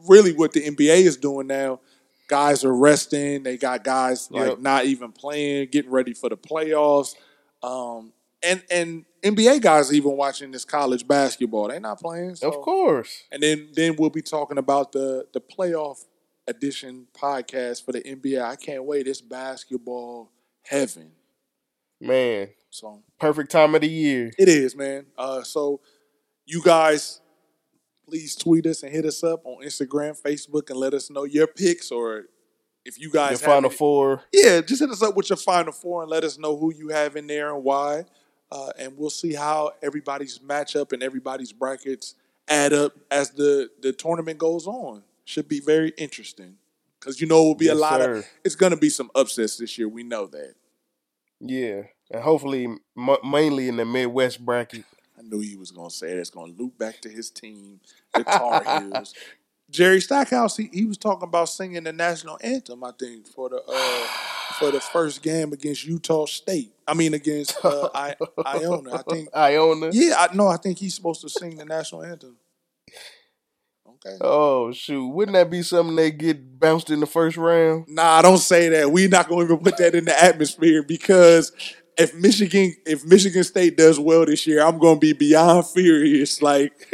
really, 0.08 0.34
what 0.34 0.52
the 0.52 0.62
NBA 0.62 1.06
is 1.06 1.16
doing 1.18 1.48
now, 1.48 1.80
guys 2.28 2.64
are 2.66 2.76
resting. 2.76 3.44
They 3.44 3.58
got 3.58 3.84
guys 3.84 4.30
like 4.32 4.50
Yep. 4.50 4.60
not 4.60 4.86
even 4.86 5.12
playing, 5.12 5.70
getting 5.72 5.92
ready 5.92 6.14
for 6.14 6.30
the 6.30 6.38
playoffs. 6.38 7.16
Um, 7.64 8.12
and 8.44 8.64
and 8.72 9.06
NBA 9.24 9.62
guys 9.62 9.92
are 9.92 9.94
even 9.94 10.18
watching 10.18 10.52
this 10.52 10.66
college 10.66 11.08
basketball. 11.08 11.68
They're 11.68 11.80
not 11.80 12.00
playing. 12.00 12.36
So. 12.36 12.50
of 12.50 12.56
course. 12.62 13.24
And 13.32 13.42
then 13.44 13.70
then 13.74 13.96
we'll 13.98 14.10
be 14.10 14.22
talking 14.22 14.58
about 14.58 14.92
the 14.92 15.28
the 15.34 15.42
playoff 15.42 16.06
edition 16.48 17.08
podcast 17.14 17.86
for 17.86 17.92
the 17.92 18.02
NBA. 18.02 18.42
I 18.42 18.56
can't 18.56 18.84
wait. 18.84 19.08
It's 19.08 19.22
basketball 19.22 20.32
heaven. 20.64 21.12
Man, 22.00 22.50
So 22.72 23.04
perfect 23.20 23.52
time 23.52 23.76
of 23.76 23.82
the 23.82 23.88
year. 23.90 24.32
it 24.40 24.50
is, 24.50 24.76
man. 24.76 25.06
Uh, 25.16 25.44
so 25.44 25.82
you 26.48 26.62
guys, 26.64 27.22
please 28.08 28.36
tweet 28.36 28.66
us 28.66 28.82
and 28.82 28.92
hit 28.92 29.06
us 29.06 29.24
up 29.24 29.46
on 29.46 29.64
Instagram, 29.64 30.20
Facebook, 30.20 30.72
and 30.72 30.80
let 30.80 30.96
us 30.96 31.12
know 31.12 31.26
your 31.26 31.46
picks 31.46 31.92
or 31.92 32.24
if 32.86 33.00
you 33.00 33.12
guys 33.12 33.40
have 33.42 33.52
final 33.52 33.70
any- 33.70 33.78
four. 33.78 34.24
Yeah, 34.34 34.62
just 34.62 34.82
hit 34.82 34.90
us 34.90 35.04
up 35.04 35.16
with 35.16 35.30
your 35.30 35.38
final 35.38 35.72
four 35.72 36.02
and 36.02 36.10
let 36.10 36.24
us 36.24 36.40
know 36.40 36.58
who 36.58 36.74
you 36.74 36.90
have 36.90 37.16
in 37.16 37.28
there 37.28 37.54
and 37.54 37.64
why. 37.64 38.06
Uh, 38.52 38.72
and 38.78 38.98
we'll 38.98 39.10
see 39.10 39.34
how 39.34 39.72
everybody's 39.82 40.40
matchup 40.40 40.92
and 40.92 41.02
everybody's 41.02 41.54
brackets 41.54 42.16
add 42.50 42.74
up 42.74 42.94
as 43.10 43.32
the 43.32 43.70
the 43.82 43.94
tournament 43.94 44.38
goes 44.38 44.68
on. 44.68 45.04
Should 45.24 45.48
be 45.48 45.62
very 45.62 45.94
interesting 45.98 46.58
because 47.00 47.22
you 47.22 47.28
know 47.28 47.42
it 47.44 47.46
will 47.46 47.56
be 47.56 47.70
a 47.70 47.76
lot 47.76 48.02
sir. 48.02 48.16
of. 48.18 48.26
It's 48.44 48.56
going 48.56 48.72
to 48.72 48.78
be 48.78 48.90
some 48.90 49.10
upsets 49.16 49.58
this 49.58 49.78
year. 49.78 49.88
We 49.88 50.04
know 50.04 50.28
that. 50.28 50.56
Yeah, 51.40 51.84
and 52.12 52.22
hopefully 52.22 52.66
m- 52.66 53.18
mainly 53.24 53.68
in 53.68 53.78
the 53.78 53.86
Midwest 53.86 54.44
bracket. 54.46 54.86
I 55.18 55.22
knew 55.22 55.40
he 55.40 55.56
was 55.56 55.72
going 55.72 55.90
to 55.90 55.96
say. 55.96 56.12
It's 56.12 56.30
going 56.30 56.56
to 56.56 56.62
loop 56.62 56.78
back 56.78 57.02
to 57.02 57.10
his 57.10 57.30
team, 57.30 57.80
the 58.14 58.24
Tar 58.24 58.64
Heels. 58.80 59.14
Jerry 59.72 60.02
Stackhouse, 60.02 60.58
he, 60.58 60.70
he 60.72 60.86
was 60.86 60.98
talking 60.98 61.28
about 61.28 61.50
singing 61.50 61.84
the 61.84 61.94
national 61.94 62.38
anthem. 62.44 62.84
I 62.84 62.92
think 63.00 63.28
for 63.28 63.50
the 63.50 63.64
uh, 63.68 64.08
for 64.60 64.72
the 64.72 64.82
first 64.82 65.24
game 65.24 65.54
against 65.54 65.86
Utah 65.86 66.26
State. 66.26 66.74
I 66.88 66.94
mean 66.94 67.14
against 67.14 67.64
uh, 67.64 67.90
I, 67.96 68.16
Iona. 68.46 68.96
I 68.96 69.02
think 69.10 69.30
Iona. 69.36 69.90
Yeah, 69.92 70.16
I 70.18 70.36
no, 70.36 70.48
I 70.48 70.58
think 70.58 70.78
he's 70.78 70.94
supposed 70.94 71.22
to 71.22 71.30
sing 71.30 71.58
the 71.58 71.66
national 71.66 72.04
anthem. 72.04 72.38
Okay. 74.06 74.18
Oh 74.20 74.72
shoot! 74.72 75.08
Wouldn't 75.08 75.36
that 75.36 75.50
be 75.50 75.62
something 75.62 75.96
they 75.96 76.12
get 76.12 76.60
bounced 76.60 76.90
in 76.90 77.00
the 77.00 77.06
first 77.06 77.38
round? 77.38 77.86
Nah, 77.88 78.22
don't 78.22 78.40
say 78.40 78.68
that. 78.70 78.92
we 78.92 79.08
not 79.08 79.30
going 79.30 79.48
to 79.48 79.54
even 79.54 79.64
put 79.64 79.78
that 79.78 79.96
in 79.96 80.06
the 80.06 80.24
atmosphere 80.24 80.84
because 80.84 81.52
if 81.98 82.16
Michigan 82.16 82.76
if 82.86 83.06
Michigan 83.06 83.44
State 83.44 83.78
does 83.78 84.00
well 84.00 84.26
this 84.26 84.48
year, 84.48 84.62
I'm 84.62 84.80
going 84.80 84.96
to 84.96 85.00
be 85.00 85.14
beyond 85.14 85.68
furious. 85.68 86.42
Like, 86.42 86.74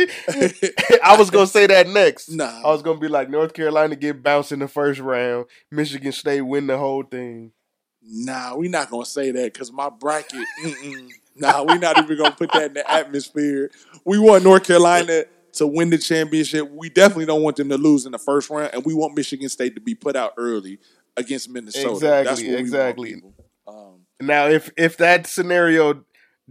I 1.03 1.15
was 1.17 1.29
gonna 1.29 1.47
say 1.47 1.67
that 1.67 1.87
next. 1.87 2.29
Nah. 2.29 2.61
I 2.63 2.67
was 2.67 2.81
gonna 2.81 2.99
be 2.99 3.07
like 3.07 3.29
North 3.29 3.53
Carolina 3.53 3.95
get 3.95 4.21
bounced 4.23 4.51
in 4.51 4.59
the 4.59 4.67
first 4.67 4.99
round, 4.99 5.45
Michigan 5.71 6.11
State 6.11 6.41
win 6.41 6.67
the 6.67 6.77
whole 6.77 7.03
thing. 7.03 7.51
nah, 8.01 8.55
we 8.55 8.67
not 8.67 8.89
going 8.89 9.03
to 9.03 9.09
say 9.09 9.31
that 9.31 9.53
because 9.53 9.71
my 9.71 9.89
bracket. 9.89 10.45
Mm-mm. 10.63 11.09
Nah, 11.35 11.61
we 11.63 11.77
not 11.77 11.97
even 11.99 12.17
going 12.17 12.31
to 12.31 12.37
put 12.37 12.51
that 12.53 12.63
in 12.63 12.73
the 12.73 12.91
atmosphere. 12.91 13.69
We 14.05 14.17
want 14.17 14.43
North 14.43 14.63
Carolina 14.63 15.25
to 15.53 15.67
win 15.67 15.91
the 15.91 15.97
championship. 15.99 16.69
We 16.71 16.89
definitely 16.89 17.27
don't 17.27 17.43
want 17.43 17.57
them 17.57 17.69
to 17.69 17.77
lose 17.77 18.07
in 18.07 18.11
the 18.11 18.17
first 18.17 18.49
round, 18.49 18.71
and 18.73 18.83
we 18.83 18.95
want 18.95 19.15
Michigan 19.15 19.47
State 19.49 19.75
to 19.75 19.81
be 19.81 19.93
put 19.93 20.15
out 20.15 20.33
early 20.37 20.79
against 21.15 21.49
Minnesota. 21.49 21.91
Exactly, 21.91 22.23
That's 22.23 22.41
what 22.41 22.47
we 22.47 22.53
want, 22.53 22.59
exactly. 22.59 23.21
Now, 24.19 24.47
if 24.47 24.71
if 24.77 24.97
that 24.97 25.27
scenario 25.27 26.03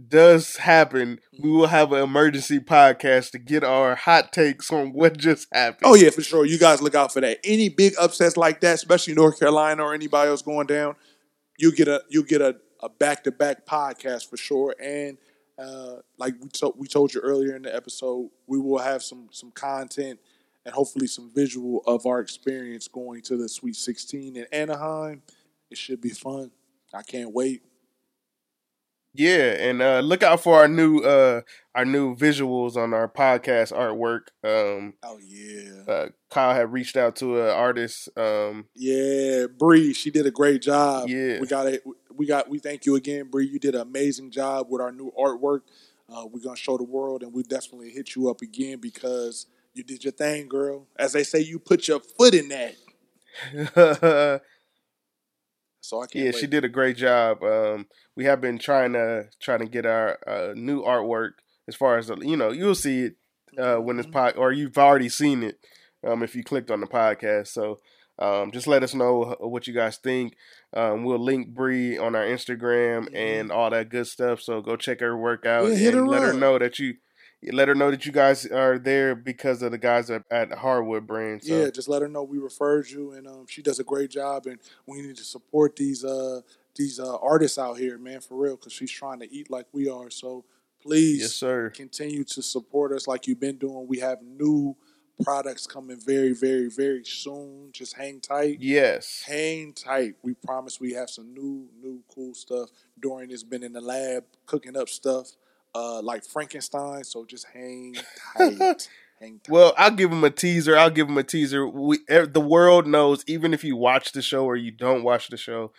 does 0.07 0.57
happen, 0.57 1.19
we 1.39 1.49
will 1.49 1.67
have 1.67 1.91
an 1.91 2.03
emergency 2.03 2.59
podcast 2.59 3.31
to 3.31 3.39
get 3.39 3.63
our 3.63 3.95
hot 3.95 4.31
takes 4.31 4.71
on 4.71 4.93
what 4.93 5.17
just 5.17 5.47
happened. 5.51 5.83
Oh 5.85 5.95
yeah, 5.95 6.11
for 6.11 6.21
sure. 6.21 6.45
You 6.45 6.59
guys 6.59 6.81
look 6.81 6.95
out 6.95 7.11
for 7.11 7.21
that. 7.21 7.39
Any 7.43 7.69
big 7.69 7.93
upsets 7.99 8.37
like 8.37 8.61
that, 8.61 8.75
especially 8.75 9.15
North 9.15 9.39
Carolina 9.39 9.83
or 9.83 9.93
anybody 9.93 10.29
else 10.29 10.41
going 10.41 10.67
down, 10.67 10.95
you 11.57 11.75
get 11.75 11.87
a 11.87 12.03
you 12.09 12.23
get 12.23 12.41
a 12.41 12.55
a 12.81 12.89
back 12.89 13.23
to 13.23 13.31
back 13.31 13.65
podcast 13.65 14.29
for 14.29 14.37
sure. 14.37 14.75
And 14.81 15.17
uh, 15.57 15.95
like 16.17 16.35
we 16.41 16.49
told 16.49 16.75
we 16.77 16.87
told 16.87 17.13
you 17.13 17.21
earlier 17.21 17.55
in 17.55 17.63
the 17.63 17.75
episode, 17.75 18.29
we 18.45 18.59
will 18.59 18.79
have 18.79 19.01
some 19.03 19.29
some 19.31 19.51
content 19.51 20.19
and 20.65 20.73
hopefully 20.73 21.07
some 21.07 21.31
visual 21.33 21.81
of 21.87 22.05
our 22.05 22.19
experience 22.19 22.87
going 22.87 23.21
to 23.23 23.37
the 23.37 23.49
Sweet 23.49 23.75
16 23.75 24.35
in 24.35 24.45
Anaheim. 24.51 25.21
It 25.71 25.77
should 25.77 26.01
be 26.01 26.09
fun. 26.09 26.51
I 26.93 27.01
can't 27.03 27.33
wait. 27.33 27.61
Yeah, 29.13 29.53
and 29.53 29.81
uh, 29.81 29.99
look 30.01 30.21
out 30.21 30.43
for 30.43 30.59
our 30.59 30.67
new 30.67 30.99
uh, 30.99 31.41
our 31.73 31.85
new 31.85 32.15
visuals 32.15 32.75
on 32.75 32.93
our 32.93 33.07
podcast 33.09 33.73
artwork. 33.73 34.27
Um, 34.43 34.93
Oh 35.01 35.17
yeah. 35.19 35.91
uh, 35.91 36.05
Kyle 36.29 36.53
had 36.53 36.71
reached 36.71 36.95
out 36.95 37.15
to 37.17 37.41
an 37.41 37.49
artist. 37.49 38.09
Um, 38.15 38.65
Yeah, 38.75 39.47
Bree, 39.57 39.93
she 39.93 40.11
did 40.11 40.27
a 40.27 40.31
great 40.31 40.61
job. 40.61 41.09
Yeah. 41.09 41.39
we 41.39 41.47
got 41.47 41.65
it. 41.65 41.83
We 42.15 42.27
got. 42.27 42.47
We 42.47 42.59
thank 42.59 42.85
you 42.85 42.95
again, 42.95 43.29
Bree. 43.31 43.47
You 43.47 43.57
did 43.59 43.73
an 43.73 43.81
amazing 43.81 44.29
job 44.29 44.67
with 44.69 44.81
our 44.81 44.91
new 44.91 45.11
artwork. 45.19 45.61
Uh, 46.09 46.25
we're 46.31 46.41
gonna 46.41 46.55
show 46.55 46.77
the 46.77 46.83
world, 46.83 47.23
and 47.23 47.33
we 47.33 47.41
definitely 47.41 47.89
hit 47.89 48.15
you 48.15 48.29
up 48.29 48.41
again 48.43 48.77
because 48.79 49.47
you 49.73 49.83
did 49.83 50.03
your 50.03 50.13
thing, 50.13 50.47
girl. 50.47 50.85
As 50.95 51.13
they 51.13 51.23
say, 51.23 51.39
you 51.39 51.57
put 51.57 51.87
your 51.87 52.01
foot 52.01 52.35
in 52.35 52.49
that. 52.49 54.41
yeah, 55.91 55.97
So 55.99 56.01
I 56.01 56.07
can't. 56.07 56.25
wait. 56.25 56.35
she 56.35 56.47
did 56.47 56.65
a 56.65 56.69
great 56.69 56.97
job. 56.97 57.43
Um, 57.43 57.87
we 58.15 58.25
have 58.25 58.41
been 58.41 58.57
trying 58.57 58.93
to 58.93 59.29
trying 59.39 59.59
to 59.59 59.65
get 59.67 59.85
our 59.85 60.17
uh, 60.27 60.53
new 60.55 60.81
artwork. 60.83 61.31
As 61.67 61.75
far 61.75 61.97
as 61.97 62.07
the, 62.07 62.15
you 62.17 62.37
know, 62.37 62.51
you'll 62.51 62.75
see 62.75 63.01
it 63.05 63.15
uh, 63.57 63.77
when 63.77 63.97
this 63.97 64.05
Mhm. 64.05 64.11
pod, 64.13 64.37
or 64.37 64.51
you've 64.51 64.77
already 64.77 65.09
seen 65.09 65.43
it 65.43 65.59
um, 66.05 66.23
if 66.23 66.35
you 66.35 66.43
clicked 66.43 66.71
on 66.71 66.79
the 66.79 66.87
podcast. 66.87 67.47
So 67.47 67.79
um, 68.19 68.51
just 68.51 68.67
let 68.67 68.83
us 68.83 68.93
know 68.95 69.35
what 69.39 69.67
you 69.67 69.73
guys 69.73 69.97
think. 69.97 70.35
Um, 70.73 71.03
we'll 71.03 71.19
link 71.19 71.49
Bree 71.53 71.97
on 71.97 72.15
our 72.15 72.23
Instagram 72.25 73.09
Mhm. 73.09 73.15
and 73.15 73.51
all 73.51 73.69
that 73.69 73.89
good 73.89 74.07
stuff. 74.07 74.41
So 74.41 74.61
go 74.61 74.75
check 74.75 75.01
her 75.01 75.15
work 75.17 75.45
out 75.45 75.65
Yeah, 75.69 75.87
and 75.89 75.95
her 75.97 76.07
let 76.07 76.21
her 76.23 76.33
know 76.33 76.57
that 76.57 76.79
you 76.79 76.95
let 77.43 77.67
her 77.67 77.75
know 77.75 77.91
that 77.91 78.05
you 78.05 78.11
guys 78.11 78.45
are 78.45 78.79
there 78.79 79.15
because 79.15 79.61
of 79.61 79.71
the 79.71 79.77
guys 79.77 80.09
at, 80.09 80.23
at 80.31 80.51
Hardwood 80.51 81.05
Brand. 81.05 81.43
So. 81.43 81.53
Yeah, 81.55 81.69
just 81.69 81.87
let 81.87 82.01
her 82.01 82.07
know 82.07 82.23
we 82.23 82.39
referred 82.39 82.89
you, 82.89 83.13
and 83.13 83.27
um, 83.27 83.45
she 83.47 83.61
does 83.61 83.79
a 83.79 83.83
great 83.83 84.09
job, 84.09 84.47
and 84.47 84.59
we 84.85 85.01
need 85.01 85.17
to 85.17 85.23
support 85.23 85.75
these 85.75 86.03
uh 86.03 86.41
these 86.75 86.99
uh 86.99 87.17
artists 87.17 87.57
out 87.57 87.77
here, 87.77 87.97
man, 87.97 88.21
for 88.21 88.35
real, 88.35 88.55
because 88.55 88.73
she's 88.73 88.91
trying 88.91 89.19
to 89.19 89.31
eat 89.31 89.49
like 89.49 89.65
we 89.71 89.87
are. 89.89 90.09
So 90.09 90.45
please, 90.81 91.21
Yes, 91.21 91.33
sir. 91.33 91.69
continue 91.71 92.23
to 92.23 92.41
support 92.41 92.91
us 92.91 93.07
like 93.07 93.27
you've 93.27 93.39
been 93.39 93.57
doing. 93.57 93.87
We 93.87 93.99
have 93.99 94.21
new 94.21 94.75
products 95.23 95.65
coming 95.65 95.99
very, 95.99 96.33
very, 96.33 96.69
very 96.69 97.03
soon. 97.03 97.69
Just 97.71 97.95
hang 97.95 98.19
tight. 98.19 98.57
Yes. 98.59 99.23
Hang 99.25 99.73
tight. 99.73 100.13
We 100.21 100.35
promise 100.35 100.79
we 100.79 100.93
have 100.93 101.09
some 101.09 101.33
new, 101.33 101.67
new 101.81 102.03
cool 102.13 102.35
stuff. 102.35 102.69
Dorian 102.99 103.31
has 103.31 103.43
been 103.43 103.63
in 103.63 103.73
the 103.73 103.81
lab 103.81 104.25
cooking 104.45 104.77
up 104.77 104.89
stuff 104.89 105.31
uh, 105.77 106.01
like 106.01 106.25
Frankenstein. 106.25 107.03
So 107.03 107.25
just 107.25 107.45
hang 107.53 107.95
tight. 108.37 108.89
hang 109.19 109.39
tight. 109.39 109.49
Well, 109.49 109.73
I'll 109.77 109.91
give 109.91 110.11
him 110.11 110.23
a 110.23 110.31
teaser. 110.31 110.77
I'll 110.77 110.89
give 110.89 111.07
him 111.07 111.17
a 111.17 111.23
teaser. 111.23 111.67
We 111.67 111.99
the 112.07 112.45
world 112.45 112.87
knows, 112.87 113.23
even 113.27 113.53
if 113.53 113.63
you 113.63 113.75
watch 113.75 114.11
the 114.11 114.21
show 114.21 114.45
or 114.45 114.55
you 114.55 114.71
don't 114.71 115.03
watch 115.03 115.27
the 115.27 115.37
show, 115.37 115.71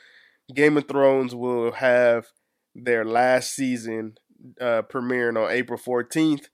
Game 0.54 0.76
of 0.76 0.86
Thrones 0.86 1.34
will 1.34 1.72
have 1.72 2.28
their 2.74 3.04
last 3.04 3.54
season 3.54 4.18
uh, 4.60 4.82
premiering 4.82 5.42
on 5.42 5.50
April 5.50 5.78
fourteenth. 5.78 6.48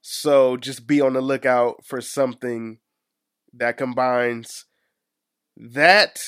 So 0.00 0.56
just 0.56 0.86
be 0.86 1.00
on 1.00 1.14
the 1.14 1.20
lookout 1.20 1.84
for 1.84 2.00
something 2.00 2.78
that 3.52 3.76
combines 3.76 4.66
that 5.56 6.20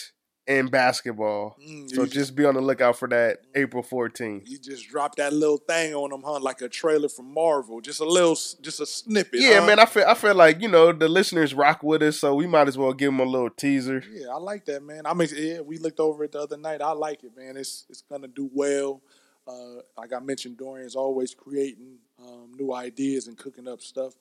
and 0.49 0.71
basketball. 0.71 1.57
Mm, 1.65 1.89
So 1.95 2.03
you 2.03 2.09
just 2.09 2.35
be 2.35 2.45
on 2.47 2.55
the 2.55 2.61
lookout 2.61 2.97
for 2.97 3.07
that 3.09 3.43
April 3.55 3.83
fourteenth. 3.83 4.49
you 4.49 4.59
just 4.59 4.89
drop 4.89 5.15
that 5.17 5.33
little 5.33 5.59
thing 5.59 5.95
on 5.95 6.11
them, 6.11 6.23
huh? 6.25 6.41
Like 6.41 6.63
a 6.63 6.69
trailer 6.69 7.09
from 7.09 7.33
Marvel. 7.33 7.81
Just 7.81 8.01
a 8.01 8.05
little, 8.05 8.35
just 8.61 8.81
a 8.81 8.87
snippet. 8.87 9.41
Yeah, 9.41 9.61
huh? 9.61 9.67
man. 9.67 9.79
I 9.79 9.85
feel 9.87 10.05
I 10.09 10.15
feel 10.15 10.35
like 10.35 10.61
you 10.61 10.69
know 10.69 10.91
the 10.93 11.07
listeners 11.09 11.55
rock 11.55 11.83
with 11.83 12.03
us, 12.03 12.19
so 12.19 12.35
we 12.35 12.47
might 12.47 12.67
as 12.67 12.77
well 12.79 12.93
give 12.93 13.09
them 13.13 13.21
a 13.21 13.25
little 13.25 13.51
teaser. 13.51 14.03
Yeah, 14.11 14.29
I 14.29 14.39
like 14.39 14.65
that, 14.65 14.83
man. 14.83 15.07
I 15.07 15.15
mean, 15.15 15.29
yeah. 15.37 15.61
We 15.61 15.79
looked 15.79 16.01
over 16.01 16.25
it 16.25 16.33
the 16.33 16.41
other 16.41 16.57
night. 16.57 16.81
I 16.81 16.93
like 16.93 17.23
it, 17.23 17.37
man. 17.37 17.57
It's 17.57 17.85
it's 17.91 18.03
gonna 18.03 18.29
do 18.29 18.51
well. 18.53 19.03
Uh, 19.47 19.81
like 19.97 20.13
I 20.13 20.19
mentioned, 20.19 20.59
Dorian's 20.59 20.95
always 20.97 21.35
creating 21.35 21.99
um, 22.23 22.53
new 22.59 22.73
ideas 22.75 23.29
and 23.29 23.37
cooking 23.39 23.67
up 23.69 23.81
stuff. 23.81 24.15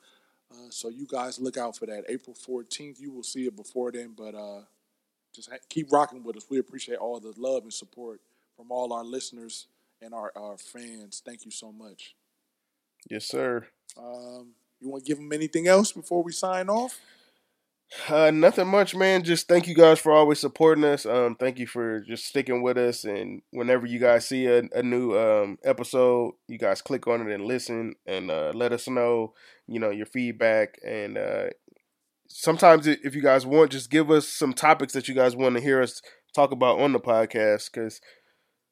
Uh, 0.50 0.70
so 0.70 0.88
you 0.88 1.06
guys 1.06 1.40
look 1.40 1.58
out 1.58 1.76
for 1.76 1.86
that. 1.86 2.06
April 2.08 2.34
14th, 2.34 3.02
you 3.02 3.12
will 3.12 3.24
see 3.24 3.46
it 3.46 3.54
before 3.56 3.92
then. 3.92 4.14
But 4.18 4.34
uh, 4.36 4.62
just 5.34 5.50
ha- 5.50 5.58
keep 5.70 5.92
rocking 5.92 6.24
with 6.24 6.38
us. 6.38 6.46
We 6.50 6.60
appreciate 6.60 6.98
all 6.98 7.20
the 7.20 7.34
love 7.38 7.64
and 7.64 7.74
support 7.74 8.22
from 8.56 8.72
all 8.72 8.94
our 8.94 9.04
listeners 9.04 9.68
and 10.02 10.14
our, 10.14 10.32
our 10.36 10.58
fans. 10.58 11.22
Thank 11.26 11.46
you 11.46 11.52
so 11.52 11.72
much. 11.72 12.16
Yes, 13.10 13.26
sir. 13.26 13.68
Um, 13.98 14.54
you 14.80 14.90
want 14.90 15.06
to 15.06 15.10
give 15.10 15.18
them 15.18 15.32
anything 15.32 15.68
else 15.68 15.92
before 15.92 16.24
we 16.24 16.32
sign 16.32 16.70
off? 16.70 17.00
Uh, 18.10 18.32
nothing 18.32 18.68
much, 18.68 18.96
man. 18.96 19.24
Just 19.24 19.48
thank 19.48 19.68
you 19.68 19.74
guys 19.74 20.00
for 20.00 20.12
always 20.12 20.40
supporting 20.40 20.84
us. 20.84 21.06
Um, 21.06 21.36
thank 21.36 21.58
you 21.58 21.66
for 21.68 22.02
just 22.02 22.26
sticking 22.26 22.62
with 22.62 22.78
us. 22.78 23.06
And 23.06 23.42
whenever 23.52 23.86
you 23.86 24.00
guys 24.00 24.28
see 24.28 24.46
a, 24.46 24.64
a 24.74 24.84
new 24.84 25.18
um 25.18 25.58
episode, 25.64 26.34
you 26.48 26.58
guys 26.58 26.82
click 26.82 27.08
on 27.08 27.22
it 27.22 27.34
and 27.34 27.46
listen 27.46 27.96
and 28.06 28.30
uh, 28.30 28.52
let 28.54 28.74
us 28.74 28.88
know, 28.90 29.34
you 29.68 29.80
know, 29.80 29.90
your 29.90 30.06
feedback. 30.06 30.80
And 30.86 31.18
uh, 31.18 31.48
sometimes 32.28 32.88
if 32.88 33.16
you 33.16 33.22
guys 33.22 33.46
want, 33.46 33.72
just 33.72 33.90
give 33.90 34.10
us 34.12 34.28
some 34.28 34.54
topics 34.54 34.94
that 34.94 35.08
you 35.08 35.14
guys 35.16 35.36
want 35.36 35.56
to 35.56 35.62
hear 35.62 35.82
us 35.82 36.02
talk 36.34 36.52
about 36.52 36.80
on 36.80 36.94
the 36.94 37.00
podcast. 37.00 37.72
Because 37.72 38.00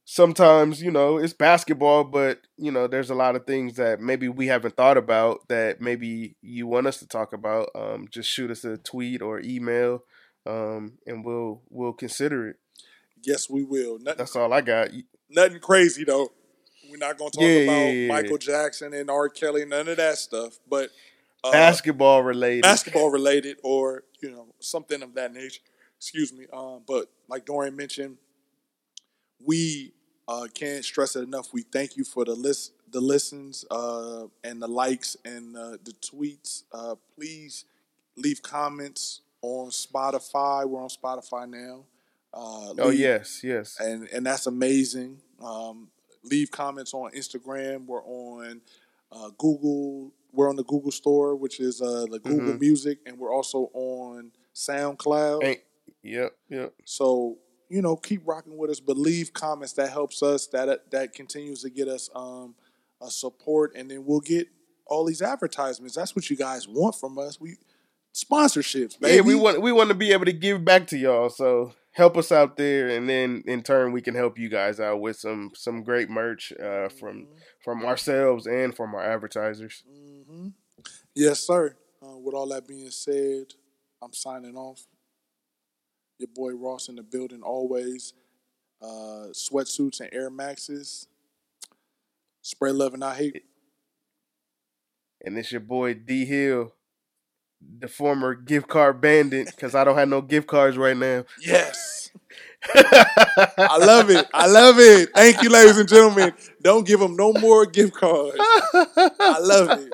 sometimes, 0.05 0.81
you 0.81 0.91
know, 0.91 1.17
it's 1.17 1.33
basketball, 1.33 2.03
but 2.03 2.39
you 2.57 2.71
know, 2.71 2.87
there's 2.87 3.09
a 3.09 3.15
lot 3.15 3.35
of 3.35 3.45
things 3.45 3.75
that 3.75 3.99
maybe 3.99 4.27
we 4.29 4.47
haven't 4.47 4.75
thought 4.75 4.97
about 4.97 5.47
that 5.49 5.81
maybe 5.81 6.35
you 6.41 6.67
want 6.67 6.87
us 6.87 6.97
to 6.99 7.07
talk 7.07 7.33
about. 7.33 7.69
Um, 7.75 8.07
just 8.09 8.29
shoot 8.29 8.51
us 8.51 8.63
a 8.63 8.77
tweet 8.77 9.21
or 9.21 9.39
email, 9.41 10.03
um, 10.45 10.97
and 11.05 11.25
we'll 11.25 11.61
we'll 11.69 11.93
consider 11.93 12.49
it. 12.49 12.57
Yes, 13.23 13.49
we 13.49 13.63
will. 13.63 13.97
Nothing, 13.99 14.17
That's 14.19 14.35
all 14.35 14.53
I 14.53 14.61
got. 14.61 14.89
nothing 15.29 15.59
crazy 15.59 16.03
though. 16.03 16.31
We're 16.89 16.97
not 16.97 17.17
going 17.17 17.31
to 17.31 17.37
talk 17.37 17.43
Yeah, 17.43 17.57
about 17.61 17.71
yeah, 17.71 17.89
yeah. 17.89 18.07
Michael 18.09 18.37
Jackson 18.37 18.93
and 18.93 19.09
R. 19.09 19.27
Kelly, 19.27 19.65
none 19.65 19.87
of 19.87 19.97
that 19.97 20.17
stuff. 20.17 20.59
But 20.69 20.91
uh, 21.45 21.51
Basketball 21.51 22.23
related. 22.23 22.63
basketball 22.63 23.09
related 23.09 23.57
or 23.63 24.03
you 24.21 24.31
know 24.31 24.47
something 24.59 25.01
of 25.01 25.13
that 25.15 25.33
nature. 25.33 25.61
Excuse 25.97 26.33
me. 26.33 26.45
Um, 26.51 26.81
but 26.87 27.11
like 27.27 27.45
Dorian 27.45 27.75
mentioned, 27.75 28.17
we 29.43 29.93
uh, 30.27 30.47
can't 30.53 30.83
stress 30.83 31.15
it 31.15 31.23
enough. 31.23 31.53
We 31.53 31.63
thank 31.63 31.97
you 31.97 32.03
for 32.03 32.25
the 32.25 32.35
list, 32.35 32.73
the 32.91 33.01
listens, 33.01 33.65
uh, 33.71 34.25
and 34.43 34.61
the 34.61 34.67
likes 34.67 35.15
and 35.23 35.55
uh, 35.55 35.77
the 35.83 35.93
tweets. 36.01 36.63
Uh, 36.71 36.95
please 37.15 37.65
leave 38.17 38.41
comments 38.41 39.21
on 39.41 39.69
Spotify. 39.69 40.65
We're 40.65 40.81
on 40.81 40.89
Spotify 40.89 41.49
now. 41.49 41.85
Uh, 42.33 42.73
oh 42.79 42.89
yes, 42.89 43.41
yes. 43.43 43.77
and 43.79 44.09
and 44.09 44.25
that's 44.25 44.45
amazing. 44.45 45.21
Um, 45.41 45.87
leave 46.23 46.51
comments 46.51 46.93
on 46.93 47.11
Instagram. 47.11 47.85
We're 47.85 48.03
on 48.03 48.61
uh, 49.11 49.29
Google. 49.37 50.11
We're 50.35 50.49
on 50.49 50.55
the 50.55 50.63
Google 50.63 50.91
Store, 50.91 51.35
which 51.35 51.59
is 51.59 51.81
uh, 51.81 52.05
the 52.11 52.19
Google 52.19 52.53
Mhm. 52.53 52.59
Music, 52.59 52.99
and 53.05 53.17
we're 53.17 53.33
also 53.33 53.69
on 53.73 54.31
SoundCloud. 54.53 55.43
Ain't, 55.43 55.61
yep, 56.03 56.35
yep. 56.49 56.73
So 56.85 57.37
you 57.67 57.81
know, 57.81 57.95
keep 57.95 58.21
rocking 58.25 58.57
with 58.57 58.69
us, 58.69 58.79
but 58.79 58.95
leave 58.95 59.33
comments. 59.33 59.73
That 59.73 59.89
helps 59.89 60.21
us. 60.21 60.47
That 60.47 60.91
that 60.91 61.13
continues 61.13 61.61
to 61.63 61.69
get 61.69 61.87
us 61.87 62.09
um, 62.13 62.55
a 63.01 63.09
support, 63.09 63.73
and 63.75 63.89
then 63.89 64.05
we'll 64.05 64.19
get 64.19 64.47
all 64.85 65.03
these 65.05 65.21
advertisements. 65.21 65.95
That's 65.95 66.15
what 66.15 66.29
you 66.29 66.35
guys 66.37 66.67
want 66.67 66.95
from 66.95 67.17
us. 67.17 67.39
We 67.41 67.57
sponsorships, 68.13 68.99
baby. 68.99 69.15
Yeah, 69.15 69.21
we 69.21 69.35
want 69.35 69.61
we 69.61 69.71
want 69.71 69.89
to 69.89 69.95
be 69.95 70.11
able 70.11 70.25
to 70.25 70.33
give 70.33 70.63
back 70.63 70.87
to 70.87 70.97
y'all. 70.97 71.29
So 71.29 71.73
help 71.91 72.17
us 72.17 72.31
out 72.31 72.55
there, 72.55 72.89
and 72.89 73.09
then 73.09 73.43
in 73.47 73.63
turn 73.63 73.91
we 73.91 74.01
can 74.01 74.15
help 74.15 74.37
you 74.37 74.47
guys 74.49 74.79
out 74.79 75.01
with 75.01 75.17
some 75.17 75.51
some 75.55 75.83
great 75.83 76.09
merch 76.09 76.53
uh, 76.53 76.89
from 76.89 77.27
from 77.63 77.83
ourselves 77.85 78.45
and 78.45 78.75
from 78.75 78.93
our 78.93 79.03
advertisers. 79.03 79.83
hmm 79.87 80.14
Yes, 81.15 81.39
sir. 81.39 81.75
Uh, 82.03 82.17
with 82.17 82.35
all 82.35 82.47
that 82.49 82.67
being 82.67 82.91
said, 82.91 83.53
I'm 84.01 84.13
signing 84.13 84.55
off. 84.55 84.85
Your 86.19 86.29
boy 86.33 86.51
Ross 86.51 86.89
in 86.89 86.95
the 86.95 87.03
building 87.03 87.41
always. 87.41 88.13
Uh, 88.81 89.31
sweatsuits 89.31 90.01
and 90.01 90.09
Air 90.13 90.29
Maxes. 90.29 91.07
Spray 92.41 92.71
love 92.71 92.93
and 92.93 93.03
I 93.03 93.15
hate. 93.15 93.43
And 95.23 95.37
it's 95.37 95.51
your 95.51 95.61
boy 95.61 95.93
D 95.93 96.25
Hill, 96.25 96.73
the 97.79 97.87
former 97.87 98.35
gift 98.35 98.67
card 98.67 99.01
bandit, 99.01 99.47
because 99.47 99.73
I 99.73 99.83
don't 99.83 99.97
have 99.97 100.09
no 100.09 100.21
gift 100.21 100.47
cards 100.47 100.77
right 100.77 100.95
now. 100.95 101.23
Yes. 101.41 102.11
I 102.75 103.77
love 103.79 104.09
it. 104.09 104.27
I 104.33 104.47
love 104.47 104.75
it. 104.79 105.09
Thank 105.15 105.41
you, 105.41 105.49
ladies 105.49 105.77
and 105.77 105.87
gentlemen. 105.87 106.33
Don't 106.61 106.85
give 106.85 106.99
them 106.99 107.15
no 107.15 107.33
more 107.33 107.65
gift 107.65 107.93
cards. 107.95 108.37
I 108.39 109.37
love 109.39 109.71
it. 109.71 109.93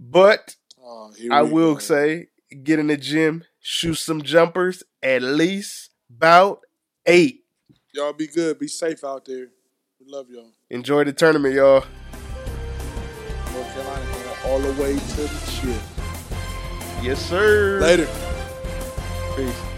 But 0.00 0.56
Oh, 0.82 1.12
I 1.30 1.42
will 1.42 1.74
go. 1.74 1.78
say, 1.80 2.28
get 2.64 2.78
in 2.78 2.86
the 2.86 2.96
gym, 2.96 3.44
shoot 3.60 3.94
some 3.96 4.22
jumpers, 4.22 4.82
at 5.02 5.20
least 5.22 5.90
about 6.08 6.60
eight. 7.06 7.44
y'all 7.94 8.12
be 8.14 8.26
good. 8.26 8.58
Be 8.58 8.66
safe 8.66 9.04
out 9.04 9.24
there. 9.26 9.48
We 10.00 10.06
love 10.06 10.26
y'all. 10.30 10.52
Enjoy 10.70 11.04
the 11.04 11.12
tournament, 11.12 11.54
y'all. 11.54 11.84
North 13.52 13.74
Carolina 13.74 14.06
all 14.46 14.58
the 14.60 14.72
way 14.82 14.94
to 14.94 15.20
the 15.22 15.50
chip. 15.50 15.82
Yes, 17.04 17.20
sir. 17.28 17.78
Later. 17.80 18.06
Peace. 19.36 19.69